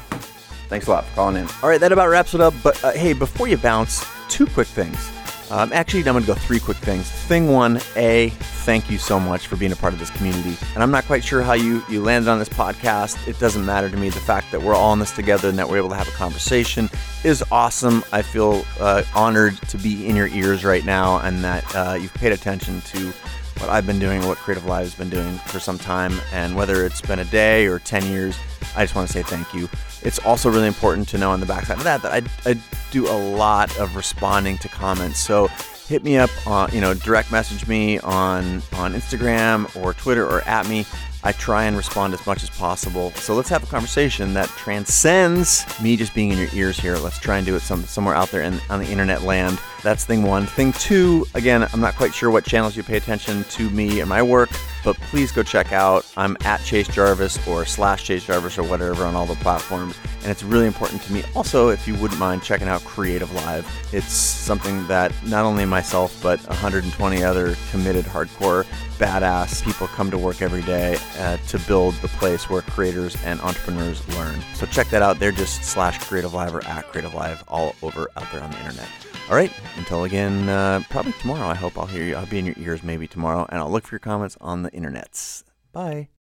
Thanks 0.71 0.87
a 0.87 0.93
lot 0.93 1.05
for 1.05 1.15
calling 1.17 1.35
in. 1.35 1.49
All 1.65 1.69
right, 1.69 1.81
that 1.81 1.91
about 1.91 2.09
wraps 2.09 2.33
it 2.33 2.41
up. 2.41 2.55
But 2.63 2.83
uh, 2.85 2.93
hey, 2.93 3.13
before 3.13 3.49
you 3.49 3.57
bounce, 3.57 4.07
two 4.29 4.47
quick 4.47 4.69
things. 4.69 5.11
Um, 5.51 5.73
actually, 5.73 6.01
I'm 6.01 6.13
going 6.13 6.23
to 6.23 6.27
go 6.29 6.35
three 6.35 6.61
quick 6.61 6.77
things. 6.77 7.11
Thing 7.11 7.49
one, 7.49 7.81
A, 7.97 8.31
thank 8.65 8.89
you 8.89 8.99
so 8.99 9.19
much 9.19 9.49
for 9.49 9.57
being 9.57 9.73
a 9.73 9.77
part 9.77 9.93
of 9.93 9.99
this 9.99 10.11
community. 10.11 10.57
And 10.75 10.83
I'm 10.83 10.93
not 10.93 11.05
quite 11.07 11.25
sure 11.25 11.43
how 11.43 11.55
you, 11.55 11.83
you 11.89 12.03
landed 12.03 12.31
on 12.31 12.39
this 12.39 12.49
podcast. 12.49 13.27
It 13.27 13.39
doesn't 13.41 13.67
matter 13.67 13.91
to 13.91 13.97
me. 13.97 14.11
The 14.11 14.21
fact 14.21 14.53
that 14.53 14.63
we're 14.63 14.77
all 14.77 14.93
in 14.93 15.01
this 15.01 15.11
together 15.11 15.49
and 15.49 15.59
that 15.59 15.69
we're 15.69 15.79
able 15.79 15.89
to 15.89 15.97
have 15.97 16.07
a 16.07 16.13
conversation 16.13 16.89
is 17.25 17.43
awesome. 17.51 18.05
I 18.13 18.23
feel 18.23 18.65
uh, 18.79 19.03
honored 19.15 19.61
to 19.69 19.77
be 19.77 20.07
in 20.07 20.15
your 20.15 20.29
ears 20.29 20.65
right 20.65 20.85
now 20.85 21.19
and 21.19 21.43
that 21.43 21.75
uh, 21.75 21.95
you've 21.95 22.15
paid 22.15 22.31
attention 22.33 22.81
to 22.83 23.13
what 23.59 23.71
I've 23.71 23.87
been 23.87 23.99
doing, 23.99 24.25
what 24.27 24.39
CreativeLive 24.39 24.81
has 24.81 24.95
been 24.95 25.11
doing 25.11 25.37
for 25.49 25.59
some 25.59 25.79
time. 25.79 26.21
And 26.33 26.55
whether 26.55 26.87
it's 26.87 27.01
been 27.01 27.19
a 27.19 27.25
day 27.25 27.67
or 27.67 27.81
10 27.81 28.07
years, 28.07 28.37
I 28.77 28.85
just 28.85 28.95
want 28.95 29.09
to 29.09 29.13
say 29.13 29.23
thank 29.23 29.53
you. 29.55 29.69
It's 30.03 30.19
also 30.21 30.51
really 30.51 30.67
important 30.67 31.09
to 31.09 31.19
know 31.19 31.31
on 31.31 31.41
the 31.41 31.47
backside 31.47 31.79
of 31.79 31.85
that 31.85 32.03
that 32.03 32.13
I, 32.13 32.51
I 32.51 32.57
do 32.91 33.09
a 33.09 33.19
lot 33.37 33.77
of 33.79 33.97
responding 33.97 34.59
to 34.59 34.69
comments. 34.69 35.19
So 35.19 35.49
hit 35.89 36.05
me 36.05 36.17
up 36.17 36.31
on, 36.47 36.71
you 36.73 36.81
know, 36.81 36.95
direct 36.95 37.33
message 37.33 37.67
me 37.67 37.99
on 37.99 38.63
on 38.75 38.95
Instagram 38.95 39.75
or 39.77 39.93
Twitter 39.95 40.25
or 40.25 40.43
at 40.43 40.69
me. 40.69 40.87
I 41.23 41.33
try 41.33 41.65
and 41.65 41.77
respond 41.77 42.15
as 42.15 42.27
much 42.27 42.43
as 42.43 42.49
possible. 42.49 43.11
So 43.11 43.35
let's 43.35 43.51
have 43.51 43.63
a 43.63 43.67
conversation 43.67 44.33
that 44.35 44.49
transcends 44.51 45.67
me 45.83 45.97
just 45.97 46.15
being 46.15 46.31
in 46.31 46.39
your 46.39 46.49
ears 46.55 46.81
here. 46.81 46.97
Let's 46.97 47.19
try 47.19 47.37
and 47.37 47.45
do 47.45 47.55
it 47.57 47.61
some, 47.61 47.83
somewhere 47.85 48.15
out 48.15 48.31
there 48.31 48.41
in, 48.41 48.59
on 48.71 48.81
the 48.81 48.87
internet 48.87 49.23
land. 49.23 49.59
That's 49.83 50.05
thing 50.05 50.23
one. 50.23 50.47
Thing 50.47 50.73
two, 50.73 51.27
again, 51.35 51.67
I'm 51.73 51.81
not 51.81 51.97
quite 51.97 52.15
sure 52.15 52.31
what 52.31 52.45
channels 52.45 52.77
you 52.77 52.83
pay 52.83 52.97
attention 52.97 53.45
to 53.45 53.71
me 53.71 54.01
and 54.01 54.09
my 54.09 54.23
work 54.23 54.51
but 54.85 54.97
please 54.97 55.33
go 55.33 55.43
check 55.43 55.73
out. 55.73 56.11
I'm 56.17 56.37
at 56.45 56.63
Chase 56.63 56.89
Jarvis 56.89 57.47
or 57.47 57.65
slash 57.65 58.05
Chase 58.05 58.25
Jarvis 58.25 58.59
or 58.59 58.63
whatever 58.63 59.05
on 59.05 59.15
all 59.15 59.27
the 59.27 59.35
platforms. 59.37 59.97
And 60.23 60.31
it's 60.31 60.43
really 60.43 60.67
important 60.67 61.03
to 61.03 61.13
me 61.13 61.23
also 61.35 61.69
if 61.69 61.87
you 61.87 61.95
wouldn't 61.97 62.21
mind 62.21 62.43
checking 62.43 62.69
out 62.69 62.81
CreativeLive. 62.83 63.65
It's 63.93 64.13
something 64.13 64.87
that 64.87 65.13
not 65.25 65.45
only 65.45 65.65
myself, 65.65 66.19
but 66.23 66.41
120 66.49 67.23
other 67.23 67.57
committed 67.71 68.05
hardcore 68.05 68.65
badass 68.99 69.65
people 69.65 69.87
come 69.89 70.11
to 70.11 70.19
work 70.19 70.43
every 70.43 70.63
day 70.63 70.99
uh, 71.19 71.39
to 71.49 71.59
build 71.61 71.95
the 71.97 72.09
place 72.09 72.51
where 72.51 72.63
creators 72.63 73.17
and 73.25 73.41
entrepreneurs 73.41 74.07
learn. 74.17 74.41
So 74.55 74.67
check 74.67 74.89
that 74.89 75.03
out. 75.03 75.19
They're 75.19 75.33
just 75.33 75.65
slash 75.65 75.99
CreativeLive 76.01 76.53
or 76.53 76.65
at 76.67 76.91
CreativeLive 76.93 77.43
all 77.49 77.75
over 77.83 78.09
out 78.17 78.31
there 78.33 78.43
on 78.43 78.51
the 78.51 78.59
internet. 78.59 78.89
All 79.29 79.37
right, 79.37 79.53
until 79.77 80.05
again, 80.05 80.49
uh, 80.49 80.83
probably 80.91 81.13
tomorrow. 81.13 81.47
I 81.47 81.55
hope 81.55 81.79
I'll 81.79 81.87
hear 81.87 82.05
you. 82.05 82.17
I'll 82.17 82.27
be 82.27 82.41
in 82.41 82.47
your 82.47 82.57
ears 82.59 82.83
maybe 82.83 83.07
tomorrow, 83.07 83.47
and 83.49 83.61
I'll 83.61 83.71
look 83.71 83.87
for 83.87 83.95
your 83.95 84.01
comments 84.01 84.37
on 84.41 84.63
the 84.63 84.71
internets. 84.73 85.45
Bye. 85.73 86.09